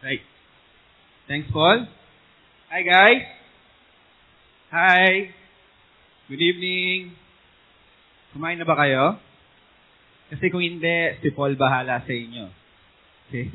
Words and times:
Right. 0.00 0.24
Thanks, 1.28 1.52
Paul. 1.52 1.84
Hi, 2.72 2.80
guys. 2.80 3.20
Hi. 4.72 5.28
Good 6.24 6.40
evening. 6.40 7.12
Kumain 8.32 8.56
na 8.56 8.64
ba 8.64 8.80
kayo? 8.80 9.20
Kasi 10.32 10.48
kung 10.48 10.64
hindi, 10.64 11.20
si 11.20 11.28
Paul 11.36 11.52
bahala 11.60 12.00
sa 12.00 12.12
inyo. 12.16 12.48
Okay? 13.28 13.52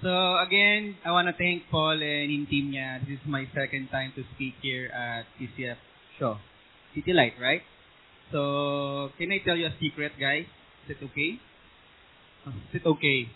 So, 0.00 0.08
again, 0.40 0.96
I 1.04 1.12
want 1.12 1.28
to 1.28 1.36
thank 1.36 1.68
Paul 1.68 2.00
and 2.00 2.32
yung 2.32 2.48
team 2.48 2.72
niya. 2.72 3.04
This 3.04 3.20
is 3.20 3.28
my 3.28 3.44
second 3.52 3.92
time 3.92 4.16
to 4.16 4.24
speak 4.32 4.56
here 4.64 4.88
at 4.88 5.28
TCF 5.36 5.76
show. 6.16 6.40
City 6.96 7.12
Light, 7.12 7.36
right? 7.36 7.60
So, 8.32 9.12
can 9.20 9.36
I 9.36 9.44
tell 9.44 9.60
you 9.60 9.68
a 9.68 9.76
secret, 9.76 10.16
guys? 10.16 10.48
Is 10.88 10.96
it 10.96 11.04
okay? 11.12 11.36
Is 12.72 12.80
it 12.80 12.88
okay? 12.88 13.28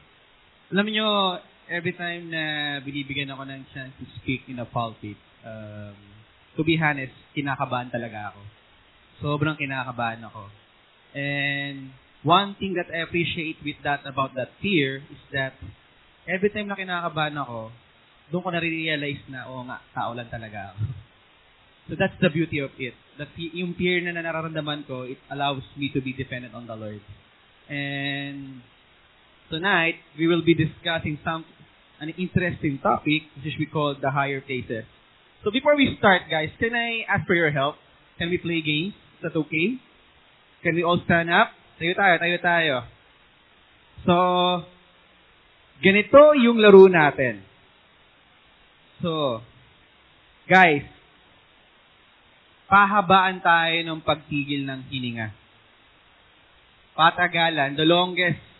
Alam 0.73 0.89
niyo, 0.89 1.37
every 1.73 1.97
time 1.97 2.29
na 2.29 2.77
binibigyan 2.85 3.33
ako 3.33 3.49
ng 3.49 3.65
chance 3.73 3.97
to 3.97 4.05
speak 4.21 4.45
in 4.53 4.61
a 4.61 4.69
pulpit, 4.69 5.17
um, 5.41 5.97
to 6.53 6.61
be 6.61 6.77
honest, 6.77 7.17
kinakabahan 7.33 7.89
talaga 7.89 8.37
ako. 8.37 8.43
Sobrang 9.25 9.57
kinakabahan 9.57 10.21
ako. 10.29 10.53
And 11.17 11.97
one 12.21 12.61
thing 12.61 12.77
that 12.77 12.93
I 12.93 13.01
appreciate 13.01 13.57
with 13.65 13.81
that 13.89 14.05
about 14.05 14.37
that 14.37 14.53
fear 14.61 15.01
is 15.01 15.23
that 15.33 15.57
every 16.29 16.53
time 16.53 16.69
na 16.69 16.77
kinakabahan 16.77 17.41
ako, 17.41 17.73
doon 18.29 18.43
ko 18.45 18.51
na-realize 18.53 19.25
na, 19.33 19.49
oo 19.49 19.65
nga, 19.65 19.81
tao 19.97 20.13
lang 20.13 20.29
talaga 20.29 20.77
ako. 20.77 20.85
So 21.91 21.99
that's 21.99 22.15
the 22.23 22.31
beauty 22.31 22.63
of 22.63 22.71
it. 22.79 22.95
That 23.19 23.35
yung 23.35 23.75
fear 23.75 23.99
na 24.07 24.15
nararamdaman 24.15 24.87
ko, 24.87 25.03
it 25.03 25.19
allows 25.27 25.67
me 25.75 25.91
to 25.91 25.99
be 25.99 26.15
dependent 26.15 26.55
on 26.55 26.71
the 26.71 26.79
Lord. 26.79 27.03
And 27.67 28.63
tonight, 29.51 29.99
we 30.15 30.31
will 30.31 30.47
be 30.47 30.55
discussing 30.55 31.19
some 31.27 31.43
an 32.03 32.11
interesting 32.19 32.83
topic, 32.83 33.31
which 33.47 33.55
we 33.63 33.67
call 33.71 33.95
the 33.95 34.11
higher 34.11 34.43
places. 34.43 34.83
So 35.47 35.55
before 35.55 35.79
we 35.79 35.95
start, 36.03 36.27
guys, 36.27 36.51
can 36.59 36.75
I 36.75 37.07
ask 37.07 37.31
for 37.31 37.39
your 37.39 37.55
help? 37.55 37.79
Can 38.19 38.27
we 38.29 38.43
play 38.43 38.59
games? 38.59 38.95
Is 39.23 39.31
that 39.31 39.39
okay? 39.39 39.79
Can 40.67 40.75
we 40.75 40.83
all 40.83 40.99
stand 41.07 41.31
up? 41.31 41.55
Tayo 41.79 41.95
tayo, 41.95 42.15
tayo 42.19 42.37
tayo. 42.43 42.75
So, 44.03 44.15
ganito 45.79 46.35
yung 46.43 46.59
laro 46.59 46.91
natin. 46.91 47.43
So, 48.99 49.43
guys, 50.51 50.87
pahabaan 52.67 53.43
tayo 53.43 53.79
ng 53.79 54.03
pagtigil 54.03 54.67
ng 54.67 54.91
hininga. 54.91 55.31
Patagalan, 56.99 57.79
the 57.79 57.87
longest, 57.87 58.52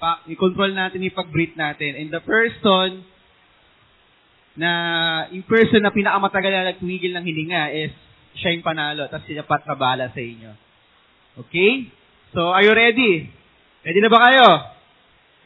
pa, 0.00 0.24
i-control 0.24 0.72
natin 0.72 1.04
yung 1.04 1.12
pag-breathe 1.12 1.60
natin. 1.60 2.00
And 2.00 2.08
the 2.08 2.24
person 2.24 3.04
na, 4.56 4.70
yung 5.30 5.44
person 5.44 5.84
na 5.84 5.92
pinakamatagal 5.92 6.50
na 6.50 6.72
nagtumigil 6.72 7.12
ng 7.12 7.24
hininga 7.24 7.62
is 7.76 7.92
siya 8.40 8.56
yung 8.56 8.64
panalo, 8.64 9.06
tapos 9.12 9.28
siya 9.28 9.44
patrabala 9.44 10.08
sa 10.08 10.20
inyo. 10.20 10.52
Okay? 11.46 11.92
So, 12.32 12.48
are 12.48 12.64
you 12.64 12.72
ready? 12.72 13.28
Ready 13.84 14.00
na 14.00 14.10
ba 14.10 14.20
kayo? 14.24 14.46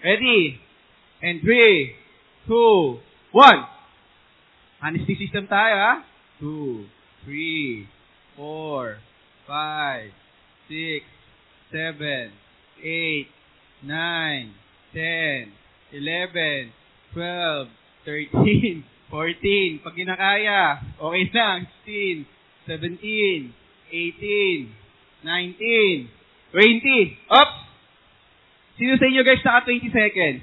Ready? 0.05 0.63
And 1.25 1.43
3, 1.43 2.47
2, 2.47 2.55
1. 3.35 4.85
Honesty 4.85 5.15
system 5.17 5.49
tayo, 5.49 5.75
ha? 5.81 5.95
2, 6.39 6.85
3, 7.27 7.89
4, 8.37 9.01
5, 9.49 10.13
6, 10.69 11.03
7, 11.73 12.31
8, 12.85 13.44
9, 13.85 14.51
10, 14.93 15.53
11, 15.93 16.73
12, 17.13 17.69
13, 18.05 18.85
14. 19.13 19.85
Pag 19.85 19.95
kinakaya, 19.95 20.81
okay 20.99 21.25
lang. 21.31 21.69
16, 21.85 22.27
17, 22.67 23.53
18, 23.93 24.73
19, 25.23 26.09
20. 26.51 27.31
Oops! 27.31 27.59
Sino 28.75 28.93
sa 28.99 29.07
inyo 29.07 29.23
guys 29.23 29.45
naka 29.47 29.63
20 29.71 29.87
seconds? 29.95 30.43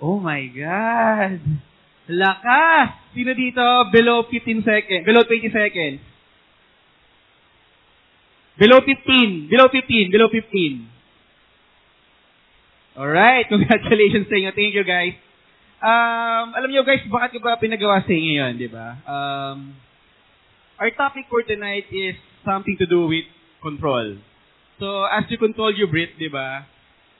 Oh 0.00 0.16
my 0.16 0.48
God! 0.52 1.40
Lakas! 2.06 2.88
Sino 3.12 3.34
dito 3.34 3.64
below 3.92 4.24
15 4.30 4.62
seconds? 4.62 5.02
Below 5.04 5.24
20 5.26 5.50
seconds? 5.52 6.00
Below 8.56 8.80
15. 8.80 9.52
Below 9.52 9.68
15. 9.68 10.14
Below 10.14 10.28
15. 10.32 10.95
Alright. 12.96 13.44
Congratulations 13.52 14.26
sa 14.26 14.34
inyo. 14.40 14.50
Thank 14.56 14.72
you, 14.72 14.84
guys. 14.88 15.14
Um, 15.76 16.56
alam 16.56 16.72
niyo 16.72 16.80
guys, 16.88 17.04
bakit 17.04 17.36
ko 17.36 17.44
ba 17.44 17.60
pinagawa 17.60 18.00
sa 18.00 18.08
inyo 18.08 18.32
yun, 18.40 18.52
di 18.56 18.64
ba? 18.64 18.96
Um, 19.04 19.76
our 20.80 20.88
topic 20.96 21.28
for 21.28 21.44
tonight 21.44 21.84
is 21.92 22.16
something 22.48 22.80
to 22.80 22.88
do 22.88 23.04
with 23.04 23.28
control. 23.60 24.16
So, 24.80 25.04
as 25.04 25.28
you 25.28 25.36
control 25.36 25.76
your 25.76 25.92
breath, 25.92 26.16
di 26.16 26.32
ba? 26.32 26.64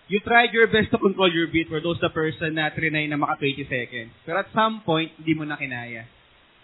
You 0.08 0.24
tried 0.24 0.56
your 0.56 0.72
best 0.72 0.88
to 0.94 0.98
control 1.02 1.28
your 1.28 1.52
breath 1.52 1.68
for 1.68 1.84
those 1.84 2.00
the 2.00 2.08
person 2.08 2.56
na 2.56 2.72
trinay 2.72 3.04
na 3.10 3.20
maka 3.20 3.44
20 3.44 3.68
seconds. 3.68 4.12
Pero 4.24 4.40
at 4.40 4.48
some 4.56 4.80
point, 4.86 5.12
hindi 5.20 5.36
mo 5.36 5.44
na 5.44 5.60
kinaya. 5.60 6.08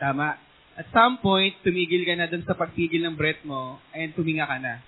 Tama? 0.01 0.41
At 0.73 0.89
some 0.97 1.21
point, 1.21 1.53
tumigil 1.61 2.09
ka 2.09 2.17
na 2.17 2.31
dun 2.31 2.47
sa 2.49 2.57
pagtigil 2.57 3.05
ng 3.05 3.19
breath 3.19 3.45
mo 3.45 3.77
and 3.93 4.17
tuminga 4.17 4.49
ka 4.49 4.57
na. 4.57 4.81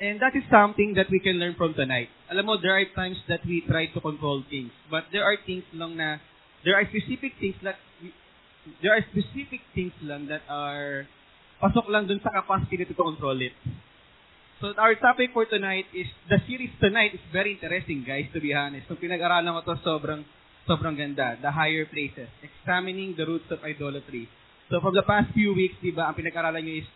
And 0.00 0.16
that 0.24 0.32
is 0.32 0.42
something 0.48 0.96
that 0.96 1.12
we 1.12 1.20
can 1.20 1.36
learn 1.36 1.54
from 1.60 1.76
tonight. 1.76 2.08
Alam 2.32 2.48
mo, 2.48 2.54
there 2.56 2.72
are 2.72 2.88
times 2.96 3.20
that 3.28 3.44
we 3.44 3.60
try 3.68 3.84
to 3.92 4.00
control 4.00 4.40
things. 4.48 4.72
But 4.88 5.12
there 5.12 5.28
are 5.28 5.36
things 5.36 5.68
lang 5.76 6.00
na, 6.00 6.16
there 6.64 6.72
are 6.72 6.88
specific 6.88 7.36
things 7.36 7.60
that, 7.60 7.76
we, 8.00 8.16
there 8.80 8.96
are 8.96 9.04
specific 9.12 9.60
things 9.76 9.92
lang 10.00 10.24
that 10.32 10.40
are 10.48 11.04
pasok 11.60 11.92
lang 11.92 12.08
dun 12.08 12.16
sa 12.24 12.32
capacity 12.32 12.88
to 12.88 12.96
control 12.96 13.36
it. 13.44 13.52
So 14.64 14.72
our 14.80 14.96
topic 14.96 15.36
for 15.36 15.44
tonight 15.44 15.84
is, 15.92 16.08
the 16.32 16.40
series 16.48 16.72
tonight 16.80 17.12
is 17.12 17.20
very 17.28 17.60
interesting 17.60 18.00
guys, 18.00 18.24
to 18.32 18.40
be 18.40 18.56
honest. 18.56 18.88
Kung 18.88 18.96
pinag-aralan 18.96 19.52
ko 19.60 19.76
to, 19.76 19.84
sobrang, 19.84 20.24
sobrang 20.64 20.96
ganda. 20.96 21.36
The 21.44 21.52
higher 21.52 21.84
places. 21.84 22.32
Examining 22.40 23.20
the 23.20 23.28
roots 23.28 23.52
of 23.52 23.60
idolatry. 23.60 24.32
So 24.72 24.80
from 24.80 24.96
the 24.96 25.04
past 25.04 25.28
few 25.36 25.52
weeks, 25.52 25.76
di 25.84 25.92
ba, 25.92 26.08
ang 26.08 26.16
pinag-aralan 26.16 26.64
nyo 26.64 26.80
is 26.80 26.88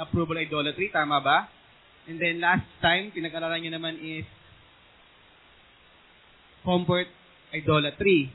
approval 0.00 0.40
idolatry, 0.40 0.88
tama 0.88 1.20
ba? 1.20 1.52
And 2.06 2.22
then 2.22 2.38
last 2.38 2.66
time, 2.78 3.10
pinag-aralan 3.10 3.66
nyo 3.66 3.72
naman 3.74 3.98
is 3.98 4.26
comfort 6.62 7.10
idolatry. 7.50 8.30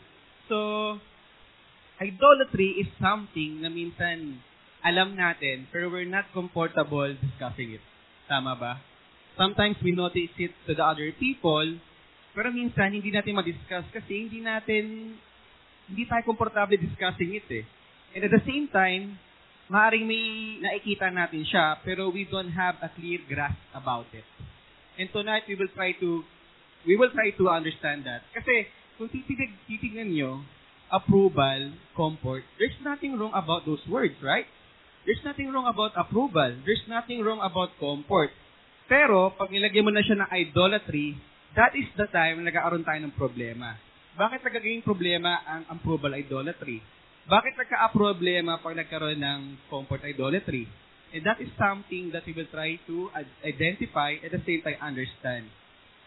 So, 0.52 1.00
idolatry 2.00 2.84
is 2.84 2.90
something 3.00 3.64
na 3.64 3.72
minsan 3.72 4.44
alam 4.82 5.14
natin, 5.14 5.70
pero 5.70 5.88
we're 5.88 6.10
not 6.10 6.28
comfortable 6.34 7.12
discussing 7.16 7.78
it. 7.78 7.84
Tama 8.26 8.58
ba? 8.58 8.74
Sometimes 9.38 9.78
we 9.80 9.96
notice 9.96 10.34
it 10.36 10.52
to 10.68 10.76
the 10.76 10.84
other 10.84 11.12
people, 11.16 11.68
pero 12.36 12.52
minsan 12.52 12.92
hindi 12.92 13.14
natin 13.14 13.38
ma-discuss 13.38 13.86
kasi 13.94 14.28
hindi 14.28 14.42
natin, 14.42 15.16
hindi 15.88 16.04
tayo 16.10 16.24
komportable 16.28 16.76
discussing 16.76 17.38
it 17.38 17.48
eh. 17.52 17.64
And 18.18 18.28
at 18.28 18.32
the 18.34 18.44
same 18.44 18.68
time, 18.68 19.16
maaaring 19.72 20.04
may 20.04 20.60
nakikita 20.60 21.08
natin 21.08 21.48
siya, 21.48 21.80
pero 21.80 22.12
we 22.12 22.28
don't 22.28 22.52
have 22.52 22.76
a 22.84 22.92
clear 22.92 23.24
grasp 23.24 23.56
about 23.72 24.04
it. 24.12 24.28
And 25.00 25.08
tonight, 25.16 25.48
we 25.48 25.56
will 25.56 25.72
try 25.72 25.96
to, 26.04 26.28
we 26.84 27.00
will 27.00 27.10
try 27.16 27.32
to 27.40 27.44
understand 27.48 28.04
that. 28.04 28.28
Kasi, 28.36 28.68
kung 29.00 29.08
titig, 29.08 29.56
titignan 29.72 30.12
nyo, 30.12 30.44
approval, 30.92 31.72
comfort, 31.96 32.44
there's 32.60 32.76
nothing 32.84 33.16
wrong 33.16 33.32
about 33.32 33.64
those 33.64 33.82
words, 33.88 34.20
right? 34.20 34.44
There's 35.08 35.24
nothing 35.24 35.50
wrong 35.50 35.66
about 35.66 35.96
approval. 35.96 36.52
There's 36.68 36.84
nothing 36.92 37.24
wrong 37.24 37.40
about 37.40 37.72
comfort. 37.80 38.36
Pero, 38.92 39.32
pag 39.40 39.50
nilagyan 39.50 39.88
mo 39.88 39.92
na 39.96 40.04
siya 40.04 40.20
ng 40.20 40.30
idolatry, 40.36 41.16
that 41.56 41.72
is 41.80 41.88
the 41.96 42.12
time 42.12 42.44
na 42.44 42.52
nagkakaroon 42.52 42.84
tayo 42.84 43.00
ng 43.08 43.16
problema. 43.16 43.80
Bakit 44.20 44.44
nagaging 44.44 44.84
problema 44.84 45.40
ang 45.48 45.64
approval 45.72 46.12
idolatry? 46.12 46.84
Bakit 47.30 47.54
nagka-problema 47.54 48.58
pag 48.58 48.74
nagkaroon 48.74 49.22
ng 49.22 49.40
comfort 49.70 50.02
idolatry? 50.02 50.66
And 51.12 51.28
that 51.28 51.44
is 51.44 51.52
something 51.60 52.10
that 52.16 52.24
we 52.24 52.32
will 52.32 52.48
try 52.48 52.80
to 52.88 53.12
identify 53.44 54.16
at 54.24 54.32
the 54.32 54.42
same 54.48 54.64
time 54.64 54.80
understand. 54.80 55.52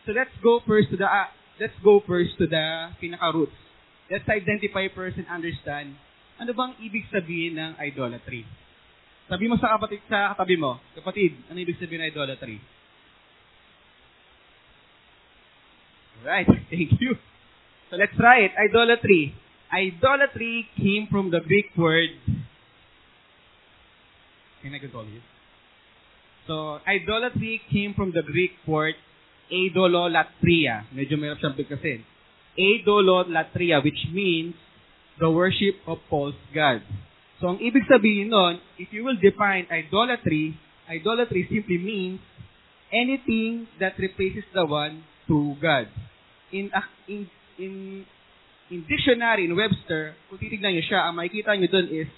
So 0.09 0.17
let's 0.17 0.33
go 0.41 0.65
first 0.65 0.89
to 0.91 0.97
the 0.97 1.05
uh, 1.05 1.29
let's 1.61 1.77
go 1.85 2.01
first 2.09 2.41
to 2.41 2.49
the 2.49 2.93
pinaka-roots. 2.99 3.57
Let's 4.09 4.25
identify 4.29 4.89
first 4.93 5.21
and 5.21 5.29
understand 5.29 6.01
ano 6.41 6.51
bang 6.51 6.73
ibig 6.83 7.07
sabihin 7.13 7.61
ng 7.61 7.79
idolatry. 7.79 8.43
Sabi 9.29 9.45
mo 9.49 9.57
sa 9.57 9.77
kapatid 9.77 10.05
sa 10.09 10.35
katabi 10.35 10.57
mo, 10.59 10.77
kapatid, 10.93 11.37
ano 11.49 11.57
ibig 11.57 11.79
sabihin 11.81 12.05
ng 12.05 12.11
idolatry? 12.11 12.59
Alright, 16.21 16.49
thank 16.73 16.97
you. 17.01 17.17
So 17.93 18.01
let's 18.01 18.17
try 18.17 18.49
it. 18.49 18.53
Idolatry. 18.57 19.37
Idolatry 19.75 20.71
came 20.79 21.09
from 21.11 21.35
the 21.35 21.41
Greek 21.41 21.67
word. 21.76 22.11
Can 24.62 24.75
I 24.75 24.79
control 24.79 25.05
you? 25.05 25.19
So, 26.47 26.79
idolatry 26.87 27.61
came 27.73 27.94
from 27.94 28.12
the 28.15 28.23
Greek 28.23 28.53
word 28.69 28.94
idololatria. 29.50 30.87
Medyo 30.94 31.19
mayroon 31.19 31.43
siyang 31.43 31.59
bigkasin. 31.59 32.06
Idololatria, 32.55 33.82
which 33.82 33.99
means 34.15 34.55
the 35.19 35.26
worship 35.26 35.82
of 35.91 35.99
false 36.06 36.38
gods. 36.55 36.87
So, 37.43 37.50
ang 37.50 37.59
ibig 37.59 37.91
sabihin 37.91 38.31
nun, 38.31 38.62
if 38.79 38.94
you 38.94 39.03
will 39.03 39.19
define 39.19 39.67
idolatry, 39.75 40.55
idolatry 40.87 41.50
simply 41.50 41.82
means 41.82 42.23
anything 42.94 43.67
that 43.82 43.99
replaces 43.99 44.47
the 44.55 44.62
one 44.62 45.03
true 45.27 45.59
God. 45.59 45.91
In, 46.55 46.70
in, 47.11 47.27
in, 47.59 47.73
in 48.71 48.85
dictionary, 48.89 49.45
in 49.45 49.53
Webster, 49.57 50.17
kung 50.29 50.39
titignan 50.41 50.73
nyo 50.73 50.85
siya, 50.85 51.09
ang 51.09 51.21
makikita 51.21 51.53
nyo 51.57 51.69
dun 51.69 51.89
is 51.93 52.09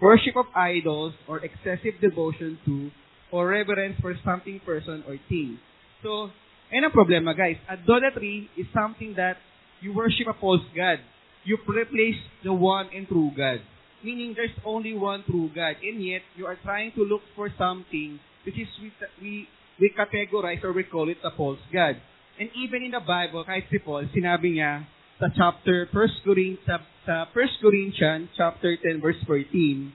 worship 0.00 0.34
of 0.36 0.48
idols 0.56 1.12
or 1.28 1.44
excessive 1.44 1.96
devotion 2.00 2.58
to 2.64 2.88
or 3.32 3.48
reverence 3.48 3.96
for 4.00 4.12
something, 4.24 4.60
person, 4.60 5.00
or 5.08 5.16
thing. 5.28 5.56
So, 6.04 6.28
ayun 6.68 6.88
ang 6.88 6.94
problema, 6.94 7.32
guys. 7.32 7.56
Idolatry 7.64 8.52
is 8.60 8.68
something 8.76 9.16
that 9.16 9.40
you 9.80 9.96
worship 9.96 10.28
a 10.28 10.36
false 10.36 10.64
God. 10.76 11.00
You 11.48 11.56
replace 11.64 12.20
the 12.44 12.52
one 12.52 12.92
and 12.92 13.08
true 13.08 13.32
God. 13.32 13.64
Meaning, 14.04 14.36
there's 14.36 14.52
only 14.68 14.92
one 14.92 15.24
true 15.24 15.48
God. 15.48 15.80
And 15.80 16.04
yet, 16.04 16.20
you 16.36 16.44
are 16.44 16.60
trying 16.60 16.92
to 16.98 17.02
look 17.02 17.24
for 17.32 17.48
something 17.56 18.20
which 18.44 18.58
is 18.58 18.68
we, 18.82 18.90
we, 19.22 19.32
we 19.80 19.88
categorize 19.94 20.62
or 20.62 20.72
we 20.72 20.84
call 20.84 21.08
it 21.08 21.18
a 21.24 21.30
false 21.34 21.62
God. 21.72 21.96
And 22.38 22.50
even 22.58 22.82
in 22.82 22.90
the 22.90 23.00
Bible, 23.00 23.46
kahit 23.46 23.70
si 23.70 23.78
Paul, 23.78 24.08
sinabi 24.10 24.58
niya 24.58 24.82
sa 25.22 25.30
chapter 25.30 25.86
1 25.94 26.26
Corinthians, 26.26 26.66
sa, 26.66 26.82
sa 27.06 27.30
1 27.30 27.62
Corinthians 27.62 28.26
chapter 28.34 28.74
10 28.74 28.98
verse 28.98 29.22
14, 29.30 29.94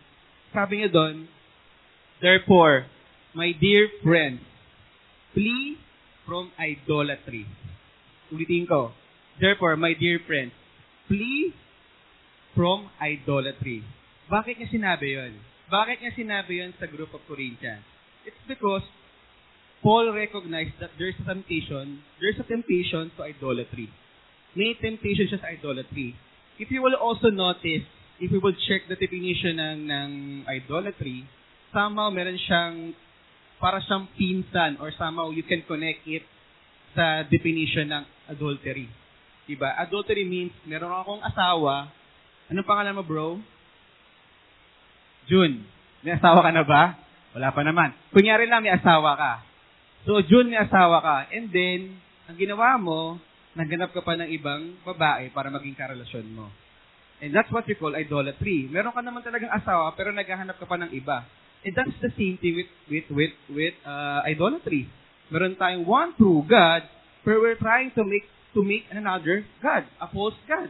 sabi 0.56 0.80
niya 0.80 0.88
doon, 0.88 1.28
Therefore, 2.24 2.88
my 3.36 3.52
dear 3.52 3.92
friends, 4.00 4.40
flee 5.36 5.76
from 6.24 6.56
idolatry. 6.56 7.44
Ulitin 8.32 8.72
ko. 8.72 8.96
Therefore, 9.36 9.76
my 9.76 9.92
dear 10.00 10.24
friends, 10.24 10.56
flee 11.12 11.52
from 12.56 12.88
idolatry. 13.04 13.84
Bakit 14.32 14.64
niya 14.64 14.72
sinabi 14.72 15.20
yon? 15.20 15.36
Bakit 15.68 16.08
niya 16.08 16.16
sinabi 16.16 16.64
yon 16.64 16.72
sa 16.80 16.88
group 16.88 17.12
of 17.12 17.20
Corinthians? 17.28 17.84
It's 18.24 18.40
because 18.48 18.88
Paul 19.84 20.08
recognized 20.16 20.80
that 20.80 20.96
there's 20.96 21.20
a 21.20 21.28
temptation, 21.28 22.00
there's 22.24 22.40
a 22.40 22.48
temptation 22.48 23.12
to 23.20 23.28
idolatry. 23.28 23.92
May 24.54 24.78
temptation 24.80 25.28
siya 25.28 25.42
sa 25.42 25.52
idolatry. 25.52 26.16
If 26.58 26.72
you 26.72 26.82
will 26.82 26.98
also 26.98 27.30
notice, 27.30 27.86
if 28.18 28.30
you 28.32 28.42
will 28.42 28.56
check 28.66 28.88
the 28.90 28.98
definition 28.98 29.60
ng, 29.60 29.78
ng 29.86 30.10
idolatry, 30.50 31.28
somehow 31.70 32.10
meron 32.10 32.40
siyang 32.42 32.96
para 33.58 33.82
siyang 33.82 34.06
pinsan 34.14 34.78
or 34.82 34.94
somehow 34.94 35.34
you 35.34 35.46
can 35.46 35.66
connect 35.66 36.06
it 36.06 36.26
sa 36.94 37.26
definition 37.30 37.90
ng 37.90 38.04
adultery. 38.30 38.90
Diba? 39.46 39.74
Adultery 39.80 40.26
means 40.26 40.54
meron 40.66 40.92
akong 40.92 41.22
asawa. 41.24 41.88
Anong 42.50 42.68
pangalan 42.68 42.98
mo, 42.98 43.04
bro? 43.06 43.40
June. 45.28 45.64
May 46.02 46.16
asawa 46.16 46.42
ka 46.42 46.52
na 46.52 46.64
ba? 46.64 46.96
Wala 47.36 47.54
pa 47.54 47.62
naman. 47.62 47.94
Kunyari 48.12 48.50
lang 48.50 48.64
may 48.64 48.74
asawa 48.74 49.14
ka. 49.14 49.34
So, 50.08 50.24
June 50.24 50.50
may 50.52 50.60
asawa 50.60 51.04
ka. 51.04 51.18
And 51.32 51.52
then, 51.52 52.00
ang 52.28 52.36
ginawa 52.40 52.80
mo, 52.80 53.20
nagganap 53.58 53.90
ka 53.90 54.06
pa 54.06 54.14
ng 54.14 54.30
ibang 54.30 54.78
babae 54.86 55.34
para 55.34 55.50
maging 55.50 55.74
karelasyon 55.74 56.30
mo. 56.30 56.48
And 57.18 57.34
that's 57.34 57.50
what 57.50 57.66
we 57.66 57.74
call 57.74 57.98
idolatry. 57.98 58.70
Meron 58.70 58.94
ka 58.94 59.02
naman 59.02 59.26
talagang 59.26 59.50
asawa, 59.50 59.90
pero 59.98 60.14
naghahanap 60.14 60.62
ka 60.62 60.70
pa 60.70 60.78
ng 60.78 60.94
iba. 60.94 61.26
And 61.66 61.74
that's 61.74 61.98
the 61.98 62.14
same 62.14 62.38
thing 62.38 62.54
with 62.54 62.72
with 62.86 63.08
with 63.10 63.36
with 63.50 63.76
uh, 63.82 64.22
idolatry. 64.22 64.86
Meron 65.34 65.58
tayong 65.58 65.90
one 65.90 66.14
true 66.14 66.46
God, 66.46 66.86
but 67.26 67.42
we're 67.42 67.58
trying 67.58 67.90
to 67.98 68.06
make 68.06 68.30
to 68.54 68.62
make 68.62 68.86
another 68.94 69.42
God, 69.60 69.90
a 69.98 70.08
false 70.14 70.38
God. 70.46 70.70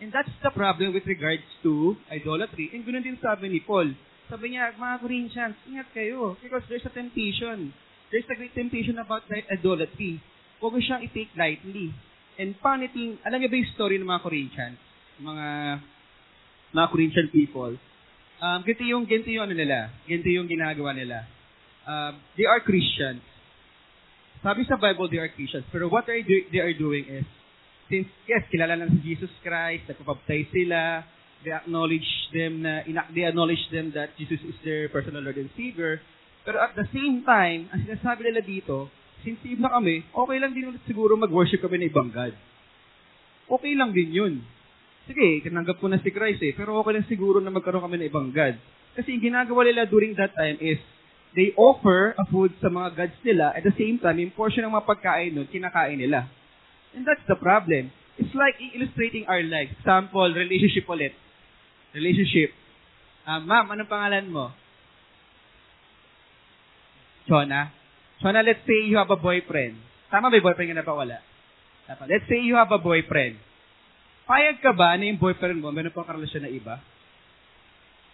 And 0.00 0.10
that's 0.10 0.32
the 0.42 0.50
problem 0.50 0.96
with 0.96 1.04
regards 1.04 1.46
to 1.62 1.94
idolatry. 2.10 2.72
And 2.72 2.82
ganoon 2.82 3.04
din 3.06 3.20
sabi 3.20 3.52
ni 3.52 3.60
Paul. 3.62 3.92
Sabi 4.26 4.56
niya, 4.56 4.72
mga 4.74 4.96
Corinthians, 4.98 5.56
ingat 5.68 5.92
kayo 5.92 6.34
because 6.40 6.64
there's 6.66 6.88
a 6.88 6.90
temptation. 6.90 7.70
There's 8.08 8.26
a 8.26 8.34
great 8.34 8.56
temptation 8.56 8.96
about 8.98 9.28
idolatry. 9.30 10.18
Huwag 10.58 10.80
siyang 10.80 11.04
i-take 11.06 11.30
lightly. 11.36 11.92
And 12.40 12.56
paniting, 12.60 13.20
alam 13.26 13.38
niyo 13.40 13.50
ba 13.52 13.56
yung 13.60 13.72
story 13.76 13.96
ng 14.00 14.08
mga 14.08 14.22
Corinthians? 14.24 14.78
Mga 15.20 15.46
mga 16.72 16.86
Corinthian 16.88 17.28
people. 17.28 17.76
Um, 18.42 18.58
ganito 18.64 18.82
yung, 18.88 19.04
ganito 19.04 19.28
yung 19.28 19.44
ano 19.46 19.54
nila. 19.54 19.92
Ganito 20.08 20.28
yung 20.32 20.48
ginagawa 20.48 20.96
nila. 20.96 21.28
Um, 21.84 22.18
they 22.34 22.48
are 22.48 22.58
Christians. 22.64 23.22
Sabi 24.42 24.66
sa 24.66 24.74
Bible, 24.74 25.06
they 25.06 25.22
are 25.22 25.30
Christians. 25.30 25.68
Pero 25.70 25.86
what 25.86 26.08
they, 26.08 26.26
do, 26.26 26.34
they 26.50 26.58
are 26.58 26.74
doing 26.74 27.06
is, 27.06 27.28
since, 27.86 28.08
yes, 28.26 28.42
kilala 28.50 28.74
na 28.74 28.90
si 28.90 29.14
Jesus 29.14 29.30
Christ, 29.44 29.86
nagpapabtay 29.86 30.50
sila, 30.50 31.06
they 31.46 31.54
acknowledge 31.54 32.08
them 32.34 32.64
na, 32.64 32.82
they 33.14 33.22
acknowledge 33.22 33.62
them 33.70 33.94
that 33.94 34.16
Jesus 34.18 34.42
is 34.42 34.56
their 34.66 34.90
personal 34.90 35.22
Lord 35.22 35.38
and 35.38 35.52
Savior. 35.54 36.02
Pero 36.42 36.58
at 36.58 36.74
the 36.74 36.88
same 36.90 37.22
time, 37.22 37.70
ang 37.70 37.86
sinasabi 37.86 38.26
nila 38.26 38.42
dito, 38.42 38.90
since 39.22 39.42
na 39.58 39.70
kami, 39.70 40.02
okay 40.10 40.36
lang 40.38 40.52
din 40.54 40.74
siguro 40.86 41.14
mag-worship 41.18 41.62
kami 41.62 41.82
ng 41.82 41.90
ibang 41.90 42.10
God. 42.10 42.34
Okay 43.46 43.72
lang 43.74 43.90
din 43.90 44.10
yun. 44.10 44.34
Sige, 45.06 45.42
tinanggap 45.42 45.82
ko 45.82 45.90
na 45.90 45.98
si 45.98 46.14
Christ 46.14 46.42
eh, 46.46 46.54
pero 46.54 46.78
okay 46.78 46.94
lang 46.94 47.06
siguro 47.10 47.42
na 47.42 47.50
magkaroon 47.50 47.82
kami 47.82 48.02
ng 48.02 48.08
ibang 48.10 48.28
God. 48.30 48.54
Kasi 48.94 49.16
yung 49.16 49.24
ginagawa 49.24 49.66
nila 49.66 49.82
during 49.88 50.14
that 50.14 50.30
time 50.36 50.60
is, 50.62 50.78
they 51.32 51.50
offer 51.56 52.12
a 52.14 52.24
food 52.28 52.52
sa 52.60 52.68
mga 52.68 52.88
gods 52.92 53.18
nila, 53.24 53.56
at 53.56 53.64
the 53.64 53.74
same 53.74 53.96
time, 53.98 54.20
yung 54.20 54.34
portion 54.36 54.62
ng 54.62 54.74
mga 54.74 54.86
pagkain 54.86 55.32
nun, 55.32 55.48
kinakain 55.48 55.98
nila. 55.98 56.28
And 56.92 57.08
that's 57.08 57.24
the 57.24 57.40
problem. 57.40 57.90
It's 58.20 58.36
like 58.36 58.60
illustrating 58.60 59.24
our 59.24 59.40
life. 59.40 59.72
Example, 59.80 60.28
relationship 60.28 60.84
ulit. 60.86 61.16
Relationship. 61.96 62.52
Uh, 63.24 63.40
ma'am, 63.40 63.72
anong 63.72 63.88
pangalan 63.88 64.26
mo? 64.28 64.52
Chona? 67.26 67.81
Chona, 68.22 68.40
let's 68.46 68.62
say 68.62 68.86
you 68.86 68.96
have 68.96 69.10
a 69.10 69.18
boyfriend. 69.18 69.74
Tama 70.06 70.30
ba 70.30 70.38
yung 70.38 70.46
boyfriend 70.46 70.70
ka 70.70 70.76
na 70.78 70.86
ba? 70.86 70.94
Wala. 70.94 71.18
Let's 72.06 72.26
say 72.30 72.38
you 72.38 72.54
have 72.54 72.70
a 72.70 72.78
boyfriend. 72.78 73.34
Payag 74.30 74.62
ka 74.62 74.70
ba 74.70 74.94
na 74.94 75.10
yung 75.10 75.18
boyfriend 75.18 75.58
mo, 75.58 75.74
meron 75.74 75.90
pang 75.90 76.06
karelasyon 76.06 76.46
na 76.46 76.52
iba? 76.54 76.78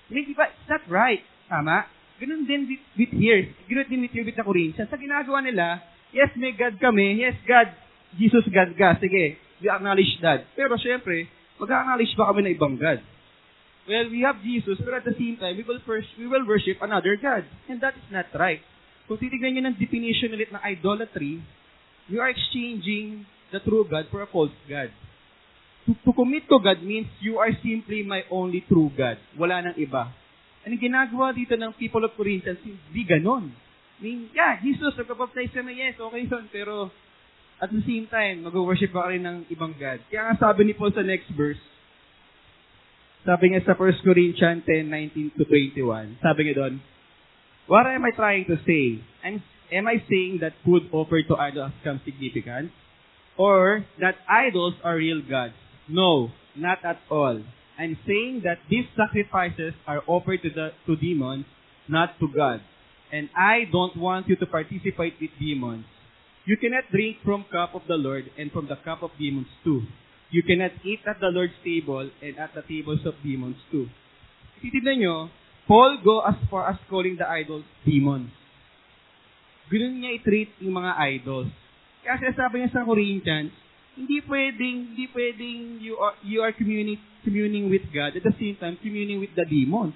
Hindi 0.09 0.33
ba? 0.33 0.49
It's 0.49 0.65
not 0.73 0.89
right. 0.89 1.21
Tama? 1.53 1.85
Ganun 2.17 2.49
din 2.49 2.65
with, 2.65 2.85
with 2.97 3.13
here. 3.13 3.53
Ganun 3.69 3.87
din 3.87 4.01
with 4.09 4.15
here 4.17 4.25
with 4.25 4.35
the 4.35 4.43
Corinthians. 4.43 4.89
Sa 4.89 4.97
ginagawa 4.97 5.45
nila, 5.45 5.85
yes, 6.17 6.33
may 6.41 6.57
God 6.57 6.81
kami. 6.81 7.21
Yes, 7.21 7.37
God. 7.45 7.69
Jesus 8.17 8.49
God 8.49 8.73
ka. 8.81 8.97
Sige, 9.05 9.37
we 9.61 9.69
acknowledge 9.69 10.17
that. 10.25 10.49
Pero 10.57 10.81
syempre, 10.81 11.29
mag-acknowledge 11.61 12.17
ba 12.17 12.33
kami 12.33 12.49
ng 12.49 12.55
ibang 12.57 12.81
God? 12.81 13.05
Well, 13.85 14.09
we 14.09 14.25
have 14.25 14.41
Jesus, 14.41 14.81
pero 14.81 15.01
at 15.01 15.05
the 15.05 15.17
same 15.17 15.41
time, 15.41 15.57
we 15.57 15.65
will 15.65 15.81
first, 15.85 16.09
we 16.21 16.29
will 16.29 16.45
worship 16.45 16.81
another 16.81 17.17
God. 17.21 17.45
And 17.69 17.81
that 17.85 17.97
is 17.97 18.09
not 18.09 18.29
right. 18.37 18.61
Kung 19.09 19.17
titignan 19.17 19.57
nyo 19.57 19.63
ng 19.73 19.77
definition 19.81 20.37
ulit 20.37 20.53
ng 20.53 20.61
idolatry, 20.61 21.41
you 22.13 22.21
are 22.21 22.29
exchanging 22.29 23.25
the 23.49 23.61
true 23.65 23.89
God 23.89 24.05
for 24.13 24.21
a 24.21 24.29
false 24.29 24.53
God. 24.69 24.93
To, 25.89 25.97
to 26.05 26.13
commit 26.13 26.45
to 26.53 26.61
God 26.61 26.85
means 26.85 27.09
you 27.25 27.41
are 27.41 27.49
simply 27.65 28.05
my 28.05 28.29
only 28.29 28.61
true 28.69 28.93
God. 28.93 29.17
Wala 29.41 29.65
nang 29.65 29.77
iba. 29.81 30.13
Ang 30.69 30.77
ginagawa 30.77 31.33
dito 31.33 31.57
ng 31.57 31.73
people 31.81 32.05
of 32.05 32.13
Corinthians, 32.13 32.61
hindi 32.61 33.03
ganon. 33.09 33.49
I 33.97 33.99
mean, 34.05 34.29
yeah, 34.37 34.61
Jesus, 34.61 34.93
nagpapaptize 35.01 35.57
ka 35.57 35.65
na, 35.65 35.73
yes, 35.73 35.97
okay 35.97 36.29
yun, 36.29 36.45
pero 36.53 36.93
at 37.59 37.73
the 37.73 37.81
same 37.89 38.05
time, 38.13 38.45
mag-worship 38.45 38.93
pa 38.93 39.09
rin 39.09 39.25
ng 39.25 39.49
ibang 39.49 39.73
God. 39.75 40.05
Kaya 40.13 40.29
nga 40.29 40.53
sabi 40.53 40.69
ni 40.69 40.77
Paul 40.77 40.93
sa 40.93 41.01
next 41.01 41.33
verse, 41.33 41.59
sabi 43.25 43.51
niya 43.51 43.65
sa 43.65 43.75
1 43.75 44.05
Corinthians 44.05 44.63
10, 44.69 44.93
19 44.93 45.41
to 45.41 45.49
21, 45.49 46.21
sabi 46.21 46.41
niya 46.45 46.55
doon, 46.61 46.75
What 47.69 47.87
am 47.87 48.03
I 48.05 48.17
trying 48.17 48.47
to 48.47 48.57
say? 48.65 49.05
And 49.23 49.43
am 49.71 49.87
I 49.87 50.01
saying 50.09 50.39
that 50.41 50.55
food 50.65 50.89
offered 50.91 51.29
to 51.29 51.37
idols 51.37 51.73
comes 51.85 52.01
significant? 52.05 52.73
Or 53.37 53.85
that 54.01 54.17
idols 54.27 54.73
are 54.83 54.97
real 54.97 55.21
gods? 55.21 55.53
No, 55.87 56.31
not 56.57 56.83
at 56.83 56.99
all. 57.11 57.45
I'm 57.79 57.99
saying 58.07 58.41
that 58.45 58.59
these 58.71 58.87
sacrifices 58.97 59.75
are 59.87 60.03
offered 60.07 60.41
to 60.43 60.51
the 60.51 60.73
to 60.87 60.97
demons, 60.97 61.45
not 61.89 62.19
to 62.21 62.29
God. 62.35 62.63
And 63.13 63.29
I 63.37 63.69
don't 63.71 63.97
want 63.97 64.29
you 64.29 64.37
to 64.37 64.47
participate 64.47 65.21
with 65.21 65.31
demons. 65.39 65.85
You 66.47 66.57
cannot 66.57 66.91
drink 66.91 67.19
from 67.23 67.45
cup 67.53 67.75
of 67.75 67.83
the 67.87 68.01
Lord 68.01 68.33
and 68.39 68.51
from 68.51 68.67
the 68.67 68.77
cup 68.77 69.03
of 69.03 69.11
demons 69.19 69.47
too. 69.63 69.83
You 70.31 70.43
cannot 70.43 70.73
eat 70.85 71.01
at 71.07 71.21
the 71.21 71.29
Lord's 71.29 71.57
table 71.63 72.09
and 72.23 72.39
at 72.39 72.55
the 72.55 72.63
tables 72.63 73.05
of 73.05 73.13
demons 73.23 73.57
too. 73.71 73.89
Titignan 74.65 75.05
nyo, 75.05 75.29
Paul 75.69 76.01
go 76.01 76.25
as 76.25 76.35
far 76.49 76.65
as 76.73 76.81
calling 76.89 77.21
the 77.21 77.29
idols 77.29 77.69
demons. 77.85 78.33
Ganun 79.69 80.01
niya 80.01 80.17
i-treat 80.17 80.49
yung 80.65 80.81
mga 80.81 80.97
idols. 81.21 81.53
Kasi 82.01 82.33
sabi 82.33 82.65
niya 82.65 82.73
sa 82.73 82.89
Corinthians, 82.89 83.53
hindi 83.93 84.25
pwedeng, 84.25 84.97
hindi 84.97 85.05
pwedeng 85.13 85.85
you 85.85 86.01
are, 86.01 86.17
you 86.25 86.41
are 86.41 86.57
communing, 86.57 86.97
communing 87.21 87.69
with 87.69 87.85
God 87.93 88.17
at 88.17 88.25
the 88.25 88.33
same 88.41 88.57
time 88.57 88.81
communing 88.81 89.21
with 89.21 89.37
the 89.37 89.45
demons. 89.45 89.93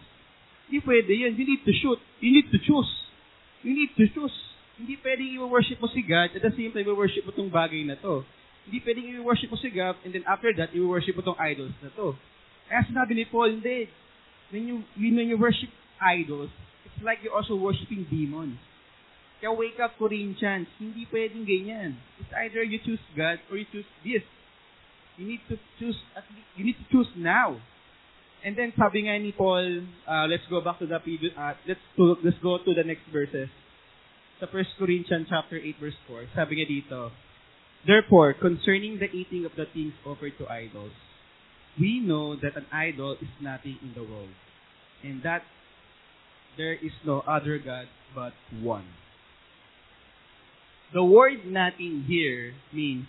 Hindi 0.69 0.85
pwede 0.85 1.09
yun. 1.09 1.33
You 1.41 1.47
need 1.57 1.65
to 1.65 1.73
shoot. 1.73 2.01
You 2.21 2.31
need 2.37 2.53
to 2.53 2.59
choose. 2.61 2.93
You 3.65 3.73
need 3.73 3.97
to 3.97 4.05
choose. 4.13 4.37
Hindi 4.77 5.01
pwedeng 5.01 5.41
i-worship 5.41 5.81
mo 5.81 5.89
si 5.89 6.05
God 6.05 6.37
at 6.37 6.43
the 6.43 6.53
same 6.53 6.69
time 6.75 6.85
i-worship 6.85 7.25
mo 7.25 7.33
tong 7.33 7.49
bagay 7.49 7.87
na 7.89 7.97
to. 7.97 8.29
Hindi 8.69 8.79
pwedeng 8.85 9.07
i-worship 9.25 9.49
mo 9.49 9.57
si 9.57 9.73
God 9.73 9.97
and 10.05 10.13
then 10.13 10.27
after 10.29 10.53
that, 10.53 10.75
i-worship 10.77 11.17
mo 11.17 11.25
tong 11.25 11.41
idols 11.41 11.73
na 11.81 11.89
to. 11.97 12.13
Kaya 12.69 12.85
sinabi 12.91 13.17
ni 13.17 13.25
Paul, 13.25 13.57
hindi. 13.57 13.89
When 14.53 14.69
you, 14.69 14.85
when 15.01 15.27
you 15.27 15.41
worship 15.41 15.73
idols, 15.97 16.51
it's 16.85 17.01
like 17.03 17.25
you're 17.25 17.35
also 17.35 17.57
worshiping 17.57 18.07
demons. 18.13 18.61
Kaya 19.41 19.51
wake 19.59 19.81
up 19.83 19.99
Corinthians, 19.99 20.71
hindi 20.79 21.03
pwedeng 21.11 21.43
ganyan. 21.43 21.99
It's 22.23 22.31
either 22.31 22.63
you 22.63 22.79
choose 22.79 23.03
God 23.17 23.43
or 23.51 23.59
you 23.59 23.67
choose 23.75 23.89
this. 24.07 24.23
You 25.19 25.27
need 25.27 25.43
to 25.51 25.59
choose, 25.83 25.99
at 26.15 26.23
least, 26.31 26.47
you 26.55 26.65
need 26.69 26.79
to 26.79 26.87
choose 26.95 27.11
now. 27.19 27.59
And 28.47 28.55
then 28.55 28.71
sabi 28.79 29.11
nga 29.11 29.19
ni 29.19 29.35
Paul, 29.35 29.83
uh, 30.07 30.27
let's 30.31 30.47
go 30.47 30.63
back 30.63 30.79
to 30.79 30.87
the 30.87 30.99
previous, 31.03 31.35
uh, 31.35 31.59
let's, 31.67 31.83
to, 31.99 32.15
let's 32.23 32.39
go 32.39 32.63
to 32.63 32.71
the 32.71 32.87
next 32.87 33.03
verses. 33.11 33.51
Sa 34.39 34.47
1 34.47 34.79
Corinthians 34.79 35.27
chapter 35.27 35.59
8 35.59 35.75
verse 35.79 35.99
4, 36.07 36.39
sabi 36.39 36.63
nga 36.63 36.67
dito, 36.71 37.01
Therefore, 37.83 38.39
concerning 38.39 39.03
the 39.03 39.11
eating 39.11 39.43
of 39.43 39.59
the 39.59 39.67
things 39.75 39.95
offered 40.07 40.39
to 40.39 40.47
idols, 40.47 40.95
we 41.79 42.01
know 42.01 42.37
that 42.37 42.57
an 42.57 42.67
idol 42.73 43.17
is 43.21 43.33
nothing 43.41 43.79
in 43.83 43.93
the 43.95 44.03
world, 44.03 44.33
and 45.03 45.23
that 45.23 45.43
there 46.57 46.75
is 46.75 46.93
no 47.05 47.21
other 47.27 47.59
God 47.59 47.87
but 48.15 48.33
one. 48.61 48.87
The 50.93 51.03
word 51.03 51.47
nothing 51.47 52.05
here 52.07 52.53
means 52.73 53.09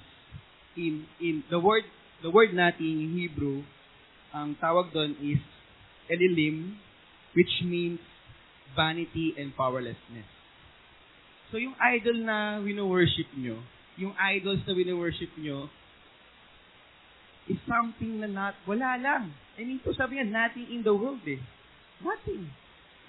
in 0.77 1.05
in 1.19 1.43
the 1.51 1.59
word 1.59 1.83
the 2.23 2.31
word 2.31 2.55
nothing 2.55 3.03
in 3.03 3.11
Hebrew 3.11 3.67
ang 4.31 4.55
tawag 4.55 4.95
doon 4.95 5.19
is 5.19 5.43
elilim 6.07 6.79
which 7.35 7.51
means 7.65 7.99
vanity 8.73 9.35
and 9.37 9.53
powerlessness. 9.53 10.29
So 11.51 11.61
yung 11.61 11.77
idol 11.77 12.17
na 12.25 12.57
wino-worship 12.61 13.29
nyo, 13.37 13.61
yung 13.97 14.17
idols 14.17 14.65
na 14.65 14.73
wino-worship 14.73 15.29
nyo, 15.37 15.69
is 17.49 17.59
something 17.67 18.23
na 18.23 18.27
not, 18.27 18.55
wala 18.63 18.95
lang. 18.99 19.33
I 19.59 19.67
mean, 19.67 19.83
to 19.83 19.93
sabi 19.93 20.17
nga, 20.19 20.27
nothing 20.27 20.67
in 20.71 20.81
the 20.81 20.95
world 20.95 21.23
eh. 21.27 21.41
Nothing. 21.99 22.49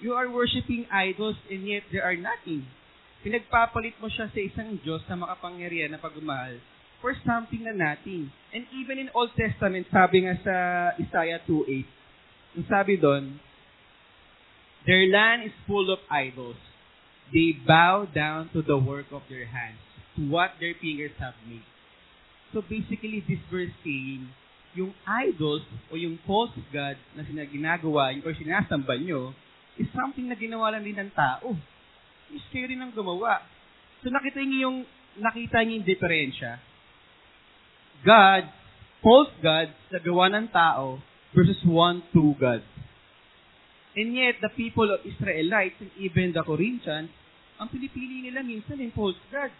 You 0.03 0.13
are 0.13 0.27
worshiping 0.27 0.85
idols 0.91 1.39
and 1.47 1.63
yet 1.63 1.87
there 1.91 2.03
are 2.03 2.15
nothing. 2.15 2.67
Pinagpapalit 3.23 3.97
mo 3.97 4.11
siya 4.11 4.29
sa 4.29 4.39
isang 4.39 4.77
Diyos 4.83 5.01
na 5.07 5.17
makapangyarihan 5.17 5.89
na 5.89 5.99
pagmamahal 5.99 6.59
for 7.05 7.15
something 7.21 7.61
na 7.61 7.73
nothing. 7.73 8.33
And 8.49 8.65
even 8.73 8.97
in 8.97 9.13
Old 9.13 9.29
Testament, 9.37 9.85
sabi 9.93 10.25
nga 10.25 10.35
sa 10.41 10.55
Isaiah 10.97 11.37
2.8, 11.45 12.57
yung 12.57 12.67
sabi 12.71 12.97
doon, 12.97 13.37
Their 14.89 15.09
land 15.09 15.45
is 15.49 15.55
full 15.65 15.89
of 15.93 16.01
idols. 16.09 16.57
They 17.33 17.57
bow 17.57 18.05
down 18.09 18.53
to 18.53 18.61
the 18.61 18.77
work 18.77 19.09
of 19.09 19.25
their 19.29 19.49
hands, 19.49 19.81
to 20.17 20.29
what 20.29 20.57
their 20.61 20.77
fingers 20.77 21.13
have 21.17 21.33
made. 21.45 21.65
So 22.53 22.61
basically, 22.61 23.23
this 23.25 23.41
verse 23.49 23.73
saying, 23.81 24.29
yung 24.75 24.91
idols 25.07 25.63
o 25.87 25.95
yung 25.95 26.19
false 26.27 26.51
god 26.69 26.99
na 27.15 27.23
sinaginagawa 27.23 28.11
or 28.27 28.35
sinasamba 28.35 28.99
nyo 28.99 29.31
is 29.79 29.87
something 29.95 30.27
na 30.27 30.35
ginawa 30.35 30.75
lang 30.75 30.83
din 30.83 30.99
ng 30.99 31.11
tao. 31.15 31.55
Is 32.35 32.43
kayo 32.51 32.67
rin 32.67 32.83
ang 32.83 32.91
gumawa. 32.91 33.39
So 34.03 34.11
nakita 34.11 34.43
niyo 34.43 34.67
yung 34.67 34.77
nakita 35.15 35.63
niyo 35.63 35.79
yung 35.79 35.87
diferensya. 35.87 36.59
God, 38.03 38.51
false 38.99 39.31
gods 39.39 39.75
na 39.89 39.99
gawa 40.03 40.27
ng 40.27 40.51
tao 40.51 40.99
versus 41.31 41.59
one 41.63 42.03
true 42.11 42.35
God. 42.35 42.61
And 43.95 44.11
yet, 44.11 44.43
the 44.43 44.51
people 44.51 44.91
of 44.91 44.99
Israelites 45.07 45.79
and 45.79 45.87
even 45.95 46.35
the 46.35 46.43
Corinthians, 46.43 47.07
ang 47.55 47.71
pinipili 47.71 48.27
nila 48.27 48.43
minsan 48.43 48.75
yung 48.75 48.91
false 48.91 49.19
gods. 49.31 49.55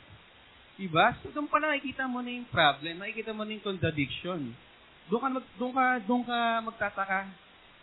Diba? 0.75 1.15
So, 1.23 1.31
doon 1.31 1.47
pa 1.47 1.63
nakikita 1.63 2.03
mo 2.03 2.19
na 2.19 2.35
yung 2.35 2.49
problem, 2.51 2.99
nakikita 2.99 3.31
mo 3.31 3.47
na 3.47 3.55
yung 3.55 3.63
contradiction. 3.63 4.51
Doon 5.07 5.21
ka, 5.23 5.27
mag, 5.31 5.45
doon 5.55 5.71
ka, 5.71 5.85
doon 6.03 6.23
ka 6.27 6.39
magtataka, 6.67 7.19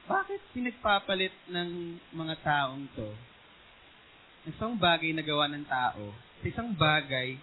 bakit 0.05 0.43
pinagpapalit 0.53 1.33
ng 1.49 1.97
mga 2.13 2.35
taong 2.43 2.85
to 2.99 3.09
isang 4.43 4.75
bagay 4.75 5.15
na 5.15 5.23
gawa 5.23 5.47
ng 5.47 5.63
tao 5.71 6.11
sa 6.43 6.47
isang 6.51 6.75
bagay 6.75 7.39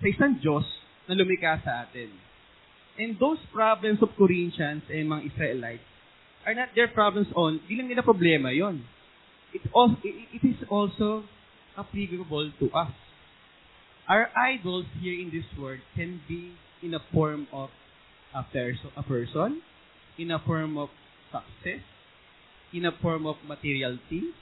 sa 0.00 0.06
isang 0.08 0.32
Diyos 0.40 0.64
na 1.04 1.12
lumikha 1.12 1.60
sa 1.60 1.84
atin? 1.84 2.08
And 2.96 3.20
those 3.20 3.40
problems 3.52 4.00
of 4.00 4.16
Corinthians 4.16 4.84
and 4.88 5.04
mga 5.08 5.28
Israelites 5.28 5.88
are 6.48 6.56
not 6.56 6.72
their 6.74 6.88
problems 6.90 7.28
on, 7.36 7.60
di 7.68 7.76
lang 7.76 7.88
nila 7.88 8.02
problema 8.02 8.50
yon. 8.50 8.82
It, 9.52 9.62
also, 9.70 10.00
it 10.04 10.42
is 10.42 10.60
also 10.72 11.28
applicable 11.76 12.50
to 12.56 12.66
us. 12.72 12.92
Our 14.08 14.28
idols 14.34 14.86
here 15.00 15.14
in 15.14 15.30
this 15.30 15.46
world 15.58 15.80
can 15.94 16.20
be 16.28 16.52
in 16.82 16.94
a 16.94 17.00
form 17.12 17.46
of 17.52 17.70
a, 18.34 18.42
perso- 18.42 18.90
a 18.96 19.02
person, 19.02 19.62
in 20.18 20.30
a 20.30 20.38
form 20.40 20.76
of 20.76 20.88
success, 21.30 21.82
in 22.72 22.84
a 22.84 22.92
form 23.00 23.26
of 23.26 23.36
material 23.46 23.98
things, 24.08 24.34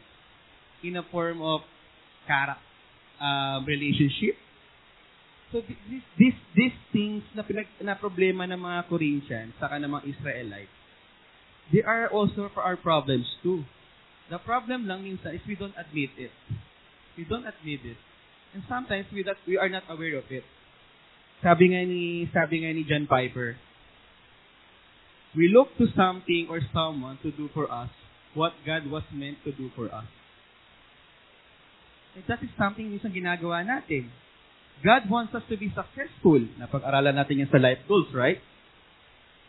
in 0.83 0.97
a 0.97 1.03
form 1.13 1.43
of 1.43 1.61
character, 2.27 2.63
um, 3.21 3.67
relationship. 3.67 4.41
So 5.53 5.61
th- 5.61 5.79
this, 5.91 6.03
this, 6.17 6.37
these 6.57 6.77
things 6.93 7.23
na, 7.37 7.43
pinag, 7.43 7.69
na 7.83 7.95
problema 7.95 8.49
ng 8.49 8.57
mga 8.57 8.89
Corinthians 8.89 9.53
saka 9.61 9.77
ng 9.77 9.91
mga 9.93 10.05
Israelites, 10.09 10.77
they 11.69 11.85
are 11.85 12.09
also 12.09 12.49
for 12.55 12.65
our 12.65 12.81
problems 12.81 13.27
too. 13.45 13.67
The 14.31 14.39
problem 14.41 14.87
lang 14.87 15.03
minsan 15.05 15.35
is 15.37 15.43
we 15.45 15.59
don't 15.59 15.75
admit 15.77 16.15
it. 16.17 16.33
We 17.19 17.27
don't 17.27 17.45
admit 17.45 17.83
it. 17.85 17.99
And 18.55 18.63
sometimes 18.67 19.07
we 19.15 19.23
that 19.23 19.39
we 19.47 19.57
are 19.57 19.69
not 19.69 19.87
aware 19.87 20.19
of 20.19 20.27
it. 20.31 20.43
Sabi 21.41 21.73
nga 21.73 21.83
ni 21.87 22.27
sabi 22.35 22.67
nga 22.67 22.71
ni 22.75 22.83
John 22.85 23.07
Piper, 23.07 23.57
we 25.39 25.49
look 25.49 25.71
to 25.79 25.87
something 25.95 26.51
or 26.51 26.61
someone 26.75 27.17
to 27.23 27.31
do 27.31 27.49
for 27.55 27.71
us 27.71 27.91
what 28.35 28.55
God 28.67 28.91
was 28.91 29.07
meant 29.15 29.39
to 29.47 29.55
do 29.55 29.71
for 29.75 29.87
us. 29.91 30.07
And 32.15 32.27
that 32.27 32.43
is 32.43 32.51
something 32.59 32.91
minsan 32.91 33.15
ginagawa 33.15 33.63
natin. 33.63 34.11
God 34.83 35.07
wants 35.07 35.35
us 35.37 35.45
to 35.47 35.55
be 35.55 35.71
successful. 35.71 36.43
Napag-aralan 36.59 37.15
natin 37.15 37.47
yan 37.47 37.51
sa 37.53 37.61
life 37.61 37.85
goals, 37.87 38.11
right? 38.17 38.41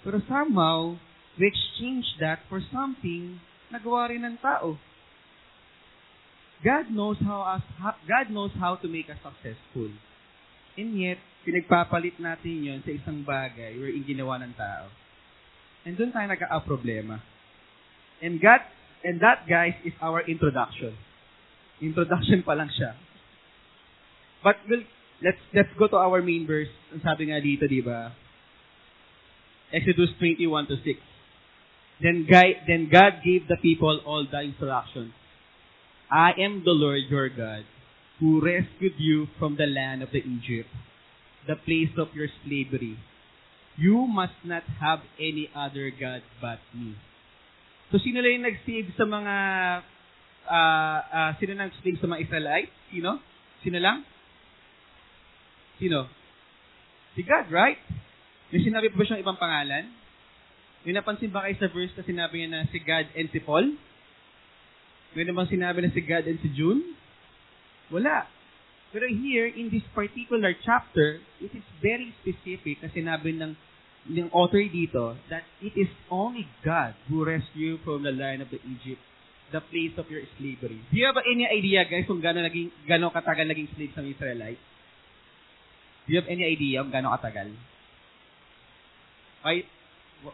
Pero 0.06 0.22
somehow, 0.28 0.98
we 1.40 1.48
exchange 1.48 2.06
that 2.20 2.44
for 2.52 2.60
something 2.70 3.40
na 3.72 3.80
gawa 3.80 4.12
rin 4.12 4.22
ng 4.28 4.38
tao. 4.44 4.76
God 6.62 6.94
knows 6.94 7.18
how 7.26 7.58
us 7.58 7.66
God 8.06 8.30
knows 8.30 8.54
how 8.58 8.78
to 8.78 8.88
make 8.88 9.10
us 9.10 9.18
successful. 9.22 9.90
And 10.78 10.94
yet, 10.96 11.18
pinagpapalit 11.44 12.22
natin 12.22 12.64
yon 12.64 12.80
sa 12.86 12.94
isang 12.94 13.26
bagay 13.26 13.76
wherein 13.82 14.06
ginawa 14.06 14.40
ng 14.46 14.54
tao. 14.54 14.88
And 15.84 15.98
doon 15.98 16.14
tayo 16.14 16.30
nagka-problema. 16.30 17.18
And 18.22 18.38
God, 18.38 18.62
and 19.02 19.18
that 19.26 19.50
guys 19.50 19.74
is 19.82 19.98
our 19.98 20.22
introduction. 20.30 20.94
Introduction 21.82 22.46
pa 22.46 22.54
lang 22.54 22.70
siya. 22.70 22.94
But 24.46 24.62
we'll, 24.70 24.86
let's 25.26 25.42
let's 25.58 25.74
go 25.82 25.90
to 25.90 25.98
our 25.98 26.22
main 26.22 26.46
verse. 26.46 26.70
Ang 26.94 27.02
sabi 27.02 27.34
nga 27.34 27.42
dito, 27.42 27.66
di 27.66 27.82
ba? 27.82 28.14
Exodus 29.74 30.14
21 30.22 30.70
to 30.70 30.78
6. 30.78 32.06
Then 32.06 32.30
God, 32.30 32.54
then 32.70 32.90
God 32.90 33.26
gave 33.26 33.50
the 33.50 33.58
people 33.58 34.02
all 34.06 34.26
the 34.30 34.42
instructions. 34.46 35.14
I 36.12 36.36
am 36.44 36.68
the 36.68 36.76
Lord 36.76 37.08
your 37.08 37.32
God, 37.32 37.64
who 38.20 38.44
rescued 38.44 39.00
you 39.00 39.32
from 39.40 39.56
the 39.56 39.64
land 39.66 40.04
of 40.04 40.12
the 40.12 40.20
Egypt, 40.20 40.68
the 41.48 41.56
place 41.56 41.96
of 41.96 42.12
your 42.12 42.28
slavery. 42.44 43.00
You 43.80 44.06
must 44.12 44.36
not 44.44 44.68
have 44.84 45.00
any 45.16 45.48
other 45.56 45.88
God 45.88 46.20
but 46.44 46.60
me. 46.76 47.00
So, 47.96 47.98
sino 48.04 48.20
lang 48.20 48.44
yung 48.44 48.48
nag-save 48.52 48.92
sa 49.00 49.08
mga, 49.08 49.36
uh, 50.52 51.00
uh, 51.16 51.32
sino 51.40 51.56
nag-save 51.56 52.04
sa 52.04 52.08
mga 52.12 52.28
Israelites? 52.28 52.76
Sino? 52.92 53.24
Sino 53.64 53.80
lang? 53.80 54.04
Sino? 55.80 56.12
Si 57.16 57.24
God, 57.24 57.48
right? 57.56 57.80
May 58.52 58.60
sinabi 58.60 58.92
pa 58.92 59.00
ba 59.00 59.08
siyang 59.08 59.24
ibang 59.24 59.40
pangalan? 59.40 59.88
May 60.84 60.92
napansin 60.92 61.32
ba 61.32 61.48
kayo 61.48 61.56
sa 61.56 61.72
verse 61.72 61.96
na 61.96 62.04
sinabi 62.04 62.44
niya 62.44 62.50
na 62.52 62.68
si 62.68 62.84
God 62.84 63.08
and 63.16 63.32
si 63.32 63.40
Paul? 63.40 63.80
May 65.12 65.28
namang 65.28 65.52
sinabi 65.52 65.84
na 65.84 65.92
si 65.92 66.00
God 66.00 66.24
and 66.24 66.40
si 66.40 66.50
June? 66.56 66.96
Wala. 67.92 68.28
Pero 68.92 69.08
here, 69.08 69.48
in 69.48 69.72
this 69.72 69.84
particular 69.96 70.52
chapter, 70.64 71.20
it 71.40 71.52
is 71.52 71.64
very 71.80 72.12
specific 72.20 72.80
na 72.84 72.92
sinabi 72.92 73.36
ng, 73.36 73.56
ng 74.12 74.28
author 74.36 74.60
dito 74.68 75.16
that 75.32 75.48
it 75.64 75.76
is 75.80 75.88
only 76.12 76.48
God 76.64 76.96
who 77.08 77.24
rescued 77.24 77.80
from 77.88 78.04
the 78.04 78.12
land 78.12 78.44
of 78.44 78.52
the 78.52 78.60
Egypt, 78.68 79.00
the 79.56 79.64
place 79.64 79.96
of 79.96 80.08
your 80.12 80.24
slavery. 80.36 80.80
Do 80.92 80.96
you 80.96 81.08
have 81.08 81.20
any 81.24 81.48
idea, 81.48 81.88
guys, 81.88 82.04
kung 82.08 82.20
gano'n 82.20 82.48
naging, 82.48 82.72
gano'n 82.88 83.12
katagal 83.16 83.48
naging 83.48 83.72
slave 83.76 83.92
sa 83.96 84.04
Israelites? 84.04 84.64
Do 86.08 86.16
you 86.16 86.20
have 86.20 86.32
any 86.32 86.44
idea 86.44 86.84
kung 86.84 86.92
gano'n 86.92 87.16
katagal? 87.16 87.48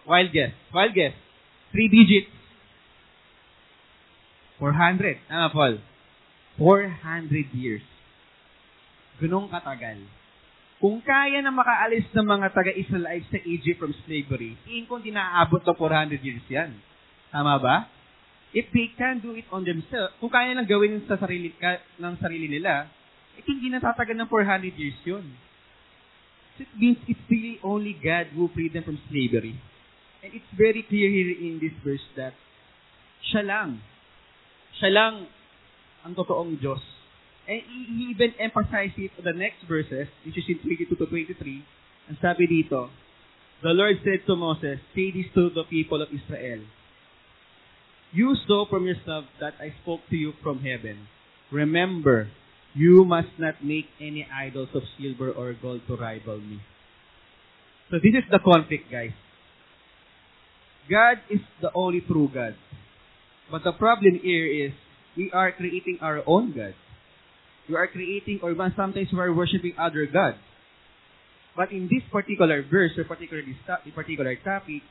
Wild 0.06 0.30
guess. 0.34 0.54
Wild 0.74 0.94
guess. 0.98 1.16
Three 1.72 1.90
digits. 1.90 2.34
400. 4.60 5.30
Tama, 5.30 5.48
Paul. 5.54 5.76
400 6.58 7.54
years. 7.54 7.86
Ganong 9.22 9.50
katagal. 9.50 10.02
Kung 10.78 11.02
kaya 11.02 11.42
na 11.42 11.50
makaalis 11.50 12.06
ng 12.14 12.28
mga 12.28 12.54
taga-Israelites 12.54 13.30
sa 13.34 13.42
Egypt 13.42 13.82
from 13.82 13.94
slavery, 14.06 14.54
tingin 14.62 14.86
ko 14.86 15.02
hindi 15.02 15.10
naaabot 15.10 15.62
na 15.66 15.74
400 15.74 16.22
years 16.22 16.46
yan. 16.50 16.70
Tama 17.34 17.58
ba? 17.58 17.90
If 18.54 18.70
they 18.70 18.94
can 18.94 19.18
do 19.18 19.34
it 19.34 19.50
on 19.50 19.66
themselves, 19.66 20.14
kung 20.22 20.30
kaya 20.30 20.54
lang 20.54 20.70
gawin 20.70 21.02
sa 21.10 21.18
sarili, 21.18 21.50
ka, 21.58 21.82
ng 21.98 22.16
sarili 22.22 22.46
nila, 22.46 22.86
eh 23.38 23.42
hindi 23.46 23.74
natatagal 23.74 24.18
ng 24.18 24.30
400 24.30 24.78
years 24.78 24.98
yun. 25.02 25.26
So 26.58 26.66
it 26.66 26.74
means 26.78 26.98
it's 27.06 27.26
really 27.30 27.58
only 27.62 27.98
God 27.98 28.34
who 28.34 28.50
freed 28.54 28.74
them 28.74 28.86
from 28.86 28.98
slavery. 29.10 29.58
And 30.26 30.30
it's 30.34 30.52
very 30.58 30.86
clear 30.86 31.10
here 31.10 31.38
in 31.38 31.62
this 31.62 31.74
verse 31.86 32.06
that 32.18 32.34
siya 33.30 33.46
lang, 33.46 33.82
siya 34.78 34.92
lang 34.94 35.14
ang 36.06 36.14
totoong 36.14 36.58
Diyos. 36.58 36.82
And 37.48 37.64
he 37.64 38.12
even 38.12 38.36
emphasized 38.38 39.00
it 39.00 39.16
in 39.16 39.24
the 39.24 39.32
next 39.32 39.64
verses, 39.68 40.12
which 40.28 40.36
is 40.36 40.44
in 40.52 40.60
22 40.60 41.00
to 41.00 41.06
23. 41.08 42.12
Ang 42.12 42.18
sabi 42.20 42.44
dito, 42.44 42.92
The 43.64 43.72
Lord 43.72 43.98
said 44.04 44.28
to 44.28 44.36
Moses, 44.36 44.84
Say 44.94 45.16
this 45.16 45.32
to 45.34 45.50
the 45.50 45.64
people 45.66 46.04
of 46.04 46.12
Israel. 46.12 46.62
You 48.12 48.36
saw 48.48 48.68
from 48.68 48.86
yourself 48.88 49.26
that 49.40 49.56
I 49.60 49.76
spoke 49.84 50.04
to 50.12 50.16
you 50.16 50.36
from 50.44 50.60
heaven. 50.60 51.08
Remember, 51.52 52.28
you 52.76 53.04
must 53.04 53.32
not 53.40 53.64
make 53.64 53.88
any 54.00 54.28
idols 54.28 54.70
of 54.76 54.84
silver 55.00 55.32
or 55.32 55.56
gold 55.56 55.82
to 55.88 55.96
rival 55.96 56.40
me. 56.40 56.60
So 57.90 57.98
this 58.04 58.12
is 58.12 58.28
the 58.30 58.40
conflict, 58.40 58.92
guys. 58.92 59.16
God 60.92 61.20
is 61.30 61.40
the 61.62 61.72
only 61.74 62.02
true 62.02 62.30
God. 62.32 62.56
But 63.52 63.64
the 63.64 63.72
problem 63.72 64.20
here 64.20 64.46
is 64.46 64.72
we 65.16 65.32
are 65.32 65.52
creating 65.52 66.00
our 66.02 66.22
own 66.28 66.54
God. 66.54 66.76
We 67.70 67.76
are 67.76 67.88
creating 67.88 68.40
or 68.44 68.52
even 68.52 68.74
sometimes 68.76 69.08
we 69.12 69.20
are 69.20 69.34
worshiping 69.34 69.76
other 69.80 70.06
gods. 70.06 70.38
But 71.56 71.72
in 71.72 71.90
this 71.90 72.06
particular 72.12 72.64
verse 72.64 72.94
or 72.98 73.04
particular 73.04 73.42
particular 73.96 74.36
topic, 74.46 74.84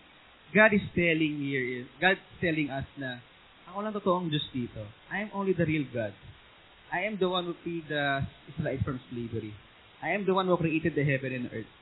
God 0.52 0.74
is 0.74 0.82
telling 0.94 1.38
here 1.40 1.82
is 1.82 1.86
God 2.00 2.18
telling 2.42 2.70
us 2.70 2.86
na 2.98 3.22
ako 3.70 3.78
lang 3.82 3.94
totoong 3.94 4.26
Diyos 4.30 4.46
dito. 4.50 4.82
I 5.10 5.26
am 5.26 5.30
only 5.34 5.54
the 5.54 5.66
real 5.66 5.86
God. 5.94 6.14
I 6.90 7.06
am 7.06 7.18
the 7.18 7.28
one 7.28 7.46
who 7.46 7.54
freed 7.62 7.86
the 7.90 8.22
Israelites 8.50 8.82
from 8.82 8.98
slavery. 9.10 9.54
I 10.02 10.14
am 10.14 10.26
the 10.26 10.34
one 10.34 10.46
who 10.46 10.56
created 10.56 10.94
the 10.94 11.02
heaven 11.02 11.34
and 11.34 11.46
earth. 11.50 11.72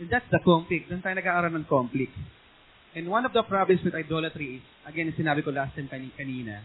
And 0.00 0.08
that's 0.12 0.28
the 0.28 0.40
conflict. 0.44 0.88
Doon 0.92 1.00
tayo 1.00 1.16
nag-aaral 1.16 1.52
ng 1.56 1.68
conflict. 1.68 2.12
And 2.92 3.08
one 3.08 3.24
of 3.24 3.32
the 3.32 3.44
problems 3.44 3.80
with 3.80 3.96
idolatry 3.96 4.60
is, 4.60 4.64
again, 4.86 5.12
sinabi 5.14 5.44
ko 5.44 5.50
last 5.50 5.74
time 5.74 5.88
kanina, 5.90 6.62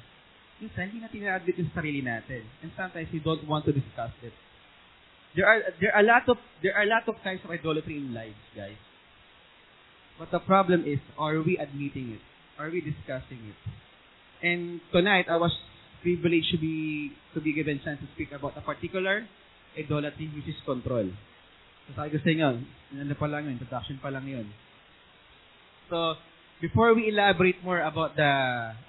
minsan 0.58 0.90
hindi 0.90 1.04
natin 1.04 1.26
na-admit 1.26 1.58
yung 1.62 1.72
sarili 1.74 2.02
natin. 2.02 2.42
And 2.66 2.74
sometimes 2.74 3.10
we 3.14 3.22
don't 3.22 3.46
want 3.46 3.66
to 3.70 3.74
discuss 3.74 4.14
it. 4.26 4.34
There 5.38 5.46
are 5.46 5.62
there 5.78 5.94
are 5.94 6.02
a 6.02 6.08
lot 6.08 6.26
of 6.26 6.42
there 6.66 6.74
are 6.74 6.82
a 6.82 6.90
lot 6.90 7.06
of 7.06 7.22
kinds 7.22 7.46
of 7.46 7.54
idolatry 7.54 8.02
in 8.02 8.10
lives, 8.10 8.42
guys. 8.58 8.80
But 10.18 10.34
the 10.34 10.42
problem 10.42 10.82
is, 10.82 10.98
are 11.14 11.38
we 11.46 11.62
admitting 11.62 12.18
it? 12.18 12.24
Are 12.58 12.74
we 12.74 12.82
discussing 12.82 13.38
it? 13.54 13.60
And 14.42 14.82
tonight, 14.90 15.30
I 15.30 15.38
was 15.38 15.54
privileged 16.02 16.50
to 16.54 16.58
be 16.58 17.14
to 17.38 17.40
be 17.42 17.54
given 17.54 17.78
chance 17.86 18.02
to 18.02 18.10
speak 18.18 18.34
about 18.34 18.58
a 18.58 18.66
particular 18.66 19.30
idolatry 19.78 20.26
which 20.34 20.50
is 20.50 20.58
control. 20.66 21.06
So 21.86 21.90
sabi 21.94 22.18
ko 22.18 22.20
sa 22.20 22.34
inyo, 22.34 22.50
ano 22.98 23.14
pa 23.14 23.30
lang 23.30 23.46
yun, 23.46 23.62
introduction 23.62 24.02
pa 24.02 24.10
lang 24.10 24.26
yun. 24.26 24.50
So, 25.88 26.20
before 26.62 26.94
we 26.94 27.10
elaborate 27.10 27.62
more 27.64 27.82
about 27.82 28.16
the 28.16 28.34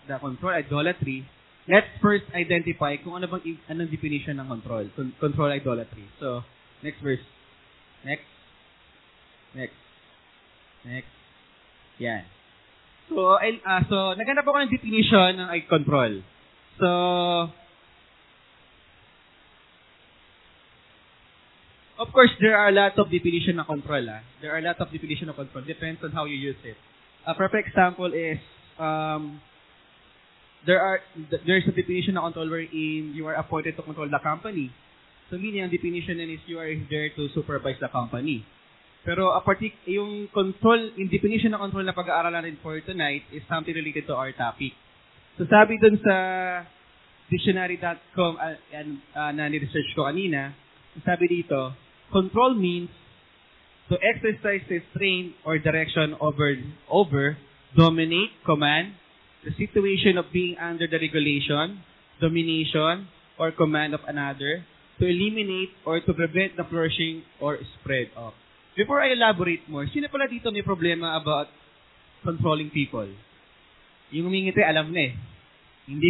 the 0.09 0.17
control 0.19 0.53
idolatry, 0.53 1.29
let's 1.69 1.89
first 2.01 2.25
identify 2.33 2.97
kung 2.97 3.21
ano 3.21 3.29
bang 3.29 3.61
anong 3.69 3.91
definition 3.93 4.41
ng 4.41 4.49
control, 4.49 4.85
control 5.21 5.51
idolatry. 5.53 6.09
So, 6.21 6.43
next 6.81 7.01
verse. 7.05 7.25
Next. 8.05 8.29
Next. 9.53 9.79
Next. 10.85 11.13
Yan. 12.01 12.25
So, 13.09 13.37
I, 13.37 13.57
uh, 13.61 13.83
so 13.89 13.97
naghanap 14.17 14.45
ako 14.45 14.57
ng 14.65 14.73
definition 14.73 15.31
ng 15.41 15.49
control. 15.69 16.13
So, 16.81 16.89
Of 21.99 22.15
course, 22.15 22.31
there 22.39 22.55
are 22.55 22.71
a 22.71 22.73
lot 22.73 22.95
of 22.95 23.11
definition 23.11 23.59
ng 23.59 23.67
control. 23.67 24.07
Ah. 24.07 24.23
There 24.39 24.55
are 24.55 24.63
a 24.63 24.67
lot 24.71 24.79
of 24.79 24.87
definition 24.95 25.27
of 25.29 25.35
control. 25.35 25.67
Depends 25.67 25.99
on 26.07 26.15
how 26.15 26.31
you 26.31 26.39
use 26.39 26.55
it. 26.63 26.79
A 27.27 27.35
perfect 27.35 27.69
example 27.69 28.13
is 28.15 28.39
um, 28.79 29.41
there 30.67 30.81
are 30.81 31.01
there's 31.47 31.67
a 31.67 31.75
definition 31.75 32.17
of 32.17 32.31
control 32.31 32.49
wherein 32.51 33.13
you 33.15 33.27
are 33.27 33.35
appointed 33.35 33.77
to 33.77 33.83
control 33.83 34.09
the 34.09 34.21
company. 34.23 34.71
So 35.31 35.37
meaning 35.37 35.65
ang 35.65 35.71
definition 35.71 36.21
is 36.21 36.41
you 36.49 36.59
are 36.59 36.73
there 36.89 37.13
to 37.13 37.29
supervise 37.37 37.77
the 37.81 37.89
company. 37.93 38.47
Pero 39.05 39.33
a 39.33 39.41
partic 39.45 39.77
yung 39.85 40.29
control, 40.33 40.93
in 40.97 41.09
definition 41.09 41.55
ng 41.55 41.61
control 41.61 41.85
na 41.85 41.95
pag-aaralan 41.97 42.45
natin 42.45 42.59
for 42.61 42.77
tonight 42.83 43.25
is 43.33 43.45
something 43.49 43.73
related 43.73 44.09
to 44.09 44.15
our 44.17 44.33
topic. 44.33 44.73
So 45.37 45.47
sabi 45.47 45.79
dun 45.79 46.01
sa 46.03 46.15
dictionary.com 47.29 48.33
uh, 48.41 48.57
uh, 48.59 49.33
na 49.37 49.47
ni-research 49.53 49.93
ko 49.95 50.09
kanina, 50.09 50.57
sabi 51.05 51.29
dito, 51.29 51.77
Control 52.09 52.57
means 52.57 52.89
to 53.89 53.97
exercise 54.05 54.61
restraint 54.69 55.33
or 55.45 55.59
direction 55.59 56.15
over, 56.21 56.57
over, 56.91 57.37
dominate, 57.77 58.31
command, 58.45 58.93
the 59.45 59.53
situation 59.57 60.19
of 60.19 60.29
being 60.33 60.57
under 60.61 60.87
the 60.87 61.01
regulation, 61.01 61.81
domination, 62.21 63.09
or 63.39 63.53
command 63.53 63.95
of 63.95 64.01
another, 64.07 64.65
to 64.99 65.07
eliminate 65.07 65.71
or 65.87 66.01
to 66.01 66.13
prevent 66.13 66.57
the 66.57 66.65
flourishing 66.69 67.23
or 67.41 67.59
spread 67.81 68.11
of. 68.17 68.35
Before 68.77 69.01
I 69.01 69.15
elaborate 69.15 69.67
more, 69.67 69.87
sino 69.91 70.07
pala 70.07 70.29
dito 70.31 70.51
may 70.51 70.63
problema 70.63 71.19
about 71.19 71.49
controlling 72.23 72.71
people? 72.71 73.09
Yung 74.15 74.31
umingiti, 74.31 74.63
alam 74.63 74.91
na 74.91 75.11
eh. 75.11 75.13
Hindi 75.89 76.09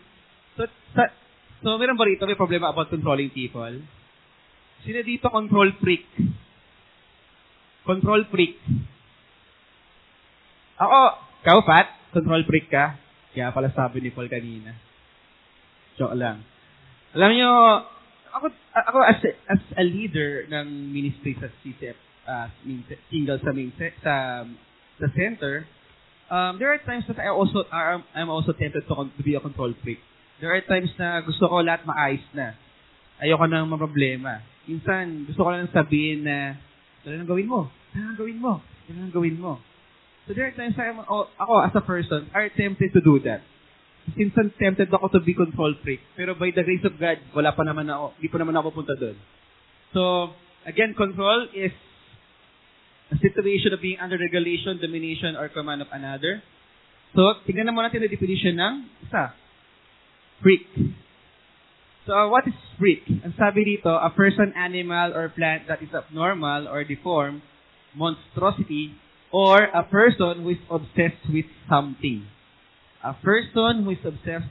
so, 0.56 0.64
sa, 0.96 1.12
so, 1.60 1.76
meron 1.76 1.98
ba 1.98 2.08
rito 2.08 2.24
may 2.24 2.38
problema 2.38 2.72
about 2.72 2.88
controlling 2.88 3.30
people? 3.30 3.70
Sino 4.82 4.98
dito 5.04 5.30
control 5.30 5.70
freak? 5.78 6.06
Control 7.82 8.22
freak. 8.30 8.58
Ako, 10.78 10.98
ikaw, 11.42 11.58
Pat, 11.66 11.88
control 12.14 12.42
freak 12.46 12.70
ka. 12.70 12.98
Kaya 13.32 13.50
pala 13.50 13.72
sabi 13.74 14.02
ni 14.02 14.10
Paul 14.14 14.30
kanina. 14.30 14.74
Joke 15.98 16.14
lang. 16.14 16.44
Alam 17.12 17.30
nyo, 17.36 17.50
ako, 18.32 18.46
ako 18.72 18.98
as, 19.04 19.20
a, 19.26 19.30
as 19.52 19.62
a 19.76 19.84
leader 19.84 20.48
ng 20.48 20.66
ministry 20.94 21.36
sa 21.36 21.52
CCF, 21.60 21.98
uh, 22.24 22.48
single 23.12 23.40
sa 23.42 23.50
main 23.52 23.72
sa 23.76 24.46
sa 24.96 25.06
center, 25.12 25.66
um, 26.32 26.56
there 26.56 26.72
are 26.72 26.80
times 26.80 27.04
that 27.10 27.20
I 27.20 27.28
also 27.28 27.68
are, 27.68 28.00
I'm 28.16 28.30
also 28.32 28.56
tempted 28.56 28.88
to, 28.88 28.94
to 29.10 29.22
be 29.22 29.36
a 29.36 29.42
control 29.42 29.74
freak. 29.84 30.00
There 30.40 30.48
are 30.48 30.62
times 30.64 30.90
na 30.96 31.20
gusto 31.20 31.44
ko 31.44 31.60
lahat 31.60 31.84
maayos 31.84 32.24
na. 32.32 32.56
Ayoko 33.20 33.44
nang 33.46 33.68
problema 33.76 34.40
minsan, 34.66 35.26
gusto 35.26 35.42
ko 35.42 35.50
lang 35.50 35.70
sabihin 35.74 36.22
na, 36.22 36.54
dala 37.02 37.14
nang 37.18 37.30
gawin 37.30 37.48
mo, 37.50 37.70
dala 37.94 38.14
nang 38.14 38.18
gawin 38.18 38.38
mo, 38.38 38.62
dala 38.88 38.98
nang 39.02 39.14
gawin 39.14 39.36
mo. 39.38 39.58
So 40.26 40.34
there 40.34 40.46
are 40.46 40.54
times 40.54 40.78
I, 40.78 40.94
oh, 40.94 41.26
ako 41.34 41.52
as 41.66 41.74
a 41.74 41.82
person, 41.82 42.30
are 42.30 42.46
tempted 42.50 42.94
to 42.94 43.02
do 43.02 43.18
that. 43.26 43.42
Minsan 44.14 44.50
tempted 44.58 44.90
ako 44.90 45.14
to 45.14 45.20
be 45.22 45.34
control 45.34 45.74
freak. 45.82 46.02
Pero 46.18 46.34
by 46.34 46.50
the 46.50 46.62
grace 46.62 46.82
of 46.86 46.98
God, 46.98 47.22
wala 47.34 47.54
pa 47.54 47.62
naman 47.62 47.86
ako, 47.90 48.18
hindi 48.18 48.28
pa 48.30 48.38
naman 48.38 48.54
ako 48.58 48.64
pupunta 48.74 48.94
doon. 48.98 49.18
So, 49.94 50.34
again, 50.66 50.94
control 50.94 51.46
is 51.54 51.74
a 53.12 53.16
situation 53.18 53.74
of 53.74 53.82
being 53.82 54.00
under 54.00 54.18
regulation, 54.18 54.78
domination, 54.80 55.38
or 55.38 55.50
command 55.50 55.82
of 55.82 55.90
another. 55.92 56.42
So, 57.12 57.38
tingnan 57.44 57.68
naman 57.68 57.86
natin 57.86 58.02
ang 58.02 58.10
definition 58.10 58.56
ng 58.56 58.74
isa. 59.06 59.36
Freak. 60.40 60.64
So, 62.02 62.10
uh, 62.10 62.26
what 62.26 62.42
is 62.50 62.58
freak? 62.82 63.06
Ang 63.06 63.30
sabi 63.38 63.62
dito, 63.62 63.94
a 63.94 64.10
person, 64.10 64.50
animal, 64.58 65.14
or 65.14 65.30
plant 65.30 65.70
that 65.70 65.78
is 65.86 65.94
abnormal 65.94 66.66
or 66.66 66.82
deformed, 66.82 67.46
monstrosity, 67.94 68.98
or 69.30 69.62
a 69.62 69.86
person 69.86 70.42
who 70.42 70.50
is 70.50 70.62
obsessed 70.66 71.22
with 71.30 71.46
something. 71.70 72.26
A 73.06 73.14
person 73.14 73.86
who 73.86 73.94
is 73.94 74.02
obsessed 74.02 74.50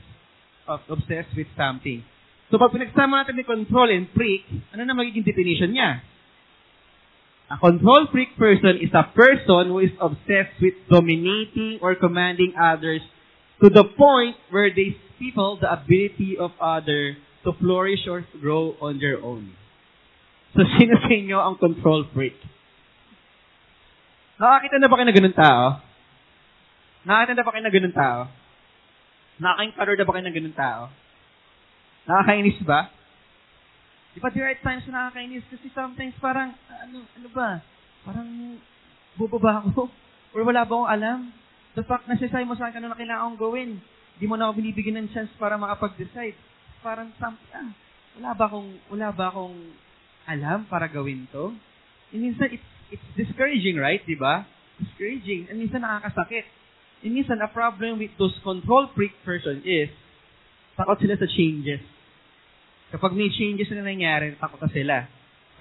of 0.64 0.80
obsessed 0.88 1.36
with 1.36 1.48
something. 1.52 2.00
So, 2.48 2.56
pag 2.56 2.72
pinagsama 2.72 3.20
natin 3.20 3.36
ni 3.36 3.44
control 3.44 3.92
and 3.92 4.08
freak, 4.16 4.48
ano 4.72 4.88
na 4.88 4.96
magiging 4.96 5.28
definition 5.28 5.76
niya? 5.76 6.00
A 7.52 7.60
control 7.60 8.08
freak 8.08 8.32
person 8.40 8.80
is 8.80 8.96
a 8.96 9.04
person 9.12 9.76
who 9.76 9.84
is 9.84 9.92
obsessed 10.00 10.56
with 10.56 10.72
dominating 10.88 11.84
or 11.84 12.00
commanding 12.00 12.56
others 12.56 13.04
to 13.60 13.68
the 13.68 13.84
point 13.92 14.40
where 14.48 14.72
they 14.72 14.96
stifle 15.20 15.60
the 15.60 15.68
ability 15.68 16.40
of 16.40 16.56
others 16.56 17.20
to 17.44 17.52
flourish 17.58 18.06
or 18.06 18.24
grow 18.40 18.74
on 18.78 18.98
their 18.98 19.18
own. 19.18 19.54
So, 20.54 20.62
sino 20.78 20.94
sa 21.00 21.10
inyo 21.10 21.38
ang 21.38 21.56
control 21.58 22.06
freak? 22.12 22.36
Nakakita 24.42 24.76
na 24.82 24.88
ba 24.90 24.96
kayo 24.98 25.06
na 25.06 25.16
ganun 25.16 25.36
tao? 25.36 25.64
Nakakita 27.06 27.32
na 27.38 27.44
ba 27.46 27.50
kayo 27.54 27.64
na 27.64 27.74
ganun 27.74 27.94
tao? 27.94 28.20
Nakaka-encounter 29.38 29.96
na 29.96 30.06
ba 30.06 30.12
kayo 30.12 30.24
na 30.26 30.34
ganun 30.34 30.56
tao? 30.56 30.82
Nakakainis 32.06 32.58
ba? 32.66 32.80
Di 34.12 34.18
ba 34.20 34.28
there 34.28 34.44
are 34.44 34.58
times 34.60 34.84
na 34.90 35.08
nakakainis 35.08 35.46
kasi 35.48 35.66
sometimes 35.72 36.14
parang, 36.20 36.52
ano, 36.68 37.06
ano 37.06 37.28
ba? 37.32 37.62
Parang, 38.02 38.28
bobo 39.16 39.38
ba 39.38 39.62
ako? 39.62 39.88
Or 40.34 40.42
wala 40.42 40.64
ba 40.64 40.72
akong 40.74 40.90
alam? 40.90 41.18
The 41.72 41.84
fact 41.88 42.04
na 42.04 42.20
sinasabi 42.20 42.44
mo 42.44 42.56
sa 42.56 42.68
akin 42.68 42.84
ano 42.84 42.92
na 42.92 42.98
kailangan 42.98 43.24
kong 43.32 43.40
gawin, 43.40 43.70
di 44.20 44.26
mo 44.28 44.36
na 44.36 44.48
ako 44.48 44.60
binibigyan 44.60 45.00
ng 45.00 45.12
chance 45.12 45.32
para 45.40 45.56
makapag-decide. 45.56 46.36
Parang 46.82 47.14
something, 47.16 47.54
ah, 47.54 47.70
wala 48.18 48.30
ba 48.34 48.44
akong, 48.50 48.70
wala 48.90 49.08
ba 49.14 49.30
akong 49.30 49.56
alam 50.26 50.66
para 50.66 50.90
gawin 50.90 51.30
to? 51.30 51.54
And 52.10 52.20
minsan, 52.26 52.50
it's, 52.58 52.70
it's 52.90 53.08
discouraging, 53.14 53.78
right? 53.78 54.02
Di 54.02 54.18
ba? 54.18 54.44
Discouraging. 54.82 55.46
And 55.46 55.62
minsan 55.62 55.86
nakakasakit. 55.86 56.44
And 57.06 57.14
minsan, 57.14 57.38
a 57.38 57.48
problem 57.50 58.02
with 58.02 58.10
those 58.18 58.34
control 58.42 58.90
freak 58.98 59.14
person 59.22 59.62
is, 59.62 59.90
takot 60.74 60.98
sila 60.98 61.14
sa 61.18 61.30
changes. 61.30 61.82
Kapag 62.92 63.16
may 63.16 63.32
changes 63.32 63.70
na 63.72 63.86
nangyari, 63.86 64.34
takot 64.36 64.60
na 64.60 64.70
sila. 64.70 64.96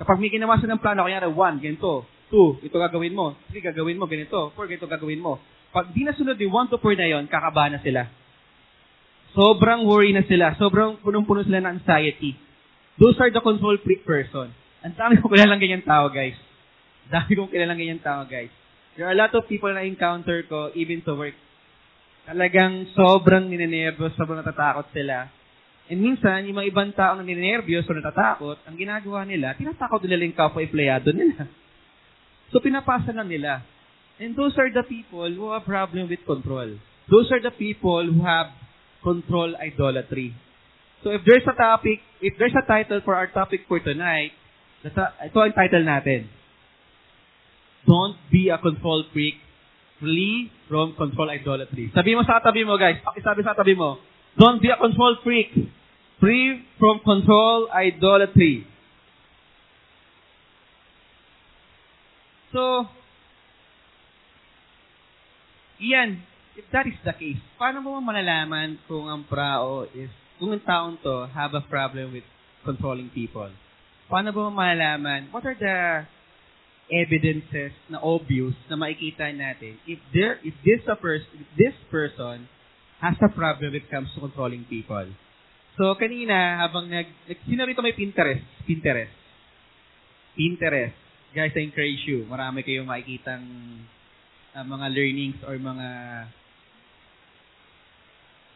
Kapag 0.02 0.18
may 0.18 0.34
ginawa 0.34 0.58
sila 0.58 0.76
ng 0.76 0.84
plano, 0.84 1.06
kaya 1.06 1.30
one, 1.30 1.62
ganito, 1.62 2.10
two, 2.34 2.58
ito 2.66 2.76
gagawin 2.76 3.14
mo, 3.14 3.38
three, 3.48 3.62
gagawin 3.62 3.96
mo, 3.96 4.10
ganito, 4.10 4.50
four, 4.58 4.66
ganito 4.66 4.90
gagawin 4.90 5.22
mo. 5.22 5.38
Pag 5.72 5.96
di 5.96 6.04
nasunod 6.04 6.36
yung 6.36 6.52
one 6.52 6.68
to 6.68 6.76
four 6.82 6.98
na 7.00 7.08
yon, 7.08 7.32
kakabahan 7.32 7.80
na 7.80 7.82
sila. 7.84 8.10
Sobrang 9.32 9.88
worry 9.88 10.12
na 10.12 10.28
sila. 10.28 10.56
Sobrang 10.60 11.00
punong-puno 11.00 11.48
sila 11.48 11.64
ng 11.64 11.80
anxiety. 11.80 12.36
Those 13.00 13.16
are 13.24 13.32
the 13.32 13.40
control 13.40 13.80
freak 13.80 14.04
person. 14.04 14.52
Ang 14.84 14.96
dami 14.98 15.22
kong 15.22 15.32
kilalang 15.32 15.62
ganyan 15.62 15.86
tao, 15.88 16.12
guys. 16.12 16.36
Dami 17.08 17.32
kong 17.40 17.52
kilalang 17.52 17.80
ganyan 17.80 18.04
tao, 18.04 18.28
guys. 18.28 18.52
There 19.00 19.08
are 19.08 19.16
a 19.16 19.20
lot 19.20 19.32
of 19.32 19.48
people 19.48 19.72
na 19.72 19.88
encounter 19.88 20.44
ko, 20.44 20.76
even 20.76 21.00
to 21.08 21.16
work. 21.16 21.38
Talagang 22.28 22.92
sobrang 22.92 23.48
ninenervous, 23.48 24.14
sobrang 24.20 24.44
natatakot 24.44 24.92
sila. 24.92 25.32
And 25.88 26.00
minsan, 26.04 26.46
yung 26.46 26.60
mga 26.60 26.70
ibang 26.72 26.92
tao 26.92 27.16
na 27.16 27.24
ninenervyos 27.24 27.88
o 27.88 27.92
natatakot, 27.96 28.62
ang 28.68 28.76
ginagawa 28.76 29.24
nila, 29.24 29.56
tinatakot 29.56 30.04
nila 30.04 30.28
yung 30.28 30.38
kapwa 30.38 30.60
empleyado 30.60 31.10
nila. 31.16 31.48
So, 32.52 32.60
pinapasa 32.60 33.16
lang 33.16 33.32
nila. 33.32 33.64
And 34.20 34.36
those 34.36 34.54
are 34.60 34.70
the 34.70 34.86
people 34.86 35.32
who 35.32 35.50
have 35.56 35.66
problem 35.66 36.12
with 36.12 36.22
control. 36.28 36.78
Those 37.10 37.28
are 37.34 37.42
the 37.42 37.56
people 37.56 38.06
who 38.06 38.22
have 38.22 38.54
control 39.04 39.56
idolatry. 39.58 40.34
So, 41.04 41.10
if 41.10 41.22
there's 41.26 41.46
a 41.50 41.58
topic, 41.58 42.00
if 42.22 42.38
there's 42.38 42.54
a 42.54 42.66
title 42.66 43.02
for 43.04 43.16
our 43.16 43.28
topic 43.28 43.66
for 43.68 43.82
tonight, 43.82 44.32
ito 44.86 45.38
ang 45.38 45.54
title 45.54 45.86
natin. 45.86 46.30
Don't 47.86 48.18
be 48.30 48.50
a 48.50 48.58
control 48.62 49.06
freak. 49.14 49.42
Flee 50.02 50.50
from 50.66 50.98
control 50.98 51.30
idolatry. 51.30 51.94
Sabi 51.94 52.18
mo 52.18 52.26
sa 52.26 52.42
tabi 52.42 52.66
mo, 52.66 52.78
guys. 52.78 52.98
Pakisabi 53.06 53.46
sa 53.46 53.54
tabi 53.54 53.78
mo. 53.78 54.02
Don't 54.38 54.58
be 54.62 54.70
a 54.74 54.78
control 54.78 55.18
freak. 55.22 55.54
Free 56.18 56.66
from 56.78 57.02
control 57.06 57.70
idolatry. 57.70 58.66
So, 62.54 62.86
iyan, 65.82 66.22
if 66.56 66.66
that 66.72 66.88
is 66.88 66.98
the 67.04 67.14
case, 67.16 67.42
paano 67.56 67.84
mo 67.84 68.00
malalaman 68.02 68.80
kung 68.88 69.08
ang 69.08 69.24
prao 69.28 69.88
is, 69.92 70.12
kung 70.38 70.52
ang 70.52 70.64
taong 70.64 70.96
to 71.00 71.28
have 71.32 71.54
a 71.56 71.64
problem 71.66 72.14
with 72.16 72.26
controlling 72.64 73.10
people? 73.12 73.50
Paano 74.12 74.36
mo 74.36 74.52
malalaman, 74.52 75.32
what 75.32 75.46
are 75.48 75.56
the 75.56 76.04
evidences 76.92 77.72
na 77.88 78.04
obvious 78.04 78.52
na 78.68 78.76
makikita 78.76 79.32
natin 79.32 79.80
if 79.88 79.96
there 80.12 80.44
if 80.44 80.52
this 80.68 80.84
a 80.92 80.98
person 81.00 81.32
if 81.40 81.48
this 81.56 81.78
person 81.88 82.44
has 83.02 83.18
a 83.24 83.32
problem 83.34 83.74
when 83.74 83.82
it 83.82 83.90
comes 83.90 84.08
to 84.14 84.22
controlling 84.22 84.62
people. 84.70 85.10
So 85.74 85.98
kanina 85.98 86.62
habang 86.62 86.86
nag, 86.86 87.10
sino 87.50 87.66
rito 87.66 87.82
may 87.82 87.98
Pinterest? 87.98 88.46
Pinterest. 88.70 89.16
Pinterest. 90.38 90.94
Guys, 91.34 91.56
I 91.58 91.64
encourage 91.66 92.06
you. 92.06 92.30
Marami 92.30 92.62
kayong 92.62 92.86
makikitang 92.86 93.42
uh, 94.54 94.66
mga 94.68 94.88
learnings 94.94 95.40
or 95.48 95.58
mga 95.58 95.88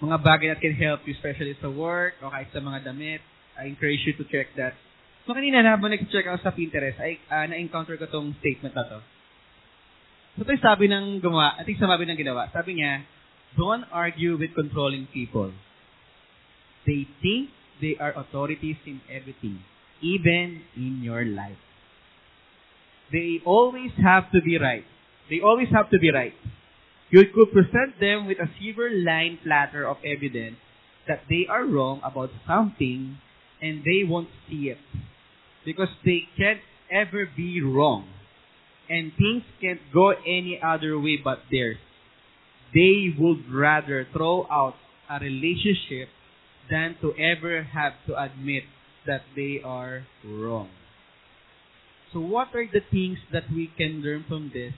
mga 0.04 0.18
bagay 0.20 0.48
that 0.52 0.60
can 0.60 0.76
help 0.76 1.04
you, 1.08 1.16
especially 1.16 1.56
sa 1.64 1.72
work 1.72 2.20
o 2.20 2.28
kahit 2.28 2.52
sa 2.52 2.60
mga 2.60 2.92
damit. 2.92 3.22
I 3.56 3.72
encourage 3.72 4.04
you 4.04 4.16
to 4.20 4.26
check 4.28 4.52
that. 4.60 4.76
So 5.24 5.34
kanina 5.34 5.64
na 5.64 5.80
habang 5.80 5.96
nag-check 5.96 6.28
ako 6.28 6.38
sa 6.44 6.52
Pinterest, 6.52 7.00
ay 7.00 7.18
uh, 7.32 7.46
na-encounter 7.50 7.96
ko 7.96 8.06
tong 8.12 8.36
statement 8.44 8.76
na 8.76 8.86
to. 8.86 9.00
So 10.36 10.44
ito 10.44 10.52
yung 10.52 10.66
sabi 10.66 10.86
ng 10.92 11.24
gumawa, 11.24 11.56
I 11.56 11.64
think 11.64 11.80
sabi 11.80 12.04
ng 12.04 12.20
ginawa. 12.20 12.52
Sabi 12.52 12.78
niya, 12.78 13.08
don't 13.56 13.88
argue 13.90 14.36
with 14.36 14.52
controlling 14.52 15.08
people. 15.10 15.56
They 16.84 17.08
think 17.24 17.50
they 17.80 17.96
are 17.98 18.12
authorities 18.14 18.78
in 18.86 19.00
everything, 19.08 19.64
even 20.04 20.62
in 20.76 21.02
your 21.02 21.24
life. 21.24 21.58
They 23.10 23.40
always 23.48 23.96
have 24.04 24.30
to 24.36 24.44
be 24.44 24.60
right. 24.60 24.86
They 25.32 25.42
always 25.42 25.72
have 25.72 25.90
to 25.90 25.98
be 25.98 26.12
right. 26.12 26.36
You 27.10 27.24
could 27.34 27.52
present 27.52 28.00
them 28.00 28.26
with 28.26 28.40
a 28.40 28.50
silver-lined 28.60 29.40
platter 29.44 29.88
of 29.88 29.98
evidence 30.04 30.58
that 31.08 31.22
they 31.30 31.46
are 31.50 31.66
wrong 31.66 32.02
about 32.04 32.32
something 32.48 33.18
and 33.62 33.84
they 33.84 34.04
won't 34.04 34.30
see 34.50 34.70
it. 34.70 34.78
Because 35.64 35.90
they 36.04 36.24
can't 36.38 36.62
ever 36.92 37.30
be 37.36 37.62
wrong. 37.62 38.08
And 38.90 39.12
things 39.18 39.44
can't 39.62 39.82
go 39.94 40.10
any 40.10 40.60
other 40.64 41.00
way 41.00 41.18
but 41.24 41.40
theirs. 41.52 41.78
They 42.74 43.14
would 43.18 43.52
rather 43.52 44.08
throw 44.12 44.48
out 44.52 44.76
a 45.10 45.20
relationship 45.20 46.10
than 46.70 46.96
to 47.02 47.14
ever 47.16 47.64
have 47.64 47.94
to 48.08 48.22
admit 48.22 48.64
that 49.06 49.22
they 49.36 49.62
are 49.64 50.06
wrong. 50.24 50.70
So 52.12 52.20
what 52.20 52.50
are 52.56 52.66
the 52.66 52.82
things 52.92 53.20
that 53.32 53.44
we 53.54 53.72
can 53.78 54.02
learn 54.02 54.26
from 54.28 54.52
this 54.54 54.74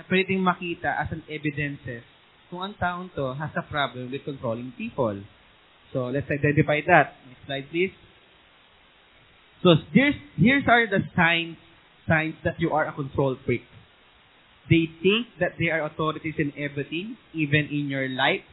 na 0.00 0.08
pwedeng 0.08 0.40
makita 0.40 0.96
as 0.96 1.12
an 1.12 1.20
evidences 1.28 2.00
kung 2.48 2.64
ang 2.64 2.72
taong 2.80 3.12
to 3.12 3.36
has 3.36 3.52
a 3.52 3.64
problem 3.68 4.08
with 4.08 4.24
controlling 4.24 4.72
people? 4.80 5.20
So 5.92 6.08
let's 6.08 6.32
identify 6.32 6.80
that. 6.88 7.20
Next 7.28 7.44
slide 7.44 7.68
please. 7.68 7.92
So 9.60 9.76
here's, 9.92 10.16
here's 10.40 10.64
are 10.64 10.88
the 10.88 11.04
signs, 11.12 11.60
signs 12.08 12.32
that 12.48 12.56
you 12.56 12.72
are 12.72 12.88
a 12.88 12.96
control 12.96 13.36
freak. 13.44 13.68
They 14.72 14.88
think 15.04 15.28
that 15.36 15.60
they 15.60 15.68
are 15.68 15.84
authorities 15.84 16.40
in 16.40 16.56
everything, 16.56 17.20
even 17.36 17.68
in 17.68 17.92
your 17.92 18.08
life. 18.08 18.46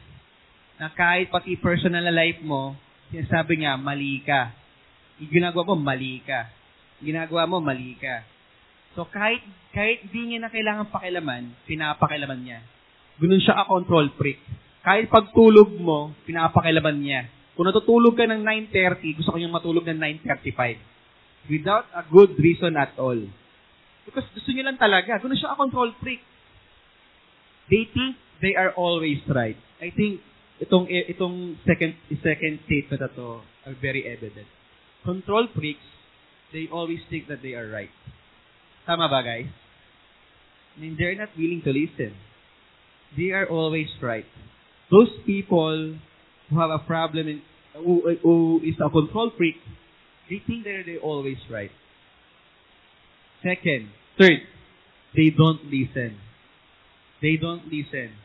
Na 0.76 0.92
kahit 0.92 1.32
pati 1.32 1.56
personal 1.56 2.04
na 2.04 2.12
life 2.12 2.44
mo, 2.44 2.76
sinasabi 3.14 3.64
niya, 3.64 3.80
mali 3.80 4.20
ka. 4.26 4.52
Yung 5.24 5.32
ginagawa 5.32 5.64
mo, 5.72 5.76
mali 5.80 6.20
ka. 6.28 6.52
Yung 7.00 7.16
ginagawa 7.16 7.48
mo, 7.48 7.64
mali 7.64 7.96
ka. 7.96 8.28
So 8.98 9.06
kahit, 9.06 9.46
kahit 9.78 10.10
hindi 10.10 10.34
niya 10.34 10.40
na 10.42 10.50
kailangan 10.50 10.90
pakilaman, 10.90 11.54
pinapakilaman 11.70 12.42
niya. 12.42 12.66
Ganun 13.22 13.46
siya 13.46 13.62
a 13.62 13.70
control 13.70 14.10
freak. 14.18 14.42
Kahit 14.82 15.06
pagtulog 15.14 15.70
mo, 15.78 16.18
pinapakilaman 16.26 16.98
niya. 16.98 17.30
Kung 17.54 17.70
natutulog 17.70 18.18
ka 18.18 18.26
ng 18.26 18.42
9.30, 18.74 19.18
gusto 19.22 19.30
ko 19.34 19.38
yung 19.38 19.54
matulog 19.54 19.86
ng 19.86 20.02
9.35 20.26 20.82
without 21.46 21.86
a 21.94 22.02
good 22.10 22.34
reason 22.42 22.74
at 22.74 22.98
all. 22.98 23.22
Because 24.02 24.26
gusto 24.34 24.50
niya 24.50 24.66
lang 24.66 24.82
talaga. 24.82 25.22
Ganoon 25.22 25.38
siya 25.38 25.54
a 25.54 25.62
control 25.62 25.94
freak. 26.02 26.26
They 27.70 27.86
think 27.94 28.18
they 28.42 28.58
are 28.58 28.74
always 28.74 29.22
right. 29.30 29.62
I 29.78 29.94
think 29.94 30.26
itong 30.58 30.90
itong 30.90 31.62
second 31.70 31.94
second 32.26 32.66
statement 32.66 32.98
na 32.98 33.14
to 33.14 33.46
are 33.68 33.78
very 33.78 34.10
evident. 34.10 34.50
Control 35.06 35.46
freaks, 35.54 35.86
they 36.50 36.66
always 36.72 37.04
think 37.14 37.30
that 37.30 37.46
they 37.46 37.54
are 37.54 37.70
right. 37.70 37.94
Tama 38.88 39.12
ba, 39.12 39.20
guys? 39.20 39.52
They're 40.80 41.20
not 41.20 41.36
willing 41.36 41.60
to 41.68 41.76
listen. 41.76 42.16
They 43.20 43.36
are 43.36 43.44
always 43.52 43.92
right. 44.00 44.24
Those 44.88 45.12
people 45.28 46.00
who 46.48 46.56
have 46.56 46.72
a 46.72 46.80
problem 46.80 47.28
in, 47.28 47.42
who, 47.76 48.16
who 48.24 48.62
is 48.64 48.80
a 48.80 48.90
control 48.90 49.36
freak, 49.36 49.60
they 50.30 50.40
think 50.48 50.64
they're, 50.64 50.88
they're 50.88 51.04
always 51.04 51.38
right. 51.52 51.72
Second, 53.44 53.92
third, 54.18 54.40
they 55.16 55.36
don't 55.36 55.68
listen. 55.68 56.16
They 57.22 57.36
don't 57.36 57.68
listen. 57.68 58.16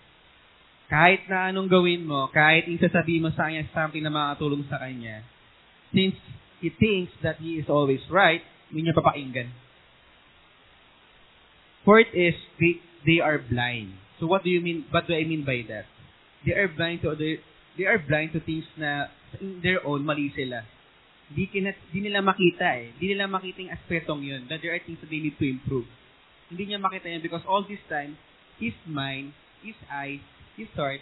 Kahit 0.92 1.24
na 1.26 1.48
anong 1.48 1.72
gawin 1.72 2.04
mo, 2.04 2.28
kahit 2.30 2.68
yung 2.68 2.78
sasabihin 2.78 3.24
mo 3.24 3.30
sa 3.32 3.48
kanya 3.48 3.64
something 3.72 4.04
na 4.04 4.12
makatulong 4.12 4.62
sa 4.68 4.78
kanya, 4.78 5.24
since 5.90 6.14
he 6.60 6.68
thinks 6.68 7.10
that 7.24 7.40
he 7.40 7.56
is 7.58 7.66
always 7.66 8.04
right, 8.12 8.44
hindi 8.68 8.86
niya 8.86 8.94
papakinggan. 8.94 9.48
Fourth 11.84 12.10
is, 12.14 12.34
they, 12.60 12.78
they 13.06 13.18
are 13.20 13.38
blind. 13.38 13.98
So 14.20 14.26
what 14.26 14.44
do 14.44 14.50
you 14.50 14.60
mean, 14.60 14.86
what 14.90 15.06
do 15.06 15.14
I 15.14 15.24
mean 15.24 15.44
by 15.44 15.66
that? 15.68 15.86
They 16.46 16.54
are 16.54 16.68
blind 16.68 17.02
to 17.02 17.10
other, 17.10 17.38
they 17.78 17.84
are 17.84 17.98
blind 17.98 18.32
to 18.34 18.40
things 18.40 18.64
na 18.78 19.10
in 19.40 19.60
their 19.62 19.84
own, 19.86 20.04
mali 20.04 20.30
sila. 20.34 20.62
Di, 21.32 21.48
kinat, 21.48 21.74
di 21.90 22.04
nila 22.04 22.20
makita 22.20 22.66
eh. 22.76 22.92
Di 23.00 23.14
nila 23.14 23.26
makita 23.26 23.64
yung 23.64 23.72
aspetong 23.72 24.20
yun, 24.22 24.46
that 24.46 24.60
there 24.62 24.74
are 24.74 24.82
things 24.84 25.00
that 25.00 25.10
they 25.10 25.18
need 25.18 25.34
to 25.40 25.46
improve. 25.48 25.88
Hindi 26.52 26.70
niya 26.70 26.78
makita 26.78 27.08
yun 27.08 27.22
because 27.24 27.42
all 27.48 27.64
this 27.64 27.80
time, 27.88 28.20
his 28.60 28.76
mind, 28.84 29.32
his 29.64 29.78
eyes, 29.88 30.20
his 30.54 30.68
heart, 30.76 31.00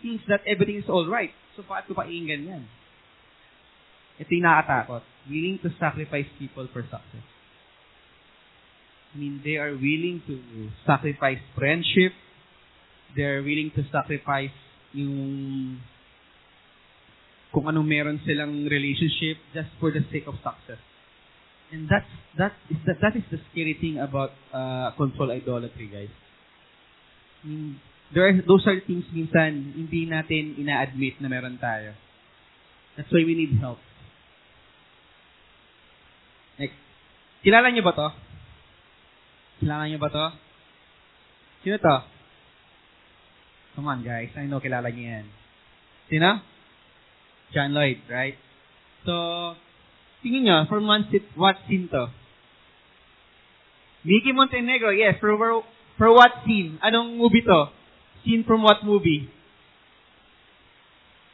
thinks 0.00 0.22
that 0.28 0.40
everything 0.46 0.78
is 0.78 0.88
all 0.88 1.08
right. 1.08 1.34
So, 1.56 1.66
bakit 1.66 1.90
ko 1.90 1.98
painggan 1.98 2.46
yan? 2.46 2.64
ito 4.18 4.30
yung 4.34 4.46
nakakatakot. 4.50 5.02
Willing 5.30 5.58
to 5.62 5.70
sacrifice 5.78 6.26
people 6.42 6.66
for 6.74 6.82
success. 6.82 7.26
I 9.14 9.18
mean, 9.18 9.40
they 9.44 9.56
are 9.56 9.72
willing 9.72 10.22
to 10.26 10.36
sacrifice 10.86 11.40
friendship. 11.56 12.12
They 13.16 13.24
are 13.24 13.42
willing 13.42 13.72
to 13.74 13.82
sacrifice 13.90 14.52
yung 14.92 15.80
kung 17.48 17.64
anong 17.64 17.88
meron 17.88 18.20
silang 18.28 18.68
relationship 18.68 19.40
just 19.56 19.72
for 19.80 19.88
the 19.88 20.04
sake 20.12 20.28
of 20.28 20.36
success. 20.44 20.80
And 21.72 21.88
that's 21.88 22.08
that 22.36 22.52
is 22.68 22.80
that, 22.84 23.00
that 23.00 23.14
is 23.16 23.24
the 23.32 23.40
scary 23.52 23.76
thing 23.76 24.00
about 24.00 24.32
uh, 24.52 24.92
control 24.96 25.32
idolatry, 25.32 25.88
guys. 25.88 26.12
I 27.44 27.48
mean, 27.48 27.80
there 28.12 28.28
are, 28.28 28.34
those 28.40 28.64
are 28.64 28.76
things 28.84 29.04
minsan 29.12 29.76
hindi 29.76 30.08
natin 30.08 30.56
ina-admit 30.56 31.20
na 31.20 31.28
meron 31.28 31.60
tayo. 31.60 31.92
That's 32.96 33.08
why 33.12 33.24
we 33.24 33.36
need 33.36 33.56
help. 33.60 33.78
Next. 36.56 36.76
Kilala 37.44 37.68
niyo 37.70 37.84
ba 37.84 37.92
to? 37.94 38.27
Kilala 39.58 39.90
niyo 39.90 39.98
ba 39.98 40.10
to? 40.10 40.26
Sino 41.66 41.76
to? 41.82 41.96
Come 43.74 43.90
on, 43.90 44.06
guys. 44.06 44.30
I 44.38 44.46
know 44.46 44.62
kilala 44.62 44.90
niyo 44.94 45.06
yan. 45.10 45.26
Sino? 46.10 46.42
John 47.50 47.74
Lloyd, 47.74 47.98
right? 48.06 48.38
So, 49.02 49.54
tingin 50.22 50.46
nyo, 50.46 50.66
from 50.70 50.86
one 50.86 51.06
what 51.34 51.56
scene 51.66 51.88
to? 51.90 52.12
Mickey 54.04 54.32
Montenegro, 54.32 54.90
yes. 54.90 55.16
For, 55.20 55.34
for 55.98 56.08
what 56.12 56.46
scene? 56.46 56.78
Anong 56.84 57.18
movie 57.18 57.42
to? 57.42 57.74
Scene 58.24 58.44
from 58.46 58.62
what 58.62 58.84
movie? 58.84 59.28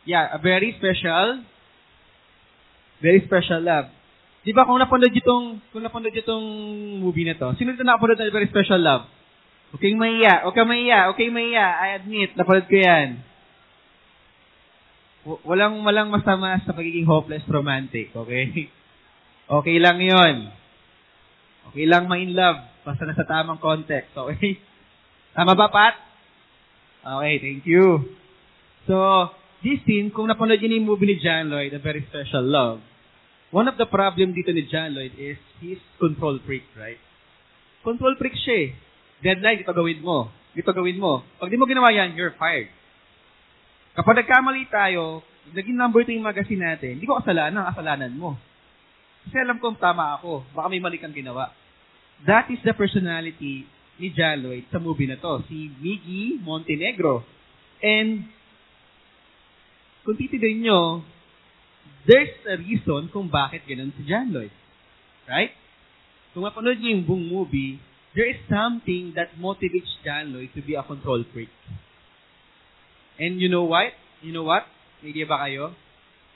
Yeah, 0.07 0.29
a 0.33 0.39
very 0.39 0.77
special, 0.77 1.45
very 3.01 3.25
special 3.25 3.61
love. 3.61 3.89
Di 4.45 4.53
ba 4.53 4.69
kung 4.69 4.77
napanood 4.77 5.09
nyo 5.09 5.23
itong, 5.25 5.47
kung 5.73 5.81
napanood 5.81 6.13
itong 6.13 6.47
movie 7.01 7.25
na 7.25 7.33
to, 7.33 7.57
sino 7.57 7.73
ito 7.73 7.81
nakapanood 7.81 8.21
ng 8.21 8.37
very 8.37 8.49
special 8.53 8.77
love? 8.77 9.09
Okay, 9.73 9.97
maiya. 9.97 10.45
Okay, 10.53 10.65
maiya. 10.69 10.99
Okay, 11.17 11.29
maiya. 11.33 11.65
I 11.65 11.89
admit, 11.99 12.37
napanood 12.37 12.69
ko 12.69 12.77
yan. 12.77 13.25
W- 15.25 15.43
walang 15.49 15.81
walang 15.81 16.13
masama 16.13 16.61
sa 16.63 16.77
pagiging 16.77 17.09
hopeless 17.09 17.43
romantic, 17.49 18.13
okay? 18.13 18.45
Okay 19.45 19.77
lang 19.77 20.01
'yon. 20.01 20.49
Okay 21.69 21.85
lang 21.85 22.09
ma-in 22.09 22.33
love 22.33 22.65
basta 22.81 23.05
nasa 23.05 23.29
tamang 23.29 23.61
context, 23.61 24.13
okay? 24.17 24.57
Tama 25.37 25.53
ba, 25.53 25.69
Pat? 25.73 25.95
Okay, 27.05 27.35
thank 27.41 27.65
you. 27.69 28.17
So, 28.89 29.29
this 29.65 29.81
scene, 29.85 30.13
kung 30.13 30.29
napanood 30.29 30.61
niyo 30.61 30.81
yung 30.81 30.89
movie 30.89 31.09
ni 31.09 31.17
John 31.21 31.53
Lloyd, 31.53 31.77
A 31.77 31.81
Very 31.81 32.05
Special 32.09 32.45
Love, 32.45 32.81
one 33.55 33.71
of 33.71 33.79
the 33.79 33.87
problem 33.87 34.35
dito 34.35 34.51
ni 34.51 34.67
John 34.67 34.91
Lloyd 34.91 35.15
is 35.15 35.39
he's 35.63 35.79
control 36.03 36.43
freak, 36.43 36.67
right? 36.75 36.99
Control 37.87 38.19
freak 38.19 38.35
siya 38.35 38.57
eh. 38.67 38.69
Deadline, 39.23 39.63
ito 39.63 39.71
gawin 39.71 40.03
mo. 40.03 40.35
Ito 40.59 40.75
gawin 40.75 40.99
mo. 40.99 41.23
Pag 41.39 41.55
di 41.55 41.57
mo 41.57 41.63
ginawa 41.71 41.95
yan, 41.95 42.19
you're 42.19 42.35
fired. 42.35 42.67
Kapag 43.95 44.27
nagkamali 44.27 44.67
tayo, 44.67 45.23
naging 45.55 45.79
number 45.79 46.03
2 46.03 46.19
yung 46.19 46.27
magazine 46.27 46.67
natin, 46.67 46.99
hindi 46.99 47.07
ko 47.07 47.15
kasalanan, 47.23 47.71
kasalanan 47.71 48.11
mo. 48.19 48.35
Kasi 49.23 49.39
alam 49.39 49.63
kong 49.63 49.79
tama 49.79 50.19
ako. 50.19 50.43
Baka 50.51 50.67
may 50.67 50.83
mali 50.83 50.99
kang 50.99 51.15
ginawa. 51.15 51.55
That 52.27 52.51
is 52.51 52.59
the 52.67 52.75
personality 52.75 53.71
ni 54.03 54.09
Lloyd 54.11 54.67
sa 54.75 54.83
movie 54.83 55.07
na 55.07 55.15
to. 55.23 55.47
Si 55.47 55.71
Miggy 55.79 56.43
Montenegro. 56.43 57.23
And, 57.79 58.27
kung 60.03 60.19
titirin 60.19 60.67
nyo, 60.67 61.07
there's 62.05 62.35
a 62.49 62.57
reason 62.61 63.09
kung 63.13 63.29
bakit 63.33 63.65
ganun 63.65 63.93
si 63.97 64.05
John 64.05 64.33
Lloyd. 64.33 64.53
Right? 65.25 65.53
Kung 66.37 66.45
mapanood 66.45 66.81
nyo 66.81 66.91
yung 66.93 67.05
buong 67.09 67.27
movie, 67.31 67.81
there 68.13 68.29
is 68.29 68.39
something 68.47 69.17
that 69.17 69.33
motivates 69.41 69.91
John 70.05 70.37
Lloyd 70.37 70.53
to 70.53 70.61
be 70.61 70.77
a 70.77 70.85
control 70.85 71.25
freak. 71.33 71.51
And 73.17 73.41
you 73.41 73.49
know 73.49 73.65
what? 73.65 73.95
You 74.21 74.35
know 74.35 74.45
what? 74.45 74.67
May 75.01 75.15
idea 75.15 75.29
ba 75.29 75.47
kayo? 75.47 75.73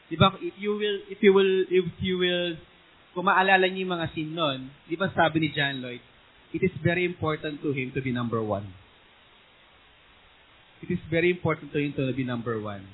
Di 0.09 0.17
ba, 0.17 0.33
if 0.41 0.57
you 0.57 0.73
will, 0.79 0.99
if 1.13 1.19
you 1.21 1.33
will, 1.37 1.55
if 1.69 1.85
you 2.01 2.17
will, 2.17 2.57
kung 3.13 3.29
maalala 3.29 3.69
niyo 3.69 3.85
yung 3.85 3.95
mga 3.99 4.07
scene 4.17 4.33
nun, 4.33 4.73
di 4.89 4.97
ba 4.97 5.13
sabi 5.13 5.43
ni 5.45 5.49
John 5.53 5.85
Lloyd, 5.85 6.01
it 6.57 6.63
is 6.65 6.73
very 6.81 7.05
important 7.05 7.61
to 7.61 7.77
him 7.77 7.93
to 7.93 8.01
be 8.01 8.15
number 8.15 8.41
one. 8.41 8.65
It 10.81 10.95
is 10.95 11.03
very 11.11 11.29
important 11.29 11.75
to 11.75 11.79
him 11.83 11.93
to 11.99 12.09
be 12.15 12.25
number 12.25 12.57
one. 12.57 12.87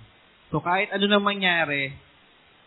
So 0.49 0.59
kahit 0.59 0.91
ano 0.91 1.05
nang 1.07 1.23
mangyari, 1.23 1.93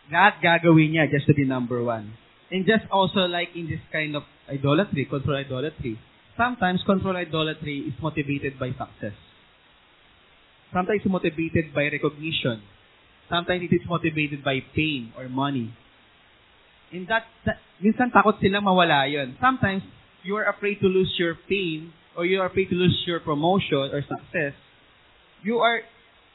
lahat 0.08 0.40
gagawin 0.40 0.96
niya 0.96 1.10
just 1.12 1.28
to 1.28 1.34
be 1.36 1.44
number 1.44 1.80
one. 1.84 2.16
And 2.50 2.64
just 2.64 2.88
also 2.88 3.28
like 3.28 3.52
in 3.52 3.68
this 3.68 3.84
kind 3.92 4.16
of 4.16 4.24
idolatry, 4.48 5.04
control 5.04 5.36
idolatry, 5.36 6.00
sometimes 6.36 6.80
control 6.84 7.16
idolatry 7.16 7.84
is 7.84 7.94
motivated 8.00 8.56
by 8.56 8.72
success. 8.72 9.16
Sometimes 10.72 11.00
it's 11.04 11.12
motivated 11.12 11.72
by 11.76 11.92
recognition. 11.92 12.64
Sometimes 13.28 13.68
it 13.68 13.74
is 13.74 13.84
motivated 13.84 14.44
by 14.44 14.64
pain 14.74 15.12
or 15.16 15.28
money. 15.28 15.72
And 16.92 17.04
that, 17.08 17.28
that 17.44 17.60
minsan 17.84 18.08
takot 18.08 18.40
silang 18.40 18.64
mawala 18.64 19.04
yon. 19.04 19.36
Sometimes 19.36 19.84
you 20.24 20.36
are 20.40 20.48
afraid 20.48 20.80
to 20.80 20.88
lose 20.88 21.12
your 21.20 21.36
pain 21.48 21.92
or 22.16 22.24
you 22.24 22.40
are 22.40 22.48
afraid 22.48 22.72
to 22.72 22.76
lose 22.76 22.96
your 23.04 23.20
promotion 23.20 23.92
or 23.92 24.00
success. 24.00 24.56
You 25.44 25.60
are 25.60 25.84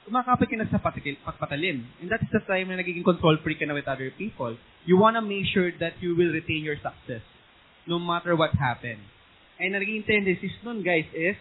kumakapit 0.03 0.47
ka 0.51 0.55
na 0.59 0.67
sa 0.67 0.79
patikil, 0.79 1.15
patpatalim. 1.23 1.83
And 2.03 2.07
that 2.11 2.23
is 2.23 2.31
the 2.31 2.43
time 2.43 2.69
na 2.69 2.79
nagiging 2.79 3.03
control 3.03 3.39
freak 3.39 3.59
ka 3.59 3.65
na 3.65 3.75
with 3.75 3.87
other 3.87 4.11
people. 4.11 4.55
You 4.83 4.99
wanna 4.99 5.23
make 5.23 5.47
sure 5.47 5.71
that 5.79 5.99
you 6.03 6.15
will 6.15 6.31
retain 6.31 6.63
your 6.63 6.77
success 6.77 7.23
no 7.87 7.99
matter 7.99 8.35
what 8.35 8.51
happen. 8.55 8.99
And 9.59 9.75
nagiging 9.75 10.07
tendencies 10.07 10.55
nun, 10.63 10.83
guys, 10.83 11.07
is 11.15 11.39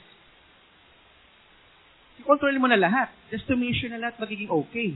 i-control 2.22 2.55
mo 2.62 2.70
na 2.70 2.79
lahat 2.79 3.11
just 3.35 3.48
to 3.51 3.59
make 3.59 3.75
sure 3.75 3.90
na 3.90 3.98
lahat 3.98 4.20
magiging 4.22 4.51
okay. 4.51 4.94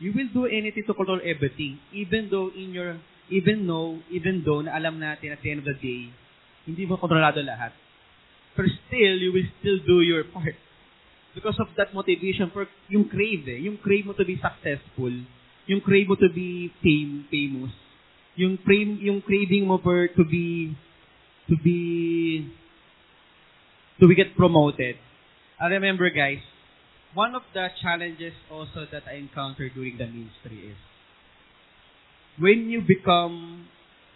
You 0.00 0.12
will 0.16 0.32
do 0.32 0.44
anything 0.48 0.84
to 0.88 0.96
control 0.96 1.20
everything 1.20 1.80
even 1.92 2.28
though 2.28 2.52
in 2.52 2.72
your 2.72 3.00
even 3.28 3.68
though 3.68 4.00
even 4.08 4.42
though 4.44 4.64
na 4.64 4.76
alam 4.76 4.96
natin 5.00 5.32
at 5.32 5.40
the 5.40 5.48
end 5.52 5.60
of 5.64 5.68
the 5.68 5.76
day 5.76 6.12
hindi 6.68 6.84
mo 6.84 7.00
kontrolado 7.00 7.40
lahat. 7.40 7.72
But 8.56 8.66
still, 8.86 9.16
you 9.16 9.32
will 9.32 9.48
still 9.60 9.78
do 9.86 10.02
your 10.02 10.24
part. 10.28 10.58
Because 11.34 11.56
of 11.62 11.68
that 11.76 11.94
motivation 11.94 12.50
for 12.50 12.66
yung 12.88 13.06
crave 13.06 13.46
eh. 13.46 13.62
Yung 13.62 13.78
crave 13.78 14.06
mo 14.06 14.12
to 14.18 14.26
be 14.26 14.34
successful. 14.40 15.14
Yung 15.70 15.80
crave 15.80 16.10
mo 16.10 16.18
to 16.18 16.26
be 16.26 16.74
fame, 16.82 17.26
famous. 17.30 17.70
Yung 18.34 18.58
crave, 18.58 18.98
yung 18.98 19.22
craving 19.22 19.66
mo 19.66 19.78
for 19.78 20.10
to 20.10 20.24
be 20.26 20.74
to 21.46 21.54
be 21.62 22.50
to 24.02 24.08
be 24.08 24.14
get 24.14 24.34
promoted. 24.34 24.98
I 25.60 25.66
remember 25.70 26.10
guys, 26.10 26.42
one 27.14 27.34
of 27.34 27.42
the 27.54 27.68
challenges 27.82 28.34
also 28.50 28.86
that 28.90 29.04
I 29.06 29.20
encountered 29.20 29.74
during 29.74 29.98
the 29.98 30.06
ministry 30.06 30.74
is 30.74 30.80
when 32.38 32.70
you 32.70 32.80
become 32.80 33.68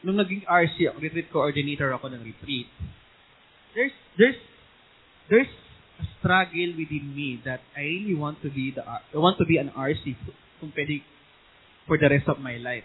nung 0.04 0.20
naging 0.20 0.44
RC 0.44 0.92
retreat 1.00 1.32
coordinator 1.32 1.92
ako 1.92 2.12
ng 2.12 2.22
retreat, 2.24 2.68
there's 3.72 3.94
there's 4.20 4.40
there's 5.32 5.52
a 6.00 6.04
struggle 6.18 6.74
within 6.76 7.14
me 7.14 7.40
that 7.44 7.60
I 7.76 7.82
really 7.82 8.14
want 8.14 8.42
to 8.42 8.50
be 8.50 8.72
the 8.74 8.82
I 8.82 9.00
want 9.14 9.38
to 9.38 9.44
be 9.44 9.58
an 9.58 9.70
RC 9.70 10.16
kung 10.60 10.72
for 11.86 11.98
the 11.98 12.08
rest 12.08 12.28
of 12.28 12.40
my 12.40 12.56
life. 12.56 12.84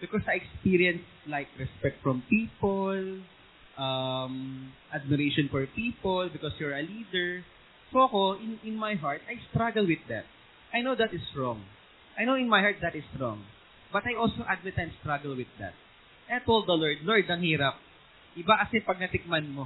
Because 0.00 0.22
I 0.28 0.38
experience 0.38 1.02
like 1.26 1.48
respect 1.58 2.02
from 2.02 2.22
people, 2.30 3.18
um, 3.78 4.70
admiration 4.92 5.48
for 5.50 5.66
people 5.66 6.28
because 6.30 6.52
you're 6.58 6.76
a 6.76 6.82
leader. 6.82 7.42
So 7.92 8.36
in, 8.38 8.60
in 8.64 8.76
my 8.76 8.94
heart, 8.94 9.22
I 9.26 9.40
struggle 9.50 9.86
with 9.86 10.04
that. 10.08 10.24
I 10.74 10.82
know 10.82 10.94
that 10.94 11.14
is 11.14 11.24
wrong. 11.34 11.64
I 12.18 12.24
know 12.24 12.34
in 12.34 12.48
my 12.48 12.60
heart 12.60 12.76
that 12.82 12.94
is 12.94 13.06
wrong. 13.18 13.42
But 13.92 14.04
I 14.04 14.18
also 14.18 14.44
admit 14.44 14.74
I 14.76 14.92
struggle 15.00 15.34
with 15.34 15.48
that. 15.58 15.72
I 16.28 16.44
told 16.44 16.68
the 16.68 16.76
Lord, 16.76 17.00
Lord, 17.08 17.24
ang 17.30 17.40
hirap. 17.40 17.80
Iba 18.36 18.60
kasi 18.60 18.84
pag 18.84 19.00
natikman 19.00 19.48
mo. 19.48 19.64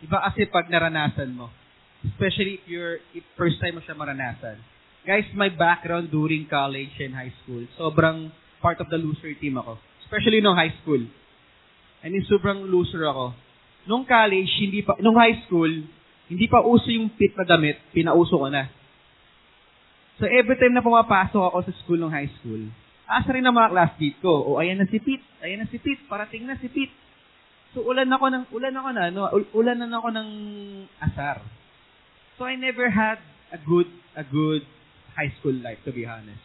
Iba 0.00 0.24
kasi 0.24 0.48
pag 0.48 0.72
naranasan 0.72 1.36
mo. 1.36 1.52
Especially 2.12 2.62
if 2.62 2.64
you're, 2.70 3.02
if 3.16 3.24
first 3.34 3.58
time 3.58 3.76
mo 3.78 3.82
siya 3.82 3.98
maranasan. 3.98 4.62
Guys, 5.06 5.26
my 5.38 5.50
background 5.50 6.10
during 6.10 6.46
college 6.50 6.94
and 6.98 7.14
high 7.14 7.30
school, 7.42 7.62
sobrang 7.78 8.30
part 8.58 8.78
of 8.82 8.90
the 8.90 8.98
loser 8.98 9.34
team 9.38 9.54
ako. 9.58 9.78
Especially 10.06 10.42
nung 10.42 10.58
high 10.58 10.74
school. 10.82 11.02
I 12.02 12.10
mean, 12.10 12.26
sobrang 12.26 12.66
loser 12.66 13.06
ako. 13.06 13.34
Nung 13.86 14.02
college, 14.02 14.50
hindi 14.58 14.82
pa, 14.82 14.98
nung 14.98 15.14
high 15.14 15.46
school, 15.46 15.70
hindi 16.26 16.46
pa 16.50 16.62
uso 16.62 16.90
yung 16.90 17.14
fit 17.14 17.34
na 17.38 17.46
damit, 17.46 17.78
pinauso 17.94 18.34
ko 18.34 18.50
na. 18.50 18.66
So, 20.18 20.26
every 20.26 20.58
time 20.58 20.74
na 20.74 20.82
pumapasok 20.82 21.38
ako 21.38 21.58
sa 21.62 21.72
school 21.84 22.00
nung 22.00 22.14
high 22.14 22.30
school, 22.42 22.66
asa 23.06 23.30
rin 23.30 23.46
ang 23.46 23.54
mga 23.54 23.70
classmate 23.70 24.18
ko. 24.18 24.32
O, 24.32 24.58
ayan 24.58 24.82
na 24.82 24.88
si 24.90 24.98
Pete. 24.98 25.22
Ayan 25.44 25.62
na 25.62 25.70
si 25.70 25.78
Pete. 25.78 26.02
Parating 26.10 26.48
na 26.48 26.58
si 26.58 26.66
Pete. 26.66 26.94
So, 27.76 27.86
ulan 27.86 28.10
ako 28.10 28.26
ng, 28.32 28.44
ulan 28.50 28.74
ako 28.74 28.88
na, 28.90 29.02
ano, 29.12 29.20
ulan 29.54 29.78
na 29.78 29.98
ako 30.00 30.08
ng 30.10 30.28
asar. 31.04 31.44
So, 32.38 32.44
I 32.44 32.56
never 32.56 32.90
had 32.90 33.18
a 33.52 33.58
good, 33.58 33.88
a 34.16 34.24
good 34.24 34.62
high 35.16 35.32
school 35.40 35.56
life, 35.56 35.80
to 35.84 35.92
be 35.92 36.04
honest. 36.04 36.44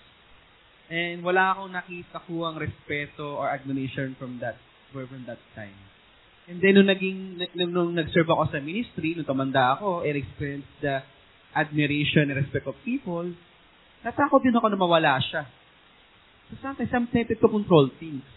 And 0.91 1.23
wala 1.23 1.55
akong 1.55 1.71
nakita 1.71 2.19
kuwang 2.27 2.59
respeto 2.59 3.39
or 3.39 3.47
admiration 3.47 4.15
from 4.19 4.43
that 4.43 4.59
from 4.91 5.23
that 5.23 5.39
time. 5.55 5.75
And 6.51 6.59
then, 6.59 6.75
nung 6.75 6.91
naging, 6.91 7.39
nung, 7.55 7.71
nung 7.71 7.91
nag-serve 7.95 8.27
ako 8.27 8.51
sa 8.51 8.59
ministry, 8.59 9.15
nung 9.15 9.23
tumanda 9.23 9.79
ako, 9.79 10.03
and 10.03 10.19
experience 10.19 10.67
the 10.83 10.99
admiration 11.55 12.27
and 12.27 12.35
respect 12.35 12.67
of 12.67 12.75
people, 12.83 13.23
natakot 14.03 14.43
din 14.43 14.55
ako 14.55 14.67
na 14.67 14.79
mawala 14.79 15.15
siya. 15.23 15.47
So 16.51 16.59
sometimes 16.59 16.91
I'm 16.91 17.07
tempted 17.07 17.39
to 17.39 17.47
control 17.47 17.87
things. 17.95 18.27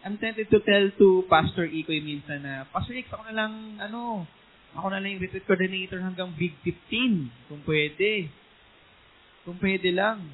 I'm 0.00 0.16
tempted 0.16 0.48
to 0.48 0.58
tell 0.64 0.84
to 0.88 1.28
Pastor 1.28 1.68
Ikoy 1.68 2.00
minsan 2.00 2.40
na, 2.40 2.64
Pastor 2.72 2.96
Ix, 2.96 3.12
ako 3.12 3.28
na 3.28 3.34
lang, 3.36 3.52
ano, 3.76 4.24
ako 4.76 4.92
na 4.92 5.00
lang 5.00 5.16
yung 5.16 5.24
retreat 5.24 5.46
coordinator 5.48 6.00
hanggang 6.04 6.34
Big 6.36 6.52
15, 6.60 7.48
kung 7.48 7.62
pwede. 7.64 8.28
Kung 9.48 9.56
pwede 9.62 9.88
lang. 9.94 10.28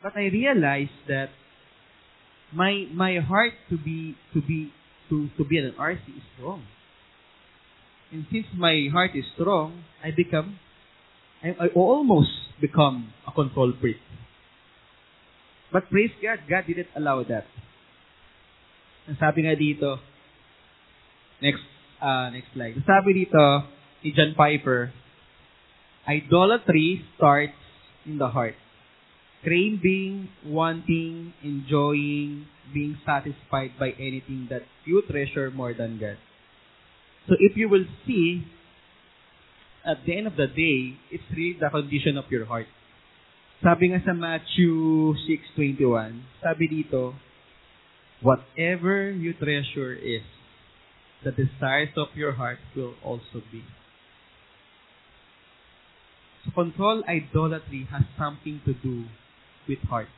But 0.00 0.16
I 0.16 0.32
realized 0.32 0.96
that 1.10 1.28
my 2.50 2.88
my 2.90 3.20
heart 3.20 3.54
to 3.68 3.76
be 3.76 4.16
to 4.32 4.40
be 4.40 4.72
to 5.12 5.28
to 5.36 5.42
be 5.44 5.60
an 5.60 5.76
RC 5.76 6.04
is 6.08 6.26
strong. 6.34 6.64
And 8.10 8.26
since 8.32 8.48
my 8.56 8.88
heart 8.90 9.14
is 9.14 9.28
strong, 9.36 9.84
I 10.02 10.10
become 10.10 10.58
I, 11.44 11.54
I 11.54 11.66
almost 11.76 12.32
become 12.60 13.12
a 13.28 13.32
control 13.32 13.72
freak. 13.80 14.00
But 15.72 15.88
praise 15.88 16.10
God, 16.18 16.42
God 16.48 16.64
didn't 16.66 16.90
allow 16.96 17.22
that. 17.22 17.46
Ang 19.06 19.16
sabi 19.16 19.46
nga 19.46 19.54
dito, 19.54 20.02
next 21.38 21.62
uh, 22.02 22.32
next 22.32 22.52
slide. 22.56 22.74
Sabi 22.88 23.24
dito 23.24 23.68
ni 24.02 24.10
John 24.16 24.32
Piper, 24.34 24.90
idolatry 26.08 27.04
starts 27.16 27.56
in 28.08 28.16
the 28.16 28.28
heart 28.28 28.56
craving, 29.42 30.28
wanting, 30.44 31.32
enjoying, 31.42 32.46
being 32.72 32.96
satisfied 33.04 33.72
by 33.78 33.90
anything 33.98 34.46
that 34.50 34.62
you 34.84 35.02
treasure 35.10 35.50
more 35.50 35.74
than 35.74 35.98
God. 35.98 36.18
So 37.28 37.36
if 37.38 37.56
you 37.56 37.68
will 37.68 37.86
see, 38.06 38.44
at 39.84 40.04
the 40.06 40.16
end 40.16 40.26
of 40.26 40.36
the 40.36 40.46
day, 40.46 40.96
it's 41.10 41.24
really 41.32 41.56
the 41.58 41.70
condition 41.70 42.18
of 42.18 42.24
your 42.30 42.44
heart. 42.44 42.66
Sabi 43.62 43.92
nga 43.92 44.00
sa 44.04 44.12
Matthew 44.12 45.12
6.21, 45.56 46.20
sabi 46.40 46.64
dito, 46.68 47.12
whatever 48.24 49.12
you 49.12 49.32
treasure 49.36 49.92
is, 49.92 50.24
the 51.24 51.32
desires 51.32 51.92
of 51.96 52.08
your 52.14 52.32
heart 52.32 52.58
will 52.74 52.94
also 53.04 53.44
be. 53.52 53.62
So 56.44 56.50
control 56.52 57.04
idolatry 57.04 57.86
has 57.90 58.02
something 58.16 58.60
to 58.64 58.72
do 58.72 59.04
with 59.68 59.80
heart. 59.88 60.08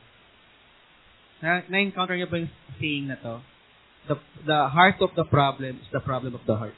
Na, 1.43 1.59
na-encounter 1.67 2.15
niyo 2.15 2.31
ba 2.31 2.39
yung 2.39 2.53
saying 2.79 3.11
na 3.11 3.19
to? 3.19 3.43
The, 4.07 4.15
the 4.47 4.59
heart 4.71 4.99
of 5.03 5.11
the 5.15 5.27
problem 5.27 5.83
is 5.83 5.87
the 5.91 5.99
problem 5.99 6.35
of 6.35 6.43
the 6.47 6.55
heart. 6.55 6.75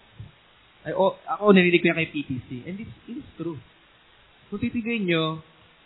Ay, 0.86 0.94
oh, 0.94 1.18
ako 1.26 1.54
narinig 1.54 1.82
ko 1.82 1.94
yan 1.94 1.98
kay 1.98 2.10
PTC. 2.10 2.50
And 2.66 2.78
this 2.78 2.90
it 3.10 3.22
is 3.22 3.30
true. 3.38 3.58
Kung 4.50 4.62
titignan 4.62 5.06
nyo, 5.06 5.42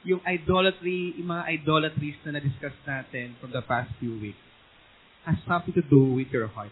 yung 0.08 0.24
idolatry, 0.24 1.16
yung 1.20 1.32
mga 1.32 1.60
idolatries 1.60 2.20
na 2.24 2.40
na-discuss 2.40 2.76
natin 2.88 3.36
from 3.40 3.52
the 3.52 3.64
past 3.64 3.92
few 4.00 4.16
weeks, 4.20 4.40
has 5.28 5.36
something 5.44 5.76
to 5.76 5.84
do 5.84 6.16
with 6.16 6.32
your 6.32 6.48
heart. 6.48 6.72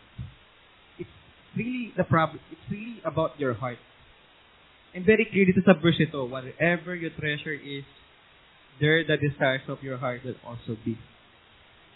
Really 1.56 1.94
the 1.96 2.04
problem. 2.04 2.40
It's 2.52 2.62
really 2.70 3.02
about 3.06 3.40
your 3.40 3.54
heart. 3.54 3.80
And 4.94 5.06
very 5.06 5.26
clear 5.30 5.46
dito 5.46 5.62
sa 5.62 5.78
verse 5.78 6.00
ito, 6.02 6.26
whatever 6.26 6.96
your 6.96 7.14
treasure 7.14 7.54
is, 7.54 7.86
there 8.82 9.06
the 9.06 9.18
desires 9.18 9.66
of 9.68 9.82
your 9.82 9.98
heart 9.98 10.26
will 10.26 10.38
also 10.46 10.78
be. 10.86 10.98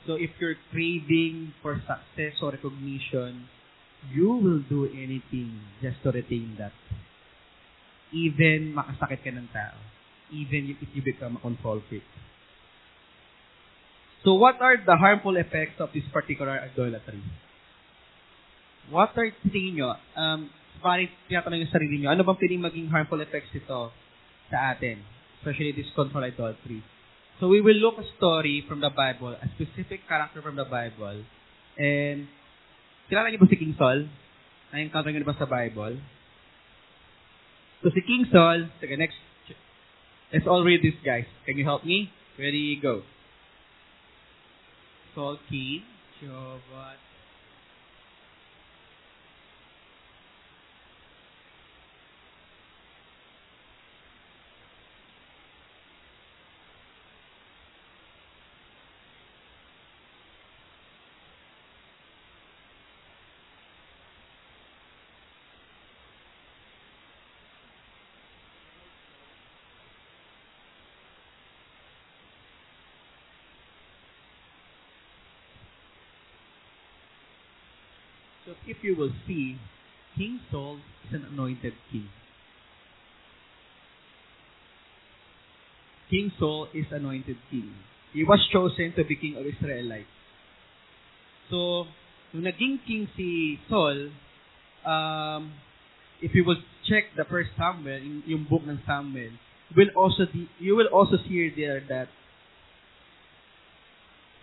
So 0.06 0.18
if 0.18 0.34
you're 0.42 0.58
craving 0.74 1.54
for 1.62 1.78
success 1.86 2.38
or 2.42 2.52
recognition, 2.52 3.46
you 4.10 4.34
will 4.34 4.66
do 4.66 4.90
anything 4.90 5.62
just 5.82 6.02
to 6.04 6.10
retain 6.10 6.58
that. 6.58 6.74
Even 8.10 8.74
makasakit 8.74 9.22
ka 9.22 9.30
ng 9.30 9.50
tao. 9.54 9.78
Even 10.34 10.74
if 10.74 10.90
you 10.94 11.02
become 11.06 11.38
a 11.38 11.42
control 11.42 11.82
freak. 11.86 12.06
So 14.24 14.38
what 14.38 14.62
are 14.62 14.78
the 14.78 14.98
harmful 14.98 15.38
effects 15.38 15.78
of 15.82 15.90
this 15.94 16.06
particular 16.14 16.58
idolatry? 16.58 17.22
What 18.90 19.14
are, 19.20 19.30
tingin 19.46 19.78
nyo, 19.78 19.94
um, 20.18 20.50
parang 20.82 21.12
tinatanong 21.30 21.62
yung 21.68 21.74
sarili 21.74 21.96
nyo, 22.02 22.10
ano 22.16 22.26
bang 22.26 22.40
pwedeng 22.42 22.64
maging 22.66 22.88
harmful 22.90 23.22
effects 23.22 23.54
ito 23.54 23.94
sa 24.50 24.74
atin? 24.74 25.04
especially 25.42 25.74
this 25.74 25.90
control 25.96 26.24
idolatry. 26.24 26.84
So 27.40 27.48
we 27.48 27.62
will 27.62 27.76
look 27.82 27.98
a 27.98 28.06
story 28.18 28.64
from 28.70 28.80
the 28.82 28.90
Bible, 28.90 29.34
a 29.34 29.48
specific 29.58 30.08
character 30.08 30.42
from 30.42 30.56
the 30.56 30.66
Bible. 30.66 31.26
And, 31.78 32.30
kilala 33.10 33.34
niyo 33.34 33.42
ba 33.42 33.50
si 33.50 33.58
King 33.58 33.74
Saul? 33.74 34.06
Na-encounter 34.70 35.10
niyo 35.10 35.26
ba 35.26 35.34
sa 35.34 35.50
Bible? 35.50 35.98
So 37.82 37.90
si 37.90 38.06
King 38.06 38.30
Saul, 38.30 38.70
sige, 38.78 38.94
next, 38.94 39.18
let's 40.30 40.46
all 40.46 40.62
read 40.62 40.86
this, 40.86 40.94
guys. 41.02 41.26
Can 41.50 41.58
you 41.58 41.66
help 41.66 41.82
me? 41.82 42.14
Ready, 42.38 42.78
go. 42.78 43.02
Saul 45.18 45.42
King, 45.50 45.82
Jehovah, 46.22 47.02
if 78.68 78.78
you 78.84 78.96
will 78.96 79.12
see, 79.28 79.58
King 80.18 80.40
Saul 80.52 80.80
is 81.08 81.14
an 81.14 81.26
anointed 81.32 81.74
king. 81.92 82.10
King 86.10 86.32
Saul 86.38 86.68
is 86.74 86.86
anointed 86.92 87.38
king. 87.50 87.74
He 88.14 88.24
was 88.24 88.40
chosen 88.52 88.94
to 88.98 89.04
be 89.06 89.16
king 89.16 89.38
of 89.38 89.46
Israelites. 89.46 90.12
So, 91.50 91.88
nung 92.34 92.44
naging 92.44 92.84
king 92.86 93.08
si 93.16 93.60
Saul, 93.70 94.12
um, 94.84 95.54
if 96.22 96.36
you 96.36 96.44
will 96.44 96.60
check 96.88 97.16
the 97.16 97.24
first 97.24 97.50
Samuel, 97.56 98.04
yung 98.28 98.46
book 98.50 98.64
ng 98.68 98.80
Samuel, 98.86 99.32
will 99.76 99.92
also 99.96 100.28
you 100.60 100.76
will 100.76 100.92
also 100.92 101.16
see 101.28 101.52
there 101.56 101.82
that 101.88 102.08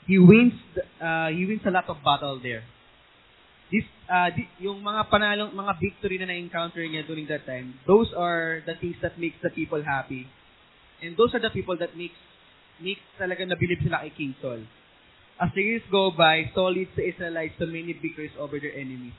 he 0.06 0.18
wins 0.18 0.56
uh, 1.00 1.28
he 1.28 1.44
wins 1.44 1.60
a 1.66 1.70
lot 1.70 1.84
of 1.88 1.96
battle 2.02 2.40
there. 2.42 2.64
This, 3.68 3.84
uh, 4.08 4.32
di, 4.32 4.48
yung 4.64 4.80
mga 4.80 5.12
panalong, 5.12 5.52
mga 5.52 5.72
victory 5.76 6.16
na 6.16 6.32
na-encounter 6.32 6.80
niya 6.80 7.04
during 7.04 7.28
that 7.28 7.44
time, 7.44 7.76
those 7.84 8.08
are 8.16 8.64
the 8.64 8.72
things 8.80 8.96
that 9.04 9.20
makes 9.20 9.36
the 9.44 9.52
people 9.52 9.84
happy. 9.84 10.24
And 11.04 11.12
those 11.20 11.36
are 11.36 11.42
the 11.42 11.52
people 11.52 11.76
that 11.76 11.92
makes, 11.92 12.16
makes 12.80 13.04
talaga 13.20 13.44
nabilib 13.44 13.84
sila 13.84 14.00
kay 14.08 14.12
King 14.16 14.34
Saul. 14.40 14.64
As 15.36 15.52
the 15.54 15.62
years 15.62 15.84
go 15.92 16.10
by, 16.10 16.48
Saul 16.56 16.74
leads 16.74 16.96
the 16.96 17.04
Israelites 17.06 17.60
to 17.60 17.68
many 17.68 17.92
victories 17.92 18.34
over 18.40 18.58
their 18.58 18.72
enemies. 18.72 19.14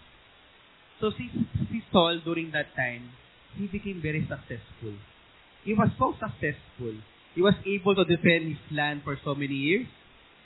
So 0.99 1.13
si, 1.15 1.29
si 1.69 1.79
Saul 1.93 2.19
during 2.25 2.51
that 2.51 2.75
time, 2.75 3.13
he 3.55 3.69
became 3.69 4.01
very 4.01 4.25
successful. 4.27 4.97
He 5.63 5.77
was 5.77 5.93
so 5.95 6.17
successful. 6.19 6.97
He 7.35 7.41
was 7.45 7.55
able 7.63 7.95
to 7.95 8.03
defend 8.03 8.49
his 8.49 8.63
land 8.73 9.05
for 9.05 9.15
so 9.23 9.35
many 9.38 9.55
years. 9.55 9.88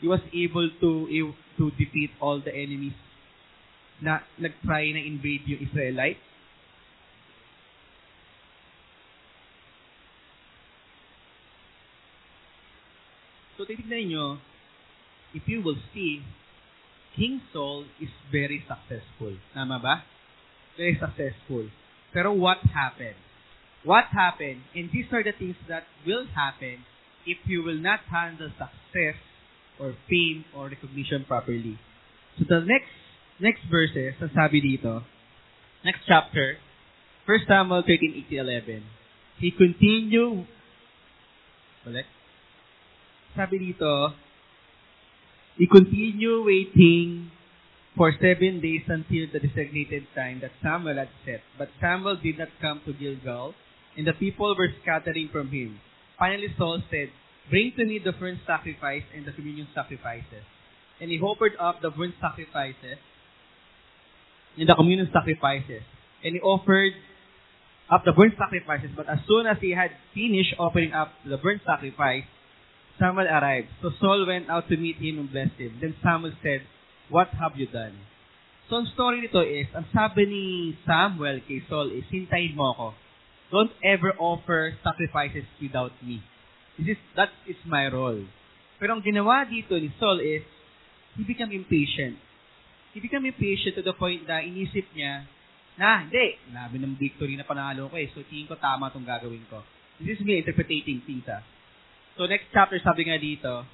He 0.01 0.07
was 0.07 0.19
able 0.35 0.69
to 0.69 0.89
to 1.57 1.71
defeat 1.79 2.11
all 2.19 2.43
the 2.43 2.51
enemies 2.51 2.93
na 4.03 4.19
nag-try 4.35 4.91
na 4.91 4.99
invade 4.99 5.47
yung 5.47 5.63
Israelites? 5.63 6.19
So, 13.55 13.63
titignan 13.63 14.11
niyo, 14.11 14.43
if 15.31 15.47
you 15.47 15.63
will 15.63 15.79
see, 15.95 16.19
King 17.15 17.39
Saul 17.53 17.85
is 18.01 18.11
very 18.27 18.59
successful. 18.67 19.37
Tama 19.55 19.79
ba? 19.79 20.03
Very 20.75 20.97
successful. 20.99 21.69
Pero 22.11 22.33
what 22.33 22.59
happened? 22.73 23.15
What 23.85 24.09
happened? 24.11 24.65
And 24.75 24.89
these 24.91 25.07
are 25.13 25.23
the 25.23 25.31
things 25.31 25.55
that 25.69 25.85
will 26.03 26.25
happen 26.33 26.83
if 27.25 27.37
you 27.45 27.63
will 27.63 27.79
not 27.79 28.01
handle 28.09 28.49
success 28.57 29.15
or 29.79 29.95
fame 30.09 30.45
or 30.55 30.69
recognition 30.69 31.23
properly. 31.27 31.77
So 32.37 32.45
the 32.49 32.65
next 32.65 32.91
next 33.39 33.65
verses, 33.69 34.13
sabi 34.33 34.61
dito, 34.61 35.01
next 35.85 36.05
chapter, 36.05 36.57
1 37.25 37.47
Samuel 37.47 37.81
13, 37.81 38.25
11. 38.29 38.83
He 39.39 39.49
continue, 39.49 40.45
balik. 41.87 42.05
Sabi 43.33 43.71
dito, 43.71 44.13
he 45.57 45.65
continued 45.65 46.45
waiting 46.45 47.31
for 47.95 48.13
seven 48.17 48.61
days 48.61 48.85
until 48.89 49.29
the 49.29 49.39
designated 49.39 50.05
time 50.17 50.41
that 50.41 50.51
Samuel 50.61 50.97
had 50.97 51.09
set. 51.25 51.41
But 51.57 51.69
Samuel 51.79 52.17
did 52.17 52.37
not 52.37 52.49
come 52.61 52.81
to 52.85 52.93
Gilgal, 52.93 53.53
and 53.97 54.05
the 54.05 54.13
people 54.13 54.53
were 54.57 54.69
scattering 54.81 55.29
from 55.31 55.49
him. 55.49 55.79
Finally 56.17 56.53
Saul 56.57 56.81
said, 56.89 57.09
Bring 57.49 57.73
to 57.77 57.85
me 57.85 57.99
the 57.99 58.13
burnt 58.13 58.39
sacrifice 58.47 59.03
and 59.13 59.25
the 59.25 59.33
communion 59.33 59.67
sacrifices. 59.75 60.45
And 61.01 61.11
he 61.11 61.19
offered 61.19 61.53
up 61.59 61.81
the 61.81 61.91
burnt 61.91 62.15
sacrifices 62.21 62.97
and 64.57 64.69
the 64.69 64.75
communion 64.75 65.09
sacrifices. 65.11 65.81
And 66.23 66.35
he 66.35 66.41
offered 66.41 66.93
up 67.91 68.05
the 68.05 68.13
burnt 68.13 68.35
sacrifices. 68.37 68.91
But 68.95 69.09
as 69.09 69.19
soon 69.27 69.45
as 69.45 69.57
he 69.59 69.71
had 69.71 69.91
finished 70.13 70.55
offering 70.57 70.93
up 70.93 71.11
the 71.25 71.37
burnt 71.37 71.61
sacrifice, 71.65 72.23
Samuel 72.99 73.27
arrived. 73.27 73.67
So 73.81 73.91
Saul 73.99 74.25
went 74.27 74.49
out 74.49 74.69
to 74.69 74.77
meet 74.77 74.97
him 74.97 75.19
and 75.19 75.31
blessed 75.31 75.57
him. 75.57 75.77
Then 75.81 75.95
Samuel 76.03 76.33
said, 76.41 76.61
What 77.09 77.29
have 77.39 77.57
you 77.57 77.67
done? 77.67 77.97
So 78.69 78.79
ang 78.79 78.87
story 78.95 79.19
nito 79.19 79.43
is, 79.43 79.67
ang 79.75 79.85
sabi 79.91 80.23
ni 80.23 80.43
Samuel 80.87 81.43
kay 81.43 81.59
Saul 81.67 81.91
is, 81.91 82.07
hintayin 82.07 82.55
mo 82.55 82.71
ako. 82.71 82.87
Don't 83.51 83.73
ever 83.83 84.15
offer 84.17 84.73
sacrifices 84.81 85.45
without 85.59 85.91
me. 85.99 86.23
This 86.79 86.95
is, 86.95 87.01
that 87.19 87.29
is 87.45 87.59
my 87.67 87.91
role. 87.91 88.23
Pero 88.79 88.97
ang 88.97 89.03
ginawa 89.03 89.45
dito 89.45 89.75
ni 89.75 89.91
Saul 89.99 90.23
is, 90.23 90.47
he 91.19 91.27
became 91.27 91.51
impatient. 91.51 92.17
He 92.93 93.01
became 93.01 93.25
impatient 93.25 93.73
to 93.75 93.81
the 93.81 93.97
point 93.97 94.29
na 94.29 94.45
inisip 94.45 94.85
niya, 94.93 95.25
na, 95.73 96.05
hindi, 96.05 96.37
nabi 96.53 96.77
ng 96.77 96.93
victory 97.01 97.33
na 97.33 97.45
panalo 97.45 97.89
ko 97.89 97.97
eh, 97.97 98.05
so 98.13 98.21
tingin 98.29 98.45
ko 98.45 98.53
tama 98.53 98.93
itong 98.93 99.05
gagawin 99.05 99.41
ko. 99.49 99.65
This 99.97 100.21
is 100.21 100.25
me 100.25 100.37
interpreting 100.37 101.01
things 101.01 101.25
ah. 101.25 101.41
So 102.13 102.29
next 102.29 102.53
chapter, 102.53 102.77
sabi 102.77 103.09
nga 103.09 103.17
dito, 103.17 103.65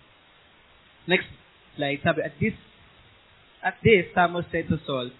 next 1.11 1.28
slide, 1.76 1.99
sabi, 1.99 2.24
at 2.24 2.36
this, 2.39 2.55
at 3.59 3.76
this, 3.84 4.07
Samuel 4.15 4.47
said 4.47 4.72
to 4.72 4.80
Saul, 4.88 5.11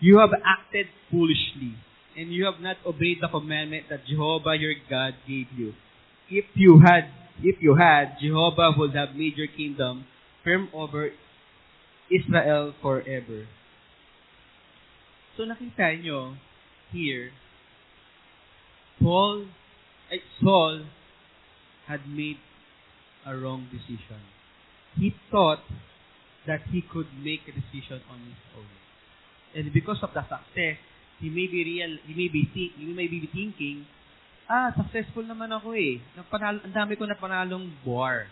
You 0.00 0.24
have 0.24 0.32
acted 0.40 0.88
foolishly, 1.12 1.76
and 2.16 2.32
you 2.32 2.48
have 2.48 2.64
not 2.64 2.80
obeyed 2.88 3.20
the 3.20 3.28
commandment 3.28 3.92
that 3.92 4.08
Jehovah 4.08 4.56
your 4.56 4.72
God 4.88 5.20
gave 5.28 5.52
you. 5.52 5.76
If 6.32 6.48
you 6.56 6.80
had, 6.80 7.12
if 7.44 7.60
you 7.60 7.76
had, 7.76 8.16
Jehovah 8.24 8.72
would 8.80 8.96
have 8.96 9.12
made 9.12 9.36
your 9.36 9.52
kingdom 9.52 10.08
firm 10.40 10.72
over 10.72 11.12
Israel 12.12 12.76
forever. 12.84 13.48
So 15.36 15.48
nakita 15.48 15.96
nyo 15.96 16.36
here, 16.92 17.32
Paul, 19.00 19.48
eh, 20.12 20.20
Saul 20.38 20.84
had 21.88 22.04
made 22.04 22.36
a 23.24 23.32
wrong 23.32 23.66
decision. 23.72 24.20
He 24.94 25.16
thought 25.32 25.64
that 26.46 26.68
he 26.68 26.84
could 26.84 27.08
make 27.16 27.48
a 27.48 27.54
decision 27.56 28.04
on 28.12 28.20
his 28.28 28.42
own. 28.52 28.68
And 29.56 29.72
because 29.72 30.04
of 30.04 30.12
the 30.12 30.22
success, 30.22 30.76
he 31.20 31.28
may 31.30 31.46
be 31.46 31.64
real, 31.64 31.96
he 32.04 32.12
may 32.12 32.28
be 32.28 32.44
think, 32.52 32.76
he 32.76 32.92
may 32.92 33.08
be 33.08 33.24
thinking, 33.32 33.86
ah, 34.50 34.74
successful 34.76 35.22
naman 35.24 35.48
ako 35.54 35.72
eh. 35.72 36.02
Napanalo, 36.18 36.60
ang 36.66 36.74
dami 36.74 36.98
ko 36.98 37.08
napanalong 37.08 37.72
war. 37.86 38.26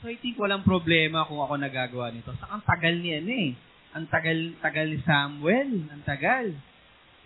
So 0.00 0.08
I 0.08 0.16
think 0.16 0.40
walang 0.40 0.64
problema 0.64 1.28
kung 1.28 1.44
ako 1.44 1.60
nagagawa 1.60 2.08
nito. 2.08 2.32
Sa 2.40 2.48
ang 2.48 2.64
tagal 2.64 2.96
niya 2.96 3.20
eh. 3.20 3.52
Ang 3.92 4.08
tagal, 4.08 4.56
tagal 4.64 4.86
ni 4.88 4.98
Samuel. 5.04 5.70
Ang 5.92 6.02
tagal. 6.08 6.56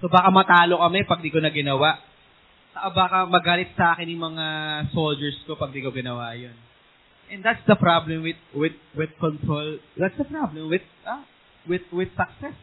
So 0.02 0.10
baka 0.10 0.28
matalo 0.34 0.82
kami 0.82 1.06
pag 1.06 1.22
di 1.22 1.30
ko 1.30 1.38
na 1.38 1.54
ginawa. 1.54 2.02
Saka 2.74 2.88
baka 2.90 3.18
magalit 3.30 3.70
sa 3.78 3.94
akin 3.94 4.10
yung 4.10 4.34
mga 4.34 4.46
soldiers 4.90 5.38
ko 5.46 5.54
pag 5.54 5.70
di 5.70 5.86
ko 5.86 5.94
ginawa 5.94 6.34
yun. 6.34 6.56
And 7.30 7.46
that's 7.46 7.62
the 7.70 7.78
problem 7.78 8.26
with 8.26 8.40
with 8.50 8.76
with 8.98 9.14
control. 9.22 9.78
That's 9.94 10.18
the 10.18 10.26
problem 10.26 10.66
with 10.66 10.84
ah, 11.06 11.22
with 11.70 11.86
with 11.94 12.10
success. 12.18 12.58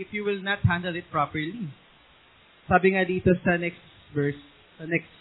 If 0.00 0.08
you 0.16 0.24
will 0.24 0.40
not 0.40 0.64
handle 0.64 0.96
it 0.96 1.04
properly. 1.12 1.68
Sabi 2.64 2.96
nga 2.96 3.04
dito 3.04 3.28
sa 3.44 3.60
next 3.60 3.80
verse, 4.16 4.40
sa 4.80 4.88
next 4.88 5.12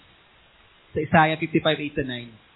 sa 0.95 1.03
Isaiah 1.03 1.37
55:8 1.37 1.99
to 1.99 2.03
9. 2.07 2.46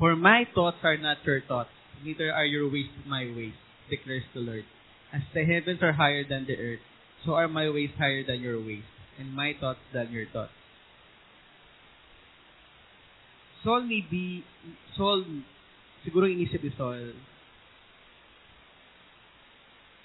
For 0.00 0.16
my 0.16 0.48
thoughts 0.56 0.80
are 0.80 0.96
not 0.96 1.20
your 1.28 1.44
thoughts, 1.44 1.68
neither 2.00 2.32
are 2.32 2.48
your 2.48 2.72
ways 2.72 2.88
my 3.04 3.28
ways, 3.36 3.52
declares 3.92 4.24
the 4.32 4.40
Lord. 4.40 4.64
As 5.12 5.20
the 5.36 5.44
heavens 5.44 5.84
are 5.84 5.92
higher 5.92 6.24
than 6.24 6.48
the 6.48 6.56
earth, 6.56 6.80
so 7.20 7.36
are 7.36 7.52
my 7.52 7.68
ways 7.68 7.92
higher 8.00 8.24
than 8.24 8.40
your 8.40 8.56
ways, 8.56 8.88
and 9.20 9.36
my 9.36 9.52
thoughts 9.60 9.84
than 9.92 10.08
your 10.08 10.24
thoughts. 10.32 10.56
Saul 13.60 13.84
may 13.84 14.00
be, 14.00 14.40
Saul, 14.96 15.44
siguro 16.00 16.24
inisip 16.24 16.64
ni 16.64 16.72
Saul, 16.80 17.12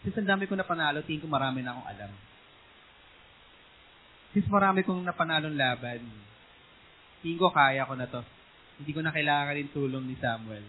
since 0.03 0.19
ang 0.19 0.27
dami 0.27 0.43
ko 0.43 0.59
na 0.59 0.67
panalo, 0.67 1.07
tingin 1.07 1.23
ko 1.23 1.31
marami 1.31 1.63
na 1.63 1.71
akong 1.71 1.87
alam. 1.87 2.11
Since 4.35 4.51
marami 4.51 4.83
kong 4.83 5.07
napanalong 5.07 5.55
laban, 5.55 6.03
tingin 7.23 7.39
ko 7.39 7.47
kaya 7.47 7.87
ko 7.87 7.95
na 7.95 8.11
to. 8.11 8.34
Hindi 8.79 8.91
ko 8.91 9.01
na 9.01 9.15
kailangan 9.15 9.55
rin 9.55 9.69
tulong 9.71 10.03
ni 10.07 10.15
Samuel. 10.19 10.65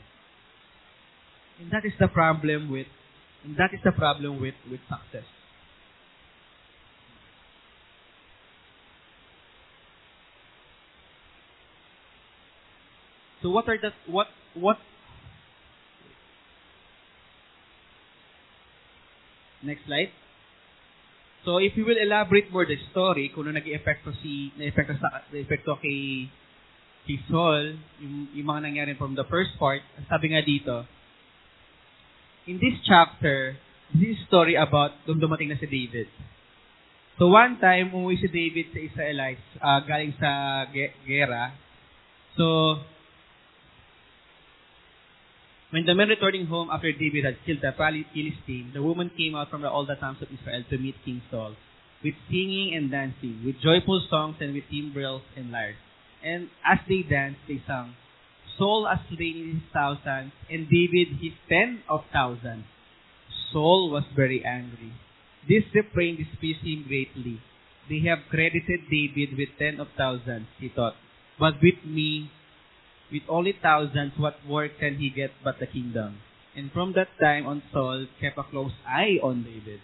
And 1.59 1.69
that 1.73 1.85
is 1.85 1.97
the 1.99 2.09
problem 2.09 2.71
with, 2.71 2.87
and 3.43 3.57
that 3.57 3.73
is 3.73 3.81
the 3.83 3.93
problem 3.93 4.41
with, 4.41 4.55
with 4.71 4.81
success. 4.87 5.27
So 13.43 13.51
what 13.55 13.69
are 13.69 13.79
the 13.79 13.93
what 14.11 14.27
what 14.59 14.81
Next 19.67 19.83
slide. 19.87 20.15
So 21.45 21.59
if 21.59 21.77
you 21.77 21.85
will 21.85 21.99
elaborate 21.99 22.51
more 22.55 22.67
the 22.67 22.79
story 22.91 23.31
kung 23.35 23.51
ano 23.51 23.59
nag-epekto 23.59 24.15
si 24.23 24.55
na-epekto 24.55 24.95
sa 24.99 25.27
na-epekto 25.31 25.79
kay 25.83 26.31
kay 27.07 27.23
Saul, 27.31 27.79
yung, 28.03 28.29
yung 28.35 28.47
mga 28.51 28.63
nangyari 28.67 28.93
from 28.99 29.15
the 29.15 29.25
first 29.31 29.55
part, 29.57 29.81
sabi 30.11 30.35
nga 30.35 30.43
dito, 30.43 30.83
in 32.51 32.59
this 32.59 32.75
chapter, 32.83 33.55
this 33.95 34.19
is 34.19 34.21
story 34.27 34.59
about 34.59 34.95
nung 35.07 35.23
dumating 35.23 35.51
na 35.51 35.59
si 35.59 35.67
David. 35.71 36.11
So 37.17 37.31
one 37.33 37.57
time, 37.63 37.95
umuwi 37.95 38.19
si 38.19 38.29
David 38.29 38.75
sa 38.75 38.81
Israelites, 38.83 39.47
uh, 39.63 39.81
galing 39.87 40.13
sa 40.19 40.67
ge- 40.69 40.95
gera. 41.07 41.55
So, 42.37 42.77
When 45.71 45.85
the 45.85 45.95
men 45.95 46.09
returning 46.09 46.47
home 46.47 46.71
after 46.71 46.93
David 46.93 47.25
had 47.25 47.37
killed 47.45 47.59
the 47.61 47.75
Philistine, 47.75 48.71
the 48.73 48.83
woman 48.83 49.11
came 49.19 49.35
out 49.35 49.51
from 49.51 49.65
all 49.65 49.85
the 49.85 49.97
towns 49.97 50.23
of 50.23 50.29
Israel 50.31 50.63
to 50.71 50.79
meet 50.79 50.95
King 51.05 51.21
Saul, 51.29 51.57
with 52.05 52.15
singing 52.31 52.73
and 52.75 52.91
dancing, 52.91 53.43
with 53.45 53.59
joyful 53.61 54.01
songs 54.09 54.37
and 54.41 54.55
with 54.55 54.65
timbrels 54.71 55.23
and 55.37 55.51
lyres. 55.51 55.86
And 56.27 56.51
as 56.67 56.79
they 56.89 57.03
danced, 57.09 57.47
they 57.47 57.63
sang, 57.69 57.95
Saul 58.59 58.89
has 58.91 58.99
slain 59.07 59.63
his 59.63 59.73
thousands, 59.73 60.33
and 60.51 60.67
David 60.67 61.23
his 61.23 61.39
ten 61.49 61.83
of 61.89 62.01
thousands. 62.13 62.65
Saul 63.53 63.91
was 63.91 64.03
very 64.17 64.45
angry. 64.45 64.93
This 65.49 65.63
refrain 65.73 66.17
displeased 66.17 66.67
him 66.67 66.85
greatly. 66.89 67.39
They 67.89 68.01
have 68.09 68.27
credited 68.29 68.91
David 68.91 69.39
with 69.39 69.55
ten 69.57 69.79
of 69.79 69.87
thousands, 69.97 70.49
he 70.59 70.69
thought. 70.69 70.97
But 71.39 71.63
with 71.63 71.85
me, 71.87 72.31
with 73.13 73.23
only 73.29 73.55
thousands, 73.63 74.19
what 74.19 74.43
more 74.45 74.69
can 74.69 74.97
he 74.97 75.11
get 75.11 75.31
but 75.45 75.61
the 75.61 75.67
kingdom? 75.69 76.19
And 76.57 76.73
from 76.73 76.95
that 76.95 77.09
time 77.23 77.47
on, 77.47 77.63
Saul 77.73 78.07
kept 78.21 78.39
a 78.39 78.43
close 78.43 78.73
eye 78.89 79.21
on 79.23 79.45
David. 79.45 79.81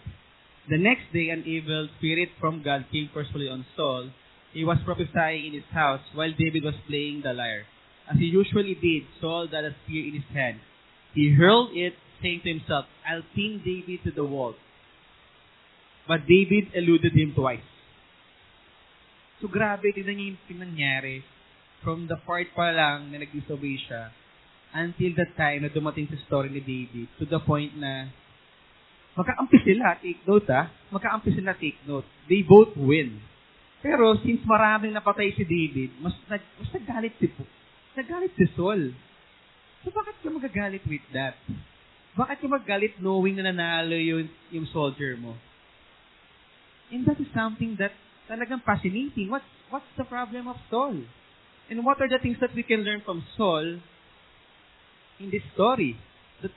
The 0.67 0.77
next 0.77 1.13
day, 1.13 1.29
an 1.29 1.43
evil 1.45 1.87
spirit 1.97 2.29
from 2.39 2.63
God 2.63 2.85
came 2.91 3.09
forcefully 3.13 3.47
on 3.47 3.65
Saul. 3.77 4.09
He 4.53 4.63
was 4.63 4.77
prophesying 4.85 5.49
in 5.49 5.53
his 5.53 5.69
house 5.73 6.01
while 6.13 6.31
David 6.31 6.63
was 6.63 6.77
playing 6.87 7.21
the 7.25 7.33
lyre. 7.33 7.65
As 8.09 8.17
he 8.17 8.25
usually 8.25 8.75
did, 8.75 9.03
Saul 9.19 9.47
had 9.49 9.65
a 9.65 9.75
spear 9.83 10.05
in 10.05 10.13
his 10.13 10.29
hand. 10.33 10.59
He 11.13 11.33
hurled 11.33 11.71
it, 11.73 11.93
saying 12.21 12.41
to 12.43 12.49
himself, 12.49 12.85
I'll 13.07 13.25
pin 13.35 13.61
David 13.65 14.03
to 14.05 14.11
the 14.11 14.23
wall. 14.23 14.55
But 16.07 16.27
David 16.27 16.71
eluded 16.75 17.13
him 17.13 17.33
twice. 17.33 17.65
So 19.41 19.51
grabe, 19.51 19.91
tignan 19.91 20.15
niyo 20.15 20.35
yung 20.35 20.43
pinangyari 20.47 21.19
from 21.83 22.07
the 22.07 22.15
part 22.23 22.47
pa 22.55 22.71
lang 22.71 23.11
na 23.11 23.19
nag-disobey 23.19 23.75
siya 23.75 24.15
until 24.71 25.11
the 25.19 25.27
time 25.35 25.67
na 25.67 25.69
dumating 25.69 26.07
sa 26.07 26.17
story 26.25 26.47
ni 26.47 26.63
David 26.63 27.11
to 27.19 27.27
the 27.27 27.43
point 27.43 27.75
na 27.75 28.07
magkaampi 29.19 29.57
sila, 29.61 29.99
take 29.99 30.23
note 30.23 30.47
ah, 30.49 30.71
magkaampi 30.89 31.29
sila, 31.35 31.53
take 31.59 31.77
note. 31.85 32.07
They 32.31 32.41
both 32.41 32.73
win. 32.79 33.19
Pero 33.83 34.15
since 34.23 34.39
maraming 34.47 34.95
napatay 34.95 35.35
si 35.35 35.43
David, 35.43 35.91
mas, 35.99 36.15
nag, 36.31 36.39
mas 36.55 36.71
nagalit 36.71 37.13
si 37.19 37.27
nagalit 37.99 38.31
si 38.39 38.47
Saul. 38.55 38.95
So 39.83 39.91
bakit 39.91 40.15
ka 40.23 40.31
magagalit 40.31 40.87
with 40.87 41.03
that? 41.11 41.35
Bakit 42.15 42.39
ka 42.39 42.47
magalit 42.47 42.95
knowing 43.03 43.35
na 43.35 43.51
nanalo 43.51 43.99
yung, 43.99 44.31
yung 44.55 44.65
soldier 44.71 45.19
mo? 45.19 45.35
And 46.95 47.03
that 47.03 47.19
is 47.19 47.27
something 47.35 47.75
that 47.83 47.91
talagang 48.31 48.63
fascinating. 48.63 49.27
What's, 49.27 49.51
what's 49.67 49.91
the 49.99 50.07
problem 50.07 50.47
of 50.47 50.55
Saul? 50.71 51.03
And 51.67 51.77
what 51.83 51.99
are 51.99 52.07
the 52.07 52.23
things 52.23 52.37
that 52.39 52.55
we 52.55 52.63
can 52.63 52.87
learn 52.87 53.03
from 53.03 53.23
Saul 53.35 53.83
in 55.19 55.27
this 55.27 55.43
story? 55.51 55.99
The 56.39 56.53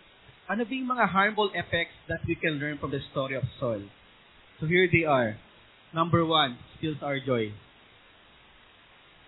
ano 0.47 0.63
ba 0.63 0.73
yung 0.73 0.91
mga 0.95 1.07
harmful 1.11 1.51
effects 1.59 1.99
that 2.07 2.23
we 2.23 2.39
can 2.39 2.63
learn 2.63 2.79
from 2.79 2.95
the 2.95 3.03
story 3.11 3.35
of 3.35 3.43
Saul? 3.59 3.83
So 4.63 4.71
here 4.71 4.87
they 4.87 5.03
are. 5.03 5.41
Number 5.95 6.27
one, 6.27 6.59
steals 6.79 6.99
our 7.03 7.19
joy. 7.23 7.55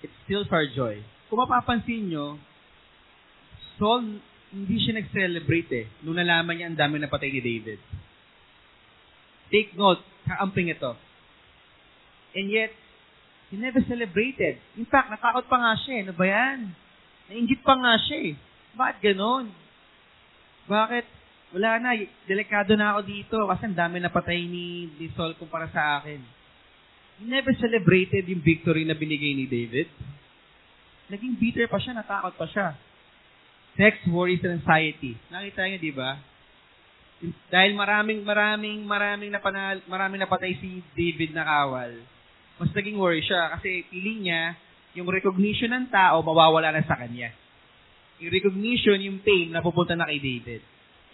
It 0.03 0.11
steals 0.25 0.47
our 0.51 0.67
joy. 0.67 1.03
Kung 1.29 1.43
mapapansin 1.43 2.09
nyo, 2.09 2.39
Saul, 3.79 4.19
hindi 4.49 4.77
siya 4.81 4.99
nag-celebrate 4.99 5.71
eh, 5.71 5.87
nung 6.03 6.17
nalaman 6.17 6.57
niya 6.57 6.67
ang 6.73 6.79
dami 6.79 6.97
na 6.99 7.11
patay 7.11 7.31
ni 7.31 7.41
David. 7.43 7.79
Take 9.53 9.77
note, 9.77 10.03
kaamping 10.25 10.73
ito. 10.73 10.93
And 12.37 12.49
yet, 12.53 12.73
he 13.49 13.57
never 13.57 13.81
celebrated. 13.85 14.61
In 14.77 14.85
fact, 14.89 15.09
natakot 15.09 15.49
pa 15.49 15.57
nga 15.57 15.73
siya 15.81 15.93
eh. 16.01 16.03
Ano 16.05 16.13
ba 16.17 16.27
yan? 16.29 16.59
Nainggit 17.29 17.61
pa 17.65 17.77
nga 17.77 17.97
siya 17.97 18.19
eh. 18.33 18.35
Bakit 18.77 18.97
ganon? 19.01 19.49
Bakit? 20.69 21.07
Wala 21.57 21.81
na, 21.81 21.97
delikado 22.29 22.77
na 22.77 22.93
ako 22.93 23.01
dito 23.09 23.37
kasi 23.49 23.63
ang 23.65 23.77
dami 23.77 24.05
na 24.05 24.13
patay 24.13 24.45
ni, 24.45 24.93
ni 25.01 25.09
Saul 25.17 25.33
kumpara 25.41 25.69
sa 25.73 26.01
akin. 26.01 26.21
Never 27.19 27.51
celebrated 27.59 28.31
yung 28.31 28.43
victory 28.43 28.87
na 28.87 28.95
binigay 28.95 29.35
ni 29.35 29.51
David. 29.51 29.91
Naging 31.11 31.35
bitter 31.41 31.67
pa 31.67 31.83
siya, 31.83 31.99
natakot 31.99 32.35
pa 32.39 32.47
siya. 32.47 32.69
Sex, 33.75 34.07
worries, 34.11 34.43
and 34.47 34.63
anxiety. 34.63 35.19
Nakita 35.33 35.67
niyo, 35.67 35.79
di 35.83 35.95
ba? 35.95 36.19
Dahil 37.51 37.75
maraming, 37.75 38.23
maraming, 38.23 38.87
maraming 38.87 39.31
napanal, 39.35 39.83
maraming 39.91 40.23
napatay 40.23 40.55
si 40.63 40.79
David 40.95 41.35
na 41.35 41.43
kawal, 41.43 41.99
mas 42.63 42.71
naging 42.71 42.95
worry 42.95 43.23
siya 43.27 43.59
kasi 43.59 43.83
feeling 43.91 44.31
niya, 44.31 44.55
yung 44.95 45.11
recognition 45.11 45.71
ng 45.75 45.91
tao, 45.91 46.23
mawawala 46.23 46.71
na 46.71 46.87
sa 46.87 46.99
kanya. 46.99 47.35
Yung 48.23 48.35
recognition, 48.35 48.99
yung 48.99 49.19
pain, 49.23 49.51
napupunta 49.51 49.95
na 49.95 50.07
kay 50.07 50.19
David. 50.19 50.63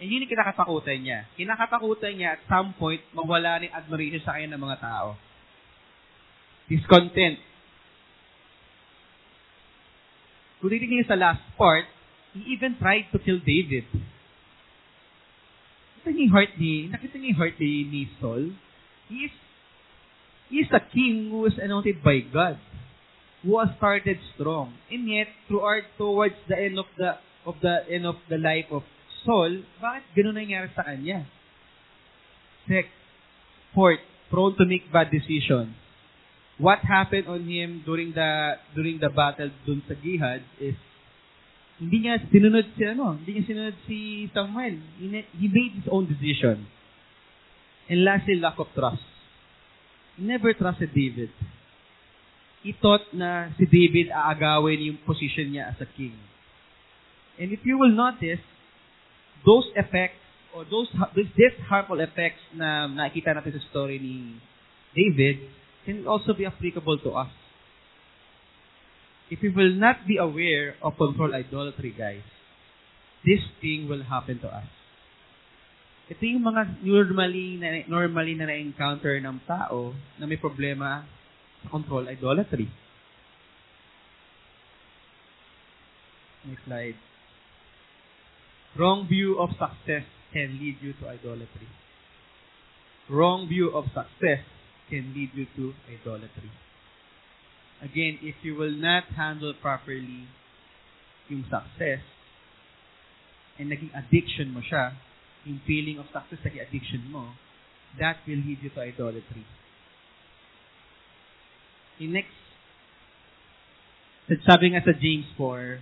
And 0.01 0.09
yun 0.09 0.25
yung 0.25 0.33
kinakatakutan 0.33 0.99
niya. 1.01 1.19
Kinakatakutan 1.37 2.13
niya 2.17 2.29
at 2.37 2.41
some 2.49 2.73
point, 2.77 3.01
mawala 3.13 3.61
rin 3.61 3.73
admiration 3.73 4.21
sa 4.25 4.37
kanya 4.37 4.57
ng 4.57 4.61
mga 4.61 4.77
tao. 4.81 5.17
Discontent. 6.65 7.37
Niyo 10.65 11.05
sa 11.05 11.13
last 11.13 11.45
part, 11.61 11.85
he 12.33 12.57
even 12.57 12.73
tried 12.81 13.05
to 13.13 13.21
kill 13.21 13.37
David. 13.37 13.85
Nakita 16.01 16.09
niyo 16.09 16.25
yung 16.25 16.33
heart 16.33 16.51
ni, 16.57 16.73
nakita 16.89 17.15
niyo 17.21 17.29
yung 17.33 17.39
heart 17.41 17.55
ni, 17.61 17.71
ni 17.85 18.01
Saul? 18.17 18.43
He 19.09 19.29
is, 19.29 19.35
he 20.49 20.55
is 20.65 20.71
a 20.73 20.81
king 20.81 21.29
who 21.29 21.45
was 21.45 21.53
anointed 21.61 22.01
by 22.01 22.25
God, 22.25 22.57
who 23.45 23.61
has 23.61 23.69
started 23.77 24.17
strong. 24.33 24.73
And 24.89 25.05
yet, 25.05 25.29
throughout, 25.45 25.85
towards 26.01 26.37
the 26.49 26.57
end 26.57 26.81
of 26.81 26.89
the, 26.97 27.21
of 27.45 27.61
the 27.61 27.85
end 27.85 28.09
of 28.09 28.17
the 28.25 28.41
life 28.41 28.73
of 28.73 28.81
Saul, 29.21 29.61
bakit 29.77 30.05
ganun 30.17 30.37
nangyari 30.37 30.73
sa 30.73 30.81
kanya? 30.81 31.29
Six, 32.65 32.89
fourth, 33.77 34.01
prone 34.33 34.57
to 34.57 34.65
make 34.65 34.89
bad 34.89 35.13
decisions. 35.13 35.84
What 36.57 36.79
happened 36.79 37.27
on 37.27 37.43
him 37.43 37.83
during 37.83 38.15
the 38.15 38.55
during 38.71 38.99
the 38.99 39.11
battle 39.11 39.51
dun 39.67 39.83
sa 39.87 39.95
Gihad 39.99 40.39
is 40.55 40.75
hindi 41.75 42.07
niya 42.07 42.23
sinunod 42.31 42.71
si 42.79 42.83
ano, 42.87 43.19
hindi 43.19 43.31
niya 43.35 43.45
sinunod 43.51 43.77
si 43.83 43.97
Samuel. 44.31 44.79
He, 44.95 45.47
made 45.51 45.73
his 45.75 45.87
own 45.91 46.07
decision. 46.07 46.63
And 47.91 48.07
lastly, 48.07 48.39
lack 48.39 48.55
of 48.55 48.71
trust. 48.71 49.03
He 50.15 50.23
never 50.23 50.55
trusted 50.55 50.95
David. 50.95 51.35
He 52.63 52.71
thought 52.71 53.03
na 53.11 53.51
si 53.59 53.67
David 53.67 54.09
aagawin 54.09 54.79
yung 54.79 54.99
position 55.03 55.51
niya 55.51 55.75
as 55.75 55.79
a 55.83 55.89
king. 55.91 56.15
And 57.35 57.51
if 57.51 57.59
you 57.67 57.75
will 57.75 57.91
notice, 57.91 58.41
those 59.43 59.67
effects 59.75 60.23
or 60.55 60.63
those 60.63 60.87
these 61.13 61.59
harmful 61.67 61.99
effects 61.99 62.39
na 62.55 62.87
nakikita 62.87 63.35
natin 63.35 63.59
sa 63.59 63.61
story 63.67 63.99
ni 63.99 64.39
David 64.95 65.43
can 65.85 66.07
also 66.09 66.33
be 66.33 66.45
applicable 66.45 66.97
to 67.05 67.11
us. 67.13 67.31
If 69.29 69.41
we 69.41 69.49
will 69.49 69.73
not 69.73 70.05
be 70.05 70.17
aware 70.17 70.75
of 70.81 70.97
control 70.97 71.33
idolatry, 71.33 71.93
guys, 71.97 72.25
this 73.25 73.41
thing 73.61 73.89
will 73.89 74.03
happen 74.03 74.37
to 74.41 74.49
us. 74.49 74.69
Ito 76.05 76.21
yung 76.21 76.45
mga 76.45 76.85
normally 76.85 77.57
na, 77.57 77.81
normally 77.89 78.37
na 78.37 78.45
na-encounter 78.45 79.17
ng 79.17 79.41
tao 79.49 79.97
na 80.21 80.29
may 80.29 80.37
problema 80.37 81.01
sa 81.65 81.67
control 81.73 82.05
idolatry. 82.05 82.69
Next 86.45 86.61
slide. 86.69 86.97
Wrong 88.77 89.09
view 89.09 89.41
of 89.41 89.57
success 89.57 90.05
can 90.29 90.61
lead 90.61 90.77
you 90.77 90.93
to 91.01 91.09
idolatry. 91.09 91.65
Wrong 93.09 93.49
view 93.49 93.73
of 93.73 93.89
success 93.89 94.45
can 94.89 95.13
lead 95.15 95.31
you 95.33 95.47
to 95.55 95.73
idolatry. 95.89 96.51
Again, 97.81 98.19
if 98.21 98.35
you 98.43 98.55
will 98.55 98.71
not 98.71 99.03
handle 99.15 99.53
properly 99.61 100.27
yung 101.27 101.43
success, 101.49 102.01
and 103.57 103.71
naging 103.71 103.91
addiction 103.95 104.51
mo 104.51 104.61
siya, 104.61 104.93
yung 105.45 105.61
feeling 105.65 105.97
of 105.99 106.05
success 106.11 106.39
naging 106.43 106.63
addiction 106.67 107.01
mo, 107.11 107.33
that 107.99 108.19
will 108.27 108.41
lead 108.43 108.59
you 108.61 108.69
to 108.69 108.81
idolatry. 108.81 109.45
In 111.99 112.11
next, 112.11 112.35
sabi 114.43 114.73
nga 114.75 114.83
sa 114.83 114.91
James 114.97 115.29
4, 115.37 115.79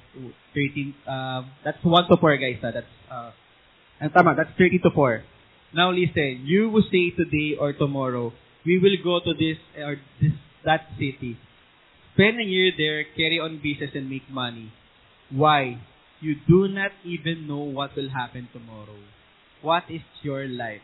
13, 0.53 0.93
uh, 1.07 1.41
that's 1.63 1.81
1 1.81 2.11
to 2.11 2.15
4 2.19 2.37
guys, 2.37 2.59
ha? 2.61 2.69
that's, 2.69 2.95
uh, 3.09 3.31
tama, 4.13 4.35
that's 4.37 4.53
30 4.59 4.83
to 4.83 4.91
4. 4.93 5.23
Now 5.73 5.89
listen, 5.89 6.45
you 6.45 6.69
will 6.69 6.85
say 6.91 7.09
today 7.17 7.57
or 7.57 7.73
tomorrow, 7.73 8.29
we 8.65 8.79
will 8.79 8.97
go 9.03 9.19
to 9.19 9.33
this 9.33 9.57
or 9.77 9.99
this 10.21 10.31
that 10.65 10.87
city. 10.95 11.37
Spend 12.13 12.39
a 12.39 12.43
year 12.43 12.71
there, 12.77 13.03
carry 13.15 13.39
on 13.39 13.59
business 13.61 13.91
and 13.93 14.09
make 14.09 14.29
money. 14.29 14.71
Why? 15.29 15.81
You 16.21 16.35
do 16.47 16.67
not 16.67 16.91
even 17.03 17.47
know 17.47 17.59
what 17.59 17.95
will 17.95 18.09
happen 18.09 18.47
tomorrow. 18.53 18.95
What 19.61 19.83
is 19.89 20.01
your 20.21 20.47
life? 20.47 20.81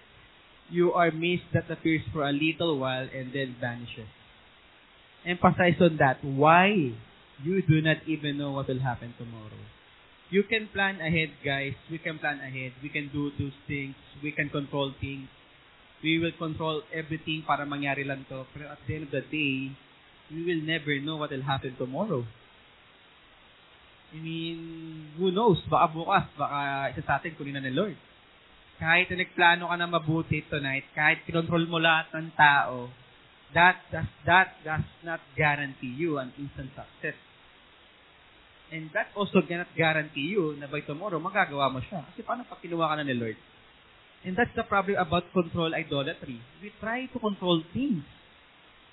You 0.69 0.91
are 0.93 1.11
mist 1.11 1.43
that 1.53 1.71
appears 1.71 2.01
for 2.11 2.27
a 2.27 2.33
little 2.33 2.77
while 2.77 3.07
and 3.13 3.31
then 3.33 3.55
vanishes. 3.59 4.09
Emphasize 5.25 5.79
on 5.79 5.97
that. 5.97 6.23
Why? 6.23 6.93
You 7.43 7.61
do 7.61 7.81
not 7.81 7.97
even 8.07 8.37
know 8.37 8.51
what 8.51 8.67
will 8.67 8.79
happen 8.79 9.13
tomorrow. 9.17 9.63
You 10.29 10.43
can 10.43 10.67
plan 10.73 10.99
ahead, 10.99 11.31
guys. 11.43 11.73
We 11.89 11.97
can 11.97 12.19
plan 12.19 12.39
ahead. 12.39 12.73
We 12.83 12.89
can 12.89 13.09
do 13.13 13.31
those 13.39 13.55
things. 13.67 13.95
We 14.21 14.31
can 14.31 14.49
control 14.49 14.93
things 14.99 15.29
we 15.99 16.19
will 16.19 16.35
control 16.39 16.83
everything 16.95 17.43
para 17.43 17.67
mangyari 17.67 18.07
lang 18.07 18.23
to. 18.27 18.47
Pero 18.55 18.71
at 18.71 18.79
the 18.87 18.91
end 18.95 19.05
of 19.07 19.13
the 19.13 19.23
day, 19.27 19.71
we 20.31 20.39
will 20.45 20.63
never 20.63 20.95
know 21.03 21.19
what 21.19 21.31
will 21.31 21.43
happen 21.43 21.75
tomorrow. 21.75 22.23
I 24.09 24.17
mean, 24.17 24.59
who 25.19 25.29
knows? 25.29 25.61
Baka 25.69 25.93
bukas, 25.93 26.25
baka 26.33 26.89
isa 26.95 27.01
sa 27.05 27.21
atin 27.21 27.37
kunin 27.37 27.53
na 27.53 27.61
ni 27.61 27.69
Lord. 27.69 27.93
Kahit 28.79 29.11
na 29.11 29.21
nagplano 29.21 29.69
ka 29.69 29.75
na 29.75 29.91
mabuti 29.91 30.39
tonight, 30.47 30.87
kahit 30.95 31.27
kinontrol 31.27 31.67
mo 31.67 31.77
lahat 31.77 32.09
ng 32.15 32.31
tao, 32.33 32.89
that 33.53 33.77
does, 33.91 34.09
that 34.23 34.55
does 34.63 34.87
not 35.03 35.21
guarantee 35.35 35.93
you 35.93 36.17
an 36.17 36.31
instant 36.39 36.73
success. 36.73 37.17
And 38.69 38.89
that 38.93 39.11
also 39.17 39.41
cannot 39.45 39.69
guarantee 39.75 40.31
you 40.31 40.57
na 40.57 40.69
by 40.69 40.81
tomorrow, 40.85 41.19
magagawa 41.21 41.69
mo 41.69 41.81
siya. 41.83 42.05
Kasi 42.09 42.21
paano 42.21 42.45
pag 42.47 42.61
kinuha 42.61 42.85
ka 42.89 42.95
na 42.97 43.05
ni 43.05 43.17
Lord? 43.17 43.37
And 44.25 44.35
that's 44.35 44.51
the 44.55 44.63
problem 44.63 44.97
about 44.97 45.31
control 45.31 45.73
idolatry. 45.73 46.41
We 46.61 46.71
try 46.79 47.05
to 47.05 47.19
control 47.19 47.63
things. 47.73 48.03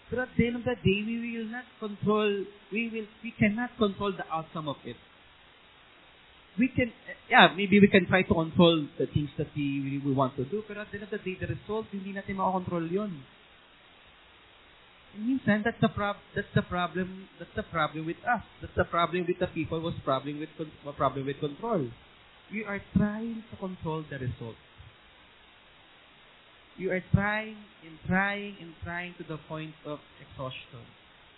But 0.09 0.21
at 0.21 0.29
the 0.39 0.47
end 0.47 0.57
of 0.57 0.65
the 0.65 0.77
day, 0.77 1.03
we 1.03 1.19
will 1.39 1.51
not 1.51 1.65
control, 1.81 2.45
we 2.71 2.89
will, 2.91 3.07
we 3.25 3.33
cannot 3.33 3.77
control 3.77 4.13
the 4.13 4.27
outcome 4.31 4.69
of 4.69 4.77
it. 4.85 4.97
We 6.59 6.69
can, 6.69 6.93
yeah, 7.29 7.53
maybe 7.55 7.81
we 7.81 7.89
can 7.89 8.07
try 8.07 8.23
to 8.23 8.33
control 8.33 8.87
the 8.99 9.07
things 9.07 9.31
that 9.37 9.49
we, 9.57 10.01
we 10.05 10.13
want 10.13 10.37
to 10.37 10.45
do, 10.45 10.63
but 10.67 10.79
at 10.79 10.87
the 10.91 10.99
end 10.99 11.03
of 11.03 11.11
the 11.11 11.19
day, 11.19 11.37
the 11.39 11.49
result, 11.49 11.87
hindi 11.93 12.15
natin 12.15 12.39
makakontrol 12.39 12.87
yun. 12.91 13.13
And 15.13 15.27
minsan, 15.27 15.65
that's 15.65 15.81
the, 15.81 15.89
prob- 15.89 16.23
that's 16.35 16.49
the 16.55 16.63
problem, 16.63 17.29
that's 17.39 17.53
the 17.57 17.65
problem 17.65 18.07
with 18.07 18.23
us. 18.25 18.45
That's 18.63 18.77
the 18.77 18.85
problem 18.85 19.27
with 19.27 19.39
the 19.39 19.49
people 19.49 19.81
who's 19.81 19.99
problem 20.05 20.39
with, 20.41 20.49
problem 20.97 21.27
with 21.27 21.41
control. 21.41 21.91
We 22.53 22.65
are 22.65 22.81
trying 22.97 23.43
to 23.51 23.57
control 23.57 24.05
the 24.09 24.19
result. 24.19 24.57
You 26.77 26.93
are 26.93 27.03
trying 27.13 27.57
and 27.85 27.97
trying 28.07 28.57
and 28.61 28.73
trying 28.85 29.15
to 29.17 29.25
the 29.25 29.39
point 29.49 29.75
of 29.85 29.99
exhaustion. 30.21 30.85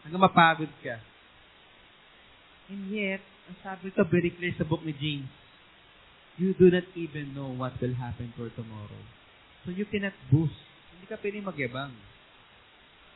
Hanggang 0.03 0.23
mapagod 0.23 0.71
ka. 0.83 0.99
And 2.69 2.91
yet, 2.91 3.23
ang 3.49 3.57
sabi 3.63 3.95
ko 3.95 4.05
very 4.05 4.35
clear 4.35 4.53
sa 4.59 4.67
book 4.67 4.83
ni 4.83 4.93
James, 4.99 5.31
you 6.37 6.55
do 6.55 6.71
not 6.71 6.87
even 6.95 7.35
know 7.35 7.51
what 7.51 7.79
will 7.81 7.95
happen 7.95 8.35
for 8.35 8.51
tomorrow. 8.53 9.03
So 9.65 9.71
you 9.71 9.87
cannot 9.87 10.15
boost. 10.31 10.59
Hindi 10.95 11.07
ka 11.07 11.17
pwede 11.19 11.43
magyabang. 11.43 11.95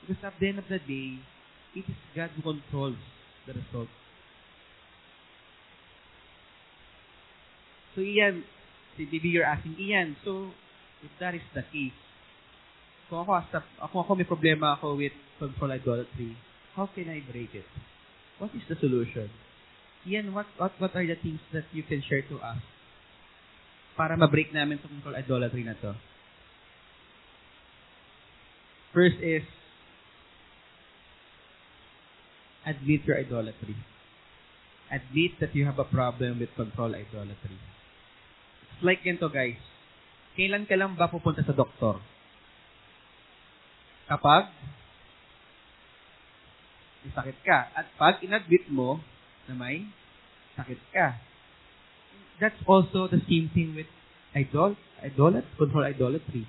Because 0.02 0.22
at 0.26 0.34
the 0.38 0.46
end 0.50 0.58
of 0.58 0.66
the 0.66 0.82
day, 0.82 1.22
it 1.78 1.86
is 1.86 2.00
God 2.14 2.30
who 2.34 2.42
controls 2.42 2.98
the 3.46 3.54
result. 3.54 3.90
So 7.94 8.02
See, 8.96 9.08
maybe 9.08 9.28
you're 9.28 9.44
asking, 9.44 9.76
Ian, 9.80 10.16
so, 10.24 10.52
if 11.02 11.10
that 11.18 11.34
is 11.34 11.40
the 11.54 11.62
case, 11.72 11.96
kung 13.12 13.28
ako, 13.28 13.32
as 13.36 13.52
a- 13.52 13.88
kung 13.92 14.00
ako 14.00 14.12
may 14.16 14.24
problema 14.24 14.72
ako 14.72 14.96
with 14.96 15.12
control 15.36 15.68
idolatry, 15.68 16.32
how 16.72 16.88
can 16.88 17.12
I 17.12 17.20
break 17.20 17.52
it? 17.52 17.68
What 18.40 18.56
is 18.56 18.64
the 18.72 18.76
solution? 18.80 19.28
Ian, 20.08 20.32
what, 20.32 20.48
what, 20.56 20.72
what 20.80 20.96
are 20.96 21.04
the 21.04 21.20
things 21.20 21.44
that 21.52 21.68
you 21.76 21.84
can 21.84 22.00
share 22.00 22.24
to 22.32 22.40
us 22.40 22.56
para 23.92 24.16
ma-break 24.16 24.48
namin 24.56 24.80
itong 24.80 25.04
control 25.04 25.12
idolatry 25.12 25.60
na 25.60 25.76
to? 25.76 25.92
First 28.96 29.20
is, 29.20 29.44
admit 32.64 33.04
your 33.04 33.20
idolatry. 33.20 33.76
Admit 34.88 35.36
that 35.36 35.52
you 35.52 35.68
have 35.68 35.76
a 35.76 35.84
problem 35.84 36.40
with 36.40 36.48
control 36.56 36.96
idolatry. 36.96 37.60
It's 38.72 38.80
like 38.80 39.04
ganito 39.04 39.28
guys. 39.28 39.60
Kailan 40.32 40.64
ka 40.64 40.80
lang 40.80 40.96
ba 40.96 41.12
pupunta 41.12 41.44
sa 41.44 41.52
doktor? 41.52 42.00
Kapag 44.12 44.52
may 47.02 47.10
sakit 47.16 47.38
ka. 47.42 47.58
At 47.72 47.88
pag 47.96 48.20
inadmit 48.20 48.68
mo 48.68 49.00
na 49.48 49.56
may 49.56 49.88
sakit 50.52 50.80
ka. 50.92 51.16
That's 52.36 52.60
also 52.68 53.08
the 53.08 53.24
same 53.24 53.48
thing 53.56 53.72
with 53.72 53.88
idol, 54.36 54.76
idolat, 55.00 55.48
control 55.56 55.88
idolatry. 55.88 56.44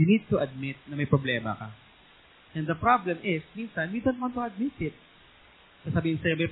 You 0.00 0.04
need 0.06 0.24
to 0.32 0.40
admit 0.40 0.80
na 0.88 0.96
may 0.96 1.04
problema 1.04 1.58
ka. 1.58 1.68
And 2.56 2.64
the 2.64 2.78
problem 2.78 3.20
is, 3.20 3.44
minsan, 3.52 3.92
we 3.92 4.00
don't 4.00 4.16
want 4.16 4.32
to 4.32 4.42
admit 4.48 4.72
it. 4.80 4.96
Sasabihin 5.84 6.18
sa'yo, 6.24 6.40
may, 6.40 6.48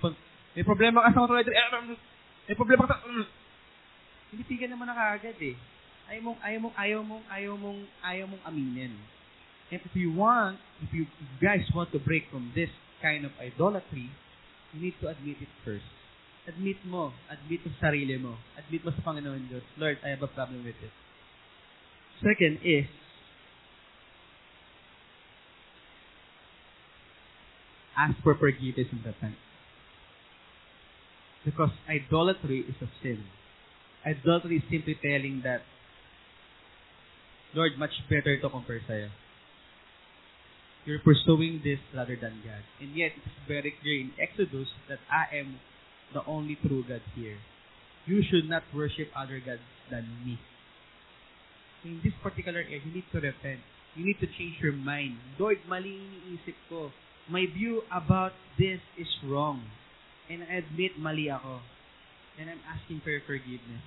may 0.53 0.65
problema 0.67 1.01
ka 1.07 1.17
sa 1.17 1.25
control 1.25 1.41
idolatry. 1.41 1.97
Eh, 1.97 2.05
May 2.47 2.55
problema 2.55 2.85
ka 2.87 3.01
sa... 3.01 3.27
Tinitigan 4.31 4.71
naman 4.75 4.87
na 4.91 4.95
kaagad 4.99 5.39
eh. 5.39 5.57
Ayaw 6.07 6.23
mong, 6.23 6.39
ayaw 6.43 6.59
mong, 6.63 6.75
ayaw 6.79 7.01
mong, 7.03 7.25
ayaw 7.31 7.55
mong, 7.59 7.81
ayaw 8.03 8.25
mong 8.31 8.43
aminin. 8.47 8.95
If 9.71 9.83
you 9.95 10.13
want, 10.13 10.59
if 10.83 10.93
you 10.95 11.03
if 11.03 11.43
you 11.43 11.49
guys 11.49 11.67
want 11.75 11.91
to 11.93 11.99
break 11.99 12.31
from 12.31 12.53
this 12.55 12.71
kind 13.03 13.25
of 13.25 13.33
idolatry, 13.41 14.11
you 14.73 14.81
need 14.81 14.95
to 15.01 15.09
admit 15.09 15.37
it 15.41 15.49
first. 15.65 15.85
Admit 16.47 16.77
mo. 16.87 17.11
Admit 17.27 17.67
mo 17.67 17.73
sa 17.81 17.91
sarili 17.91 18.15
mo. 18.15 18.39
Admit 18.55 18.87
mo 18.87 18.95
sa 18.95 19.03
Panginoon 19.03 19.51
Diyos, 19.51 19.67
Lord, 19.75 19.99
I 20.07 20.15
have 20.15 20.23
a 20.23 20.31
problem 20.31 20.63
with 20.63 20.79
it. 20.79 20.95
Second 22.23 22.63
is, 22.63 22.87
ask 27.99 28.15
for 28.23 28.39
forgiveness 28.39 28.87
and 28.95 29.03
repent. 29.03 29.35
Because 31.45 31.75
idolatry 31.91 32.63
is 32.63 32.79
a 32.79 32.89
sin. 33.03 33.27
Idolatry 34.07 34.63
is 34.63 34.67
simply 34.71 34.95
telling 35.03 35.43
that, 35.43 35.67
Lord, 37.55 37.75
much 37.79 37.95
better 38.09 38.39
to 38.39 38.49
compare 38.49 38.81
sa'yo. 38.87 39.11
You're 40.87 41.03
pursuing 41.03 41.61
this 41.67 41.83
rather 41.91 42.15
than 42.15 42.47
God. 42.47 42.63
And 42.79 42.95
yet, 42.95 43.11
it's 43.19 43.43
very 43.51 43.75
clear 43.83 44.07
in 44.07 44.15
Exodus 44.23 44.71
that 44.89 45.03
I 45.11 45.43
am 45.43 45.59
the 46.15 46.23
only 46.31 46.55
true 46.63 46.87
God 46.87 47.03
here. 47.19 47.43
You 48.07 48.23
should 48.23 48.49
not 48.49 48.63
worship 48.71 49.11
other 49.19 49.43
gods 49.43 49.67
than 49.91 50.07
me. 50.23 50.39
In 51.83 51.99
this 52.07 52.15
particular 52.23 52.63
area, 52.63 52.79
you 52.87 52.95
need 52.95 53.11
to 53.11 53.19
repent. 53.19 53.67
You 53.99 54.07
need 54.07 54.23
to 54.23 54.31
change 54.31 54.63
your 54.63 54.79
mind. 54.79 55.19
Lord, 55.43 55.59
mali 55.67 55.99
iniisip 55.99 56.55
ko. 56.71 56.95
My 57.27 57.51
view 57.51 57.83
about 57.91 58.39
this 58.55 58.79
is 58.95 59.11
wrong. 59.27 59.67
And 60.31 60.47
I 60.47 60.63
admit 60.63 60.95
mali 61.03 61.27
ako. 61.27 61.59
And 62.39 62.47
I'm 62.47 62.63
asking 62.63 63.03
for 63.03 63.11
your 63.11 63.27
forgiveness. 63.27 63.83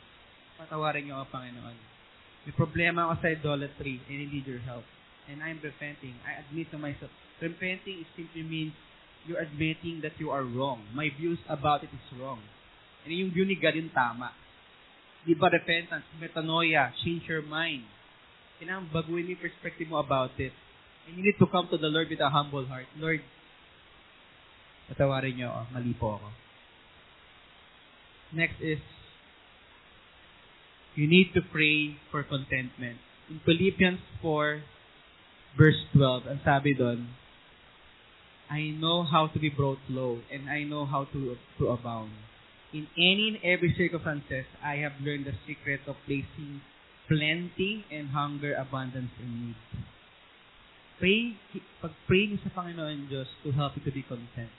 Patawarin 0.60 1.08
niyo 1.08 1.24
ako, 1.24 1.32
Panginoon. 1.32 1.78
May 2.44 2.54
problema 2.60 3.08
ako 3.08 3.24
sa 3.24 3.28
idolatry 3.32 4.04
and 4.12 4.20
I 4.20 4.28
need 4.28 4.44
your 4.44 4.60
help. 4.68 4.84
And 5.30 5.46
I'm 5.46 5.62
repenting. 5.62 6.18
I 6.26 6.42
admit 6.42 6.74
to 6.74 6.82
myself. 6.82 7.14
Repenting 7.38 8.02
simply 8.18 8.42
means 8.42 8.74
you're 9.30 9.40
admitting 9.40 10.02
that 10.02 10.18
you 10.18 10.34
are 10.34 10.42
wrong. 10.42 10.82
My 10.98 11.14
views 11.14 11.38
about 11.46 11.86
it 11.86 11.94
is 11.94 12.06
wrong. 12.18 12.42
And 13.06 13.14
yung 13.14 13.30
view 13.32 13.46
ni 13.46 13.54
God 13.56 13.78
yung 13.78 13.94
tama. 13.94 14.34
Di 15.22 15.38
ba 15.38 15.54
repentance, 15.54 16.08
metanoia, 16.18 16.90
change 17.06 17.30
your 17.30 17.46
mind. 17.46 17.86
Kailangan 18.58 18.90
baguhin 18.90 19.30
yung 19.30 19.40
perspective 19.40 19.88
mo 19.88 20.02
about 20.02 20.34
it. 20.42 20.52
And 21.06 21.14
you 21.14 21.24
need 21.24 21.38
to 21.38 21.48
come 21.48 21.70
to 21.70 21.78
the 21.78 21.92
Lord 21.92 22.10
with 22.10 22.20
a 22.20 22.32
humble 22.32 22.66
heart. 22.66 22.90
Lord, 22.98 23.22
patawarin 24.90 25.38
niyo 25.38 25.54
ako. 25.54 25.62
Mali 25.76 25.94
po 25.94 26.08
ako. 26.18 26.30
Next 28.34 28.58
is, 28.62 28.82
you 30.98 31.06
need 31.06 31.34
to 31.34 31.42
pray 31.42 31.98
for 32.10 32.26
contentment. 32.26 32.98
In 33.30 33.42
Philippians 33.46 34.02
4, 34.22 34.79
verse 35.60 35.76
12, 35.92 36.32
ang 36.32 36.40
sabi 36.48 36.72
doon, 36.72 37.04
I 38.48 38.72
know 38.80 39.04
how 39.04 39.28
to 39.28 39.38
be 39.38 39.52
brought 39.52 39.84
low, 39.92 40.24
and 40.32 40.48
I 40.48 40.64
know 40.64 40.88
how 40.88 41.04
to, 41.12 41.36
to 41.60 41.64
abound. 41.68 42.16
In 42.72 42.88
any 42.96 43.36
and 43.36 43.38
every 43.44 43.76
circumstances, 43.76 44.48
I 44.64 44.80
have 44.80 44.96
learned 45.04 45.28
the 45.28 45.36
secret 45.44 45.84
of 45.86 46.00
placing 46.08 46.64
plenty 47.12 47.84
and 47.92 48.16
hunger, 48.16 48.56
abundance, 48.56 49.12
and 49.20 49.52
need. 49.52 49.60
Pray, 50.98 51.36
pag-pray 51.84 52.24
niyo 52.32 52.40
sa 52.40 52.52
Panginoon 52.56 53.12
Diyos 53.12 53.30
to 53.44 53.52
help 53.52 53.76
you 53.76 53.84
to 53.84 53.92
be 53.92 54.04
content. 54.08 54.52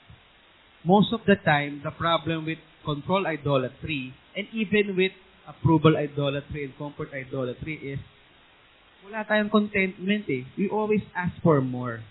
Most 0.84 1.12
of 1.16 1.24
the 1.24 1.36
time, 1.40 1.80
the 1.80 1.92
problem 1.96 2.44
with 2.44 2.60
control 2.84 3.24
idolatry, 3.24 4.12
and 4.36 4.46
even 4.52 4.96
with 4.96 5.12
approval 5.48 5.96
idolatry 5.96 6.68
and 6.68 6.72
comfort 6.76 7.12
idolatry 7.16 7.76
is, 7.96 8.00
wala 9.04 9.24
tayong 9.24 9.50
contentment 9.50 10.24
eh. 10.28 10.44
We 10.56 10.68
always 10.68 11.02
ask 11.16 11.34
for 11.40 11.60
more. 11.60 12.04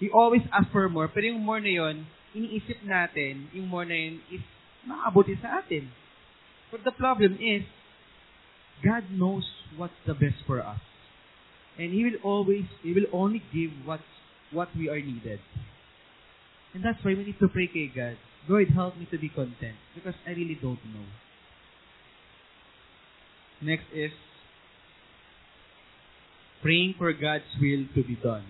We 0.00 0.10
always 0.10 0.42
ask 0.50 0.70
for 0.70 0.88
more, 0.88 1.06
pero 1.06 1.30
yung 1.30 1.42
more 1.42 1.62
na 1.62 1.70
yun, 1.70 2.06
iniisip 2.34 2.82
natin, 2.82 3.46
yung 3.54 3.70
more 3.70 3.86
na 3.86 3.94
yun 3.94 4.18
is 4.30 4.42
makakabuti 4.82 5.38
sa 5.38 5.62
atin. 5.62 5.90
But 6.70 6.82
the 6.82 6.94
problem 6.94 7.38
is, 7.38 7.62
God 8.82 9.06
knows 9.14 9.46
what's 9.78 9.98
the 10.06 10.14
best 10.14 10.42
for 10.46 10.58
us. 10.58 10.82
And 11.78 11.94
He 11.94 12.02
will 12.02 12.18
always, 12.24 12.66
He 12.82 12.90
will 12.92 13.06
only 13.12 13.42
give 13.54 13.70
what's, 13.86 14.10
what 14.50 14.74
we 14.74 14.90
are 14.90 14.98
needed. 14.98 15.38
And 16.74 16.82
that's 16.82 16.98
why 17.04 17.14
we 17.14 17.22
need 17.22 17.38
to 17.38 17.48
pray 17.48 17.68
kay 17.68 17.92
God, 17.94 18.16
Lord, 18.48 18.68
help 18.74 18.98
me 18.98 19.06
to 19.10 19.18
be 19.18 19.28
content 19.28 19.76
because 19.94 20.18
I 20.26 20.30
really 20.30 20.58
don't 20.60 20.82
know. 20.90 21.06
Next 23.62 23.86
is 23.94 24.10
praying 26.62 26.94
for 26.96 27.12
God's 27.12 27.50
will 27.60 27.84
to 27.94 28.02
be 28.06 28.16
done. 28.16 28.46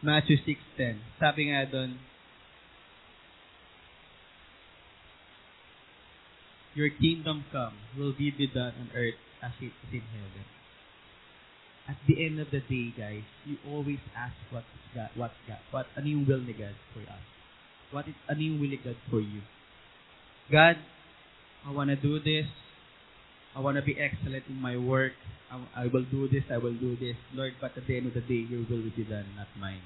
Matthew 0.00 0.38
6.10. 0.46 0.96
Sabi 1.20 1.50
nga 1.52 1.68
doon, 1.68 1.98
Your 6.72 6.88
kingdom 6.88 7.44
come 7.50 7.74
will 7.98 8.14
be 8.14 8.30
done 8.30 8.72
on 8.78 8.88
earth 8.94 9.18
as 9.42 9.50
it 9.60 9.74
is 9.74 9.92
in 9.92 10.06
heaven. 10.14 10.46
At 11.90 11.98
the 12.06 12.24
end 12.24 12.38
of 12.38 12.54
the 12.54 12.62
day, 12.62 12.94
guys, 12.94 13.26
you 13.44 13.58
always 13.66 13.98
ask 14.14 14.38
what 14.54 14.62
is 14.62 14.84
God, 14.94 15.10
what 15.18 15.34
God, 15.50 15.58
what 15.74 15.86
ano 15.98 16.06
yung 16.06 16.24
will 16.24 16.38
ni 16.38 16.54
God 16.54 16.78
for 16.94 17.02
us. 17.02 17.26
What 17.90 18.06
is 18.06 18.14
ano 18.30 18.38
yung 18.38 18.62
will 18.62 18.70
ni 18.70 18.78
God 18.78 18.94
for 19.10 19.18
you. 19.18 19.42
God, 20.46 20.78
I 21.66 21.74
wanna 21.74 21.98
do 21.98 22.22
this. 22.22 22.46
I 23.56 23.60
wanna 23.60 23.82
be 23.82 23.96
excellent 23.98 24.44
in 24.48 24.60
my 24.60 24.76
work. 24.76 25.12
I, 25.50 25.84
I 25.84 25.86
will 25.86 26.04
do 26.04 26.28
this. 26.28 26.44
I 26.50 26.58
will 26.58 26.74
do 26.74 26.96
this, 26.96 27.16
Lord. 27.34 27.54
But 27.60 27.76
at 27.76 27.86
the 27.86 27.96
end 27.96 28.06
of 28.06 28.14
the 28.14 28.20
day, 28.20 28.46
Your 28.48 28.60
will 28.70 28.82
will 28.82 28.94
be 28.96 29.04
done, 29.04 29.26
not 29.36 29.48
mine. 29.58 29.82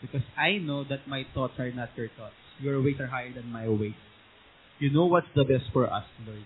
Because 0.00 0.22
I 0.36 0.58
know 0.58 0.84
that 0.84 1.06
my 1.06 1.26
thoughts 1.34 1.54
are 1.58 1.70
not 1.70 1.90
Your 1.96 2.08
thoughts. 2.16 2.38
Your 2.60 2.82
ways 2.82 2.96
are 3.00 3.06
higher 3.06 3.32
than 3.32 3.52
my 3.52 3.68
ways. 3.68 3.98
You 4.78 4.90
know 4.92 5.06
what's 5.06 5.26
the 5.34 5.44
best 5.44 5.64
for 5.72 5.92
us, 5.92 6.04
Lord. 6.26 6.44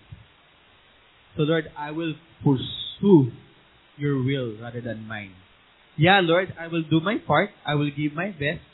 So, 1.37 1.43
Lord, 1.43 1.71
I 1.77 1.91
will 1.91 2.15
pursue 2.43 3.31
Your 3.97 4.23
will 4.23 4.57
rather 4.61 4.81
than 4.81 5.07
mine. 5.07 5.33
Yeah, 5.97 6.19
Lord, 6.23 6.53
I 6.59 6.67
will 6.67 6.83
do 6.83 6.99
my 6.99 7.17
part. 7.17 7.51
I 7.65 7.75
will 7.75 7.91
give 7.95 8.13
my 8.13 8.31
best. 8.31 8.65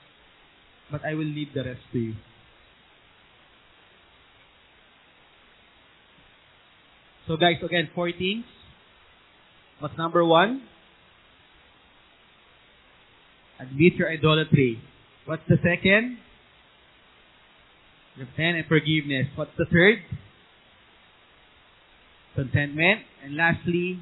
But 0.91 1.05
I 1.05 1.13
will 1.13 1.27
leave 1.27 1.53
the 1.53 1.63
rest 1.63 1.81
to 1.93 1.99
You. 1.99 2.15
So, 7.29 7.37
guys, 7.37 7.61
again, 7.63 7.87
four 7.93 8.11
things. 8.11 8.43
What's 9.77 9.95
number 9.99 10.25
one? 10.25 10.63
Admit 13.59 13.93
your 14.01 14.09
idolatry. 14.11 14.81
What's 15.25 15.43
the 15.47 15.57
second? 15.57 16.17
Repent 18.17 18.57
and 18.57 18.65
forgiveness. 18.65 19.27
What's 19.35 19.51
the 19.59 19.65
third? 19.65 19.99
Contentment. 22.33 23.01
And 23.23 23.35
lastly, 23.35 24.01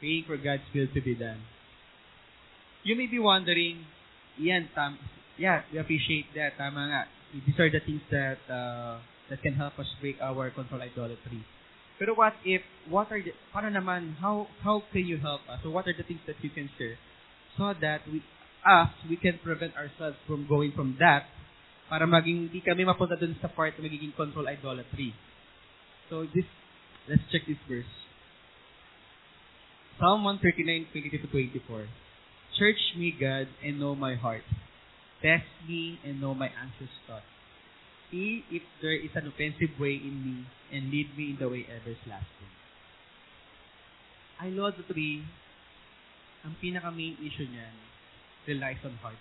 praying 0.00 0.24
for 0.26 0.38
God's 0.38 0.62
will 0.74 0.86
to 0.94 1.00
be 1.02 1.14
done. 1.14 1.42
You 2.84 2.96
may 2.96 3.06
be 3.06 3.18
wondering, 3.18 3.84
Ian, 4.40 4.70
yeah, 5.36 5.60
we 5.70 5.78
appreciate 5.78 6.24
that. 6.36 6.52
These 7.34 7.60
are 7.60 7.70
the 7.70 7.80
things 7.84 8.00
that 8.10 8.38
uh, 8.50 9.00
that 9.30 9.42
can 9.42 9.54
help 9.54 9.78
us 9.78 9.86
break 10.00 10.16
our 10.20 10.50
control 10.50 10.80
idolatry. 10.80 11.44
Pero 11.98 12.14
what 12.14 12.34
if, 12.44 12.62
what 12.88 13.10
are 13.10 13.18
the, 13.18 13.34
paano 13.50 13.74
naman, 13.74 14.14
how, 14.22 14.46
how 14.62 14.82
can 14.92 15.04
you 15.04 15.18
help 15.18 15.42
us? 15.50 15.58
So 15.62 15.70
what 15.70 15.86
are 15.86 15.96
the 15.96 16.06
things 16.06 16.22
that 16.26 16.36
you 16.42 16.50
can 16.50 16.70
share 16.78 16.94
so 17.58 17.74
that 17.80 18.06
we, 18.06 18.22
us, 18.62 18.90
we 19.10 19.16
can 19.18 19.38
prevent 19.42 19.74
ourselves 19.74 20.16
from 20.26 20.46
going 20.46 20.72
from 20.72 20.96
that 21.02 21.26
para 21.90 22.06
maging, 22.06 22.52
hindi 22.52 22.60
kami 22.62 22.86
mapunta 22.86 23.18
dun 23.18 23.34
sa 23.42 23.48
part 23.50 23.74
na 23.76 23.88
magiging 23.88 24.14
control 24.14 24.46
idolatry. 24.46 25.10
So 26.06 26.22
this, 26.30 26.46
let's 27.10 27.24
check 27.32 27.42
this 27.48 27.58
verse. 27.66 27.88
Psalm 29.98 30.22
139, 30.22 30.94
22 30.94 31.26
to 31.26 31.28
24. 31.58 31.88
Search 32.54 32.82
me, 32.94 33.10
God, 33.10 33.50
and 33.64 33.80
know 33.82 33.98
my 33.98 34.14
heart. 34.14 34.46
Test 35.18 35.50
me 35.66 35.98
and 36.06 36.22
know 36.22 36.34
my 36.34 36.46
anxious 36.54 36.92
thoughts. 37.10 37.26
See 38.10 38.44
if 38.48 38.62
there 38.80 38.96
is 38.96 39.12
an 39.14 39.28
offensive 39.28 39.76
way 39.76 40.00
in 40.00 40.16
me, 40.24 40.36
and 40.72 40.90
lead 40.90 41.12
me 41.16 41.32
in 41.32 41.36
the 41.36 41.48
way 41.48 41.66
everlasting. 41.68 42.52
Idolatry, 44.40 45.24
ang 46.44 46.56
pinaka 46.62 46.88
main 46.94 47.18
issue 47.20 47.44
niyan, 47.44 47.76
relies 48.46 48.80
on 48.84 48.96
heart. 49.04 49.20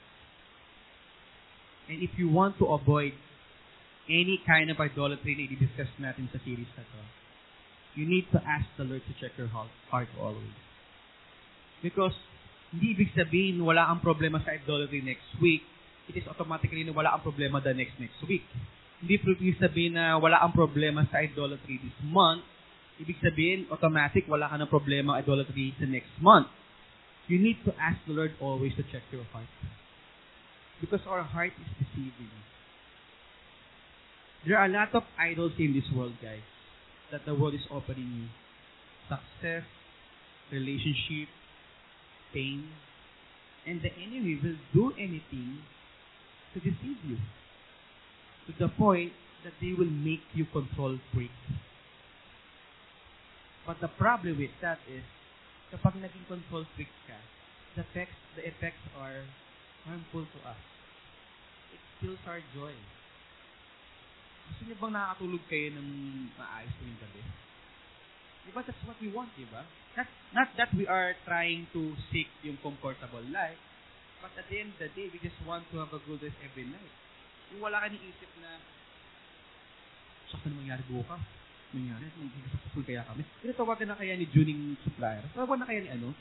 And 1.89 2.03
if 2.03 2.15
you 2.15 2.29
want 2.31 2.59
to 2.59 2.67
avoid 2.71 3.15
any 4.07 4.39
kind 4.47 4.71
of 4.71 4.79
idolatry 4.79 5.35
na 5.35 5.43
i-discuss 5.51 5.91
natin 5.99 6.31
sa 6.31 6.39
series 6.43 6.71
na 6.75 6.83
to, 6.83 7.01
you 7.99 8.05
need 8.07 8.27
to 8.31 8.39
ask 8.43 8.67
the 8.79 8.85
Lord 8.87 9.03
to 9.03 9.13
check 9.19 9.35
your 9.35 9.51
heart 9.51 9.71
always. 10.19 10.55
Because, 11.83 12.15
hindi 12.71 12.95
ibig 12.95 13.11
sabihin 13.15 13.63
wala 13.63 13.87
ang 13.87 13.99
problema 14.03 14.43
sa 14.43 14.55
idolatry 14.55 15.03
next 15.03 15.27
week, 15.39 15.63
it 16.07 16.15
is 16.15 16.27
automatically 16.27 16.83
na 16.83 16.95
wala 16.95 17.15
ang 17.15 17.23
problema 17.23 17.59
the 17.59 17.73
next 17.75 17.99
next 17.99 18.19
week. 18.27 18.45
Hindi 18.97 19.21
ibig 19.21 19.61
sabihin 19.61 19.93
na 19.93 20.17
wala 20.17 20.41
ang 20.41 20.53
problema 20.53 21.05
sa 21.09 21.21
idolatry 21.21 21.77
this 21.77 21.99
month, 22.01 22.41
ibig 22.97 23.17
sabihin 23.21 23.69
automatic 23.69 24.25
wala 24.25 24.49
ka 24.49 24.57
ng 24.57 24.69
problema 24.69 25.21
idolatry 25.21 25.73
sa 25.77 25.85
next 25.85 26.13
month. 26.17 26.49
You 27.29 27.37
need 27.37 27.61
to 27.67 27.75
ask 27.77 27.99
the 28.07 28.15
Lord 28.15 28.33
always 28.39 28.73
to 28.79 28.83
check 28.87 29.03
your 29.11 29.27
heart. 29.35 29.51
Because 30.79 31.03
our 31.05 31.21
heart 31.21 31.51
is 31.59 31.69
deceiving. 31.77 32.31
There 34.47 34.57
are 34.57 34.65
a 34.65 34.71
lot 34.71 34.95
of 34.95 35.03
idols 35.19 35.53
in 35.59 35.73
this 35.73 35.85
world, 35.91 36.15
guys, 36.23 36.45
that 37.11 37.25
the 37.25 37.35
world 37.35 37.53
is 37.53 37.67
offering 37.69 38.07
you. 38.15 38.27
Success, 39.11 39.67
relationship, 40.51 41.27
pain, 42.33 42.69
and 43.67 43.81
the 43.81 43.91
enemy 43.91 44.39
will 44.41 44.55
do 44.73 44.93
anything 44.95 45.59
to 46.53 46.59
deceive 46.63 46.97
you. 47.03 47.17
To 48.47 48.51
the 48.55 48.71
point 48.71 49.11
that 49.43 49.53
they 49.59 49.75
will 49.75 49.91
make 49.91 50.23
you 50.33 50.47
control 50.47 50.97
freak. 51.13 51.35
But 53.67 53.83
the 53.83 53.91
problem 53.91 54.39
with 54.39 54.55
that 54.63 54.79
is, 54.87 55.03
kapag 55.67 55.99
naging 55.99 56.23
control 56.31 56.63
freak 56.75 56.91
ka, 57.03 57.19
the 57.75 57.83
effects, 57.83 58.15
the 58.39 58.47
effects 58.47 58.79
are 58.95 59.27
harmful 59.83 60.23
to 60.23 60.39
us. 60.47 60.63
It 61.75 61.81
kills 61.99 62.23
our 62.23 62.39
joy. 62.55 62.71
Gusto 64.47 64.61
niyo 64.63 64.79
bang 64.79 64.95
nakakatulog 64.95 65.43
kayo 65.51 65.67
ng 65.75 65.87
maayos 66.39 66.71
tuwing 66.79 66.99
gabi? 67.03 67.21
Diba 68.47 68.63
that's 68.63 68.83
what 68.87 68.95
we 69.03 69.11
want, 69.11 69.27
diba? 69.35 69.67
Not, 69.99 70.07
not 70.31 70.49
that 70.55 70.71
we 70.71 70.87
are 70.87 71.19
trying 71.27 71.67
to 71.75 71.91
seek 72.07 72.31
yung 72.47 72.55
comfortable 72.63 73.23
life, 73.27 73.59
but 74.23 74.31
at 74.39 74.47
the 74.47 74.63
end 74.63 74.71
of 74.71 74.79
the 74.79 74.91
day, 74.95 75.11
we 75.11 75.19
just 75.19 75.35
want 75.43 75.67
to 75.75 75.83
have 75.83 75.91
a 75.91 75.99
good 76.07 76.23
rest 76.23 76.39
every 76.39 76.63
night. 76.63 76.93
Yung 77.53 77.61
wala 77.63 77.79
ka 77.79 77.87
isip 77.87 78.31
na, 78.43 78.59
saka 80.27 80.51
na 80.51 80.59
mangyari 80.59 80.83
bukas? 80.91 81.21
Mangyari, 81.71 82.07
mag-successful 82.19 82.83
kaya 82.83 83.03
kami. 83.07 83.23
Pero 83.43 83.51
tawagan 83.55 83.87
na 83.91 83.99
kaya 83.99 84.15
ni 84.15 84.27
Juning 84.31 84.75
supplier. 84.83 85.23
Tawagan 85.35 85.63
na 85.63 85.67
kaya 85.67 85.83
ni 85.83 85.89
ano? 85.91 86.11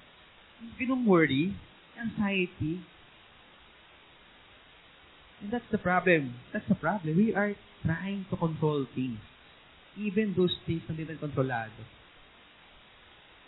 Binong 0.78 1.06
worry, 1.06 1.54
anxiety. 1.98 2.82
And 5.42 5.52
that's 5.52 5.68
the 5.70 5.78
problem. 5.78 6.34
That's 6.50 6.66
the 6.66 6.78
problem. 6.78 7.14
We 7.14 7.34
are 7.34 7.54
trying 7.84 8.26
to 8.30 8.36
control 8.36 8.86
things. 8.94 9.20
Even 9.96 10.34
those 10.36 10.54
things 10.64 10.82
na 10.88 10.96
hindi 10.96 11.16
kontrolado. 11.16 11.82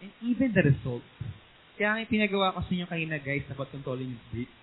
And 0.01 0.13
even 0.23 0.55
the 0.55 0.63
result. 0.69 1.05
Kaya 1.79 1.95
nga 1.95 2.11
pinagawa 2.11 2.55
ko 2.55 2.63
sa 2.67 2.73
inyo 2.75 2.87
kayo 2.91 3.05
na 3.07 3.23
guys 3.23 3.47
about 3.51 3.71
controlling 3.71 4.15
your 4.15 4.25
breath. 4.31 4.58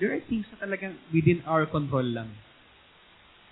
There 0.00 0.12
are 0.12 0.22
things 0.24 0.48
na 0.54 0.64
talagang 0.64 0.96
within 1.12 1.44
our 1.44 1.68
control 1.68 2.04
lang. 2.04 2.32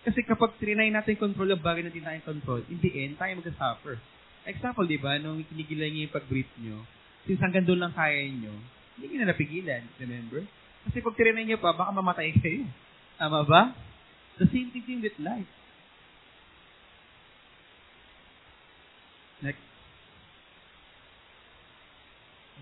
Kasi 0.00 0.24
kapag 0.24 0.56
trinay 0.56 0.88
natin 0.88 1.20
control 1.20 1.52
ang 1.52 1.60
bagay 1.60 1.84
na 1.84 1.92
hindi 1.92 2.00
natin 2.00 2.24
control, 2.24 2.64
in 2.72 2.80
the 2.80 2.92
end, 3.04 3.20
tayo 3.20 3.36
mag-suffer. 3.36 4.00
Example, 4.48 4.88
di 4.88 4.96
ba, 4.96 5.20
nung 5.20 5.44
kinigilan 5.44 5.92
niyo 5.92 6.08
yung 6.08 6.16
pag-breathe 6.16 6.54
nyo, 6.64 6.80
since 7.28 7.40
hanggang 7.44 7.68
doon 7.68 7.84
lang 7.84 7.92
kaya 7.92 8.24
nyo, 8.24 8.54
hindi 8.96 9.04
nyo 9.12 9.18
na 9.20 9.30
napigilan, 9.36 9.84
remember? 10.00 10.40
Kasi 10.88 11.04
pag 11.04 11.16
trinay 11.20 11.44
nyo 11.44 11.60
pa, 11.60 11.76
baka 11.76 11.92
mamatay 11.92 12.32
kayo. 12.40 12.64
Tama 13.20 13.44
ba? 13.44 13.76
The 14.40 14.48
same 14.48 14.72
thing 14.72 15.04
with 15.04 15.12
life. 15.20 15.52
Next. 19.44 19.60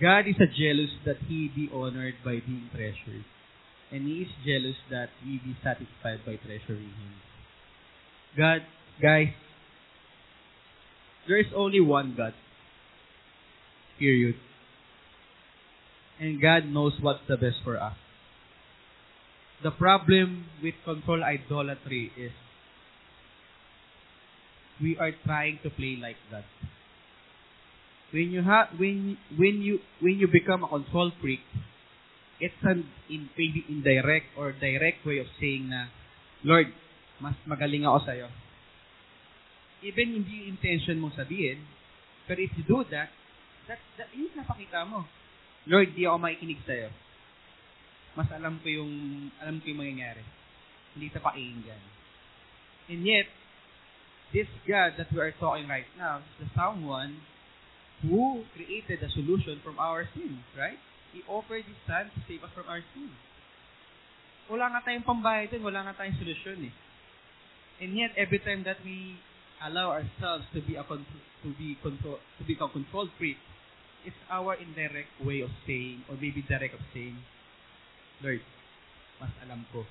God 0.02 0.26
is 0.26 0.38
a 0.42 0.50
jealous 0.50 0.90
that 1.06 1.22
He 1.30 1.46
be 1.54 1.70
honored 1.70 2.18
by 2.26 2.42
being 2.42 2.66
treasured. 2.74 3.22
And 3.90 4.06
He 4.06 4.22
is 4.22 4.28
jealous 4.44 4.76
that 4.90 5.08
we 5.24 5.38
be 5.38 5.56
satisfied 5.62 6.20
by 6.26 6.36
treasuring 6.36 6.92
Him. 6.92 7.14
God, 8.36 8.62
guys, 9.00 9.28
there 11.26 11.38
is 11.38 11.46
only 11.54 11.80
one 11.80 12.14
God. 12.16 12.34
Period. 13.98 14.36
And 16.20 16.40
God 16.40 16.66
knows 16.66 16.92
what's 17.00 17.20
the 17.28 17.36
best 17.36 17.56
for 17.64 17.80
us. 17.80 17.96
The 19.62 19.70
problem 19.70 20.46
with 20.62 20.74
control 20.84 21.22
idolatry 21.22 22.12
is 22.16 22.32
we 24.80 24.96
are 24.98 25.12
trying 25.24 25.58
to 25.62 25.70
play 25.70 25.98
like 26.00 26.16
that. 26.30 26.44
When 28.12 28.30
you 28.30 28.42
have 28.42 28.68
when 28.78 29.18
when 29.36 29.60
you 29.60 29.80
when 30.00 30.18
you 30.18 30.28
become 30.28 30.64
a 30.64 30.68
control 30.68 31.12
freak, 31.20 31.40
it's 32.38 32.62
an 32.62 32.86
in 33.10 33.28
maybe 33.34 33.66
indirect 33.68 34.30
or 34.38 34.54
direct 34.54 35.02
way 35.02 35.18
of 35.18 35.26
saying 35.42 35.70
na, 35.70 35.90
Lord, 36.46 36.70
mas 37.18 37.34
magaling 37.46 37.82
ako 37.82 37.98
sa 38.06 38.14
iyo. 38.14 38.30
Even 39.82 40.22
hindi 40.22 40.42
yung 40.42 40.58
intention 40.58 41.02
mong 41.02 41.18
sabihin, 41.18 41.62
pero 42.26 42.38
if 42.42 42.50
you 42.54 42.64
do 42.66 42.82
that, 42.90 43.10
that, 43.66 43.82
that 43.98 44.10
yun 44.14 44.30
napakita 44.34 44.86
mo. 44.86 45.06
Lord, 45.66 45.94
di 45.94 46.06
ako 46.06 46.18
makikinig 46.18 46.62
sa 46.62 46.74
iyo. 46.74 46.90
Mas 48.14 48.30
alam 48.34 48.58
ko 48.62 48.66
yung 48.70 48.92
alam 49.42 49.58
ko 49.58 49.70
yung 49.70 49.82
mangyayari. 49.82 50.22
Hindi 50.94 51.10
sa 51.10 51.22
pakinggan. 51.22 51.82
And 52.88 53.04
yet, 53.04 53.28
this 54.32 54.48
God 54.64 54.96
that 54.96 55.10
we 55.12 55.20
are 55.20 55.34
talking 55.36 55.68
right 55.68 55.86
now 55.98 56.24
is 56.24 56.34
the 56.42 56.48
someone 56.54 57.20
who 58.02 58.46
created 58.54 59.02
a 59.02 59.10
solution 59.10 59.58
from 59.62 59.78
our 59.78 60.06
sins, 60.14 60.42
right? 60.54 60.78
He 61.12 61.24
offered 61.26 61.64
His 61.64 61.78
Son 61.88 62.10
to 62.12 62.18
save 62.28 62.44
us 62.44 62.52
from 62.52 62.68
our 62.68 62.84
sins. 62.92 63.16
Wala 64.48 64.72
nga 64.72 64.80
tayong 64.84 65.04
pambayad 65.04 65.52
dun, 65.52 65.64
wala 65.64 65.84
nga 65.84 65.96
tayong 66.00 66.16
solusyon 66.16 66.72
eh. 66.72 66.74
And 67.78 67.94
yet, 67.94 68.16
every 68.18 68.40
time 68.40 68.64
that 68.64 68.80
we 68.82 69.20
allow 69.62 69.94
ourselves 69.94 70.48
to 70.54 70.60
be 70.64 70.74
a 70.74 70.82
to 70.82 71.48
be 71.54 71.78
control 71.78 72.18
to 72.18 72.42
become 72.42 72.70
control 72.74 73.06
freak, 73.18 73.38
it's 74.04 74.18
our 74.30 74.54
indirect 74.58 75.10
way 75.22 75.40
of 75.42 75.50
saying, 75.66 76.02
or 76.10 76.16
maybe 76.16 76.42
direct 76.42 76.74
of 76.74 76.82
saying, 76.94 77.18
Lord, 78.22 78.42
mas 79.20 79.30
alam 79.46 79.62
ko, 79.70 79.86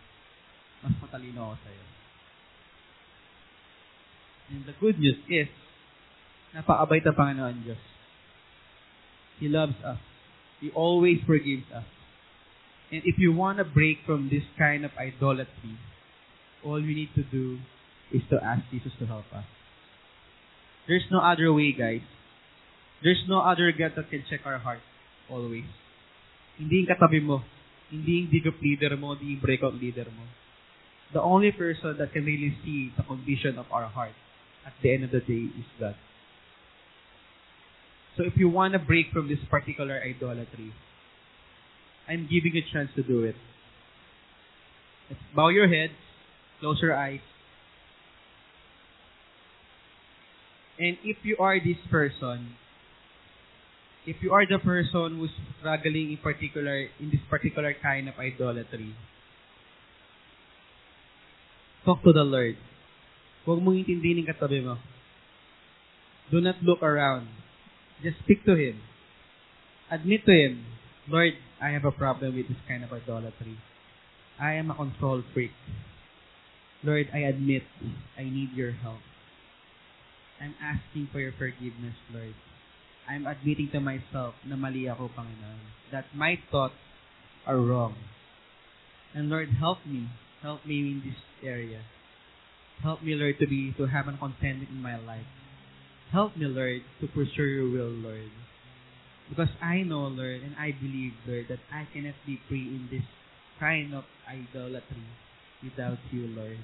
mas 0.83 0.93
matalino 0.99 1.53
ako 1.53 1.57
sa'yo. 1.63 1.85
And 4.47 4.63
the 4.63 4.75
good 4.79 4.97
news 4.99 5.19
is, 5.27 5.51
napakabait 6.55 7.03
ang 7.03 7.15
Panginoon 7.15 7.63
Diyos. 7.67 7.83
He 9.39 9.47
loves 9.51 9.75
us. 9.83 9.99
He 10.59 10.71
always 10.71 11.17
forgives 11.25 11.63
us. 11.73 11.85
And 12.91 13.01
if 13.05 13.19
you 13.19 13.33
want 13.33 13.57
to 13.59 13.65
break 13.65 13.97
from 14.05 14.29
this 14.31 14.43
kind 14.57 14.85
of 14.85 14.91
idolatry, 14.97 15.77
all 16.63 16.81
you 16.81 16.95
need 16.95 17.09
to 17.15 17.23
do 17.23 17.59
is 18.11 18.21
to 18.29 18.39
ask 18.41 18.63
Jesus 18.71 18.91
to 18.99 19.05
help 19.05 19.25
us. 19.33 19.45
There's 20.87 21.05
no 21.11 21.19
other 21.19 21.51
way, 21.51 21.73
guys. 21.73 22.01
There's 23.03 23.21
no 23.27 23.41
other 23.41 23.71
God 23.77 23.93
that 23.95 24.09
can 24.09 24.23
check 24.29 24.41
our 24.45 24.57
heart 24.57 24.79
always. 25.29 25.67
Hindi 26.57 26.87
yung 26.87 26.89
katabi 26.89 27.21
mo. 27.21 27.43
Hindi 27.91 28.23
yung 28.23 28.27
dig 28.31 28.47
leader 28.63 28.95
mo, 28.97 29.15
hindi 29.15 29.35
yung 29.37 29.43
breakout 29.43 29.75
leader 29.75 30.07
mo. 30.11 30.25
The 31.13 31.21
only 31.23 31.51
person 31.51 31.95
that 31.99 32.11
can 32.11 32.25
really 32.25 32.55
see 32.63 32.91
the 32.95 33.03
condition 33.03 33.55
of 33.55 33.67
our 33.71 33.87
heart 33.87 34.15
at 34.67 34.73
the 34.83 34.91
end 34.91 35.07
of 35.07 35.11
the 35.11 35.23
day 35.23 35.47
is 35.55 35.67
God. 35.79 35.95
So 38.17 38.25
if 38.25 38.33
you 38.35 38.49
want 38.49 38.73
to 38.73 38.79
break 38.79 39.13
from 39.13 39.29
this 39.29 39.37
particular 39.49 40.01
idolatry, 40.01 40.73
I'm 42.09 42.25
giving 42.25 42.57
you 42.57 42.63
a 42.65 42.73
chance 42.73 42.89
to 42.95 43.03
do 43.03 43.23
it. 43.23 43.35
Let's 45.09 45.21
bow 45.35 45.49
your 45.49 45.69
heads, 45.69 45.93
close 46.59 46.79
your 46.81 46.97
eyes. 46.97 47.21
And 50.79 50.97
if 51.03 51.17
you 51.23 51.37
are 51.39 51.59
this 51.59 51.77
person, 51.89 52.57
if 54.05 54.17
you 54.21 54.31
are 54.31 54.45
the 54.45 54.57
person 54.59 55.17
who's 55.17 55.33
struggling 55.59 56.11
in 56.11 56.17
particular, 56.17 56.87
in 56.99 57.09
this 57.11 57.21
particular 57.29 57.75
kind 57.81 58.09
of 58.09 58.15
idolatry, 58.17 58.95
talk 61.85 62.01
to 62.03 62.13
the 62.13 62.23
Lord. 62.23 62.57
Huwag 63.45 63.61
mong 63.61 63.83
intindihin 63.83 64.25
yung 64.25 64.29
katabi 64.29 64.63
mo. 64.63 64.75
Do 66.31 66.41
not 66.41 66.59
look 66.63 66.83
around. 66.83 67.27
Just 68.03 68.19
speak 68.19 68.45
to 68.45 68.55
Him. 68.55 68.81
Admit 69.89 70.25
to 70.25 70.33
Him, 70.33 70.65
Lord, 71.09 71.33
I 71.61 71.69
have 71.69 71.85
a 71.85 71.91
problem 71.91 72.35
with 72.35 72.47
this 72.47 72.57
kind 72.67 72.83
of 72.83 72.91
idolatry. 72.93 73.57
I 74.39 74.53
am 74.53 74.69
a 74.69 74.75
control 74.75 75.23
freak. 75.33 75.51
Lord, 76.83 77.09
I 77.13 77.19
admit 77.25 77.63
I 78.17 78.23
need 78.23 78.53
your 78.53 78.71
help. 78.71 79.01
I'm 80.39 80.53
asking 80.61 81.09
for 81.11 81.19
your 81.19 81.33
forgiveness, 81.33 81.95
Lord. 82.13 82.35
I'm 83.09 83.25
admitting 83.25 83.69
to 83.71 83.79
myself 83.79 84.35
na 84.45 84.55
mali 84.55 84.85
ako, 84.85 85.09
Panginoon. 85.17 85.63
That 85.91 86.05
my 86.13 86.37
thoughts 86.51 86.77
are 87.47 87.57
wrong. 87.57 87.95
And 89.15 89.29
Lord, 89.29 89.49
help 89.57 89.79
me. 89.87 90.11
Help 90.43 90.65
me 90.67 90.79
in 90.79 91.01
this 91.01 91.17
area. 91.41 91.81
Help 92.83 93.01
me, 93.01 93.15
Lord, 93.15 93.39
to 93.39 93.47
be 93.47 93.73
to 93.79 93.87
have 93.87 94.07
a 94.07 94.13
contentment 94.13 94.69
in 94.69 94.81
my 94.83 94.99
life. 94.99 95.25
Help 96.11 96.37
me, 96.37 96.45
Lord, 96.45 96.81
to 97.01 97.07
pursue 97.07 97.43
your 97.43 97.69
will, 97.69 97.91
Lord. 97.91 98.31
Because 99.29 99.49
I 99.61 99.83
know, 99.83 100.07
Lord, 100.07 100.41
and 100.41 100.55
I 100.55 100.71
believe, 100.71 101.13
Lord, 101.27 101.47
that 101.49 101.59
I 101.71 101.87
cannot 101.91 102.15
be 102.25 102.39
free 102.47 102.63
in 102.63 102.87
this 102.89 103.03
kind 103.59 103.93
of 103.93 104.05
idolatry 104.27 105.03
without 105.61 105.97
you, 106.11 106.27
Lord. 106.27 106.57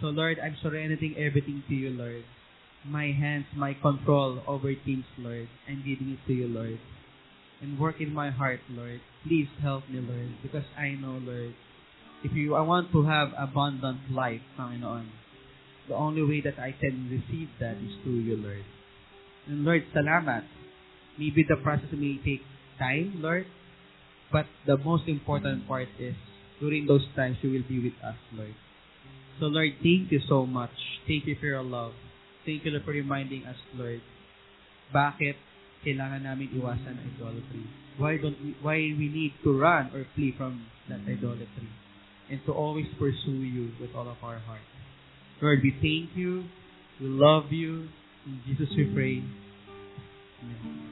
So, 0.00 0.06
Lord, 0.06 0.38
I'm 0.38 0.56
surrendering 0.62 1.16
everything 1.18 1.64
to 1.68 1.74
you, 1.74 1.90
Lord. 1.90 2.22
My 2.86 3.10
hands, 3.10 3.46
my 3.56 3.74
control 3.74 4.40
over 4.46 4.72
things, 4.84 5.04
Lord. 5.18 5.48
I'm 5.68 5.82
giving 5.84 6.14
it 6.14 6.26
to 6.28 6.32
you, 6.32 6.46
Lord. 6.46 6.78
And 7.60 7.78
work 7.78 8.00
in 8.00 8.14
my 8.14 8.30
heart, 8.30 8.60
Lord. 8.70 9.00
Please 9.26 9.48
help 9.60 9.88
me, 9.90 9.98
Lord, 9.98 10.30
because 10.42 10.64
I 10.78 10.90
know, 10.90 11.18
Lord, 11.18 11.54
if 12.22 12.32
you 12.32 12.54
I 12.54 12.60
want 12.62 12.92
to 12.92 13.04
have 13.04 13.30
abundant 13.36 14.12
life, 14.12 14.42
Panginoon, 14.56 15.06
the 15.88 15.94
only 15.94 16.22
way 16.22 16.40
that 16.44 16.60
I 16.60 16.72
can 16.72 17.08
receive 17.10 17.48
that 17.60 17.76
is 17.80 17.92
through 18.04 18.20
you, 18.20 18.36
Lord. 18.36 18.64
And 19.48 19.64
Lord, 19.64 19.84
salamat. 19.96 20.44
Maybe 21.18 21.42
the 21.42 21.56
process 21.58 21.90
may 21.92 22.20
take 22.22 22.46
time, 22.78 23.18
Lord, 23.18 23.46
but 24.30 24.46
the 24.66 24.78
most 24.78 25.08
important 25.08 25.66
part 25.66 25.88
is 25.98 26.14
during 26.60 26.86
those 26.86 27.02
times 27.16 27.38
you 27.42 27.50
will 27.50 27.66
be 27.66 27.82
with 27.82 27.98
us, 28.06 28.14
Lord. 28.30 28.54
So 29.40 29.46
Lord, 29.46 29.74
thank 29.82 30.12
you 30.12 30.20
so 30.28 30.46
much. 30.46 30.70
Thank 31.06 31.26
you 31.26 31.34
for 31.40 31.46
your 31.46 31.66
love. 31.66 31.92
Thank 32.46 32.64
you 32.64 32.70
Lord, 32.70 32.84
for 32.84 32.92
reminding 32.92 33.46
us, 33.46 33.58
Lord, 33.74 34.00
bakit 34.94 35.34
kailangan 35.82 36.22
namin 36.22 36.54
iwasan 36.54 36.94
ang 36.94 37.08
idolatry. 37.18 37.66
Why 37.98 38.14
don't 38.18 38.38
we, 38.38 38.54
why 38.62 38.78
we 38.78 39.10
need 39.10 39.34
to 39.42 39.50
run 39.58 39.90
or 39.90 40.06
flee 40.14 40.34
from 40.38 40.70
that 40.86 41.02
idolatry 41.02 41.70
and 42.30 42.38
to 42.46 42.52
always 42.54 42.86
pursue 42.98 43.42
you 43.42 43.74
with 43.80 43.90
all 43.94 44.06
of 44.06 44.22
our 44.22 44.38
heart. 44.38 44.62
Lord, 45.40 45.60
we 45.62 45.70
thank 45.70 46.16
you. 46.16 46.44
We 47.00 47.06
love 47.06 47.52
you. 47.52 47.88
In 48.26 48.40
Jesus 48.46 48.68
we 48.76 48.92
pray. 48.92 49.22
Amen. 50.42 50.87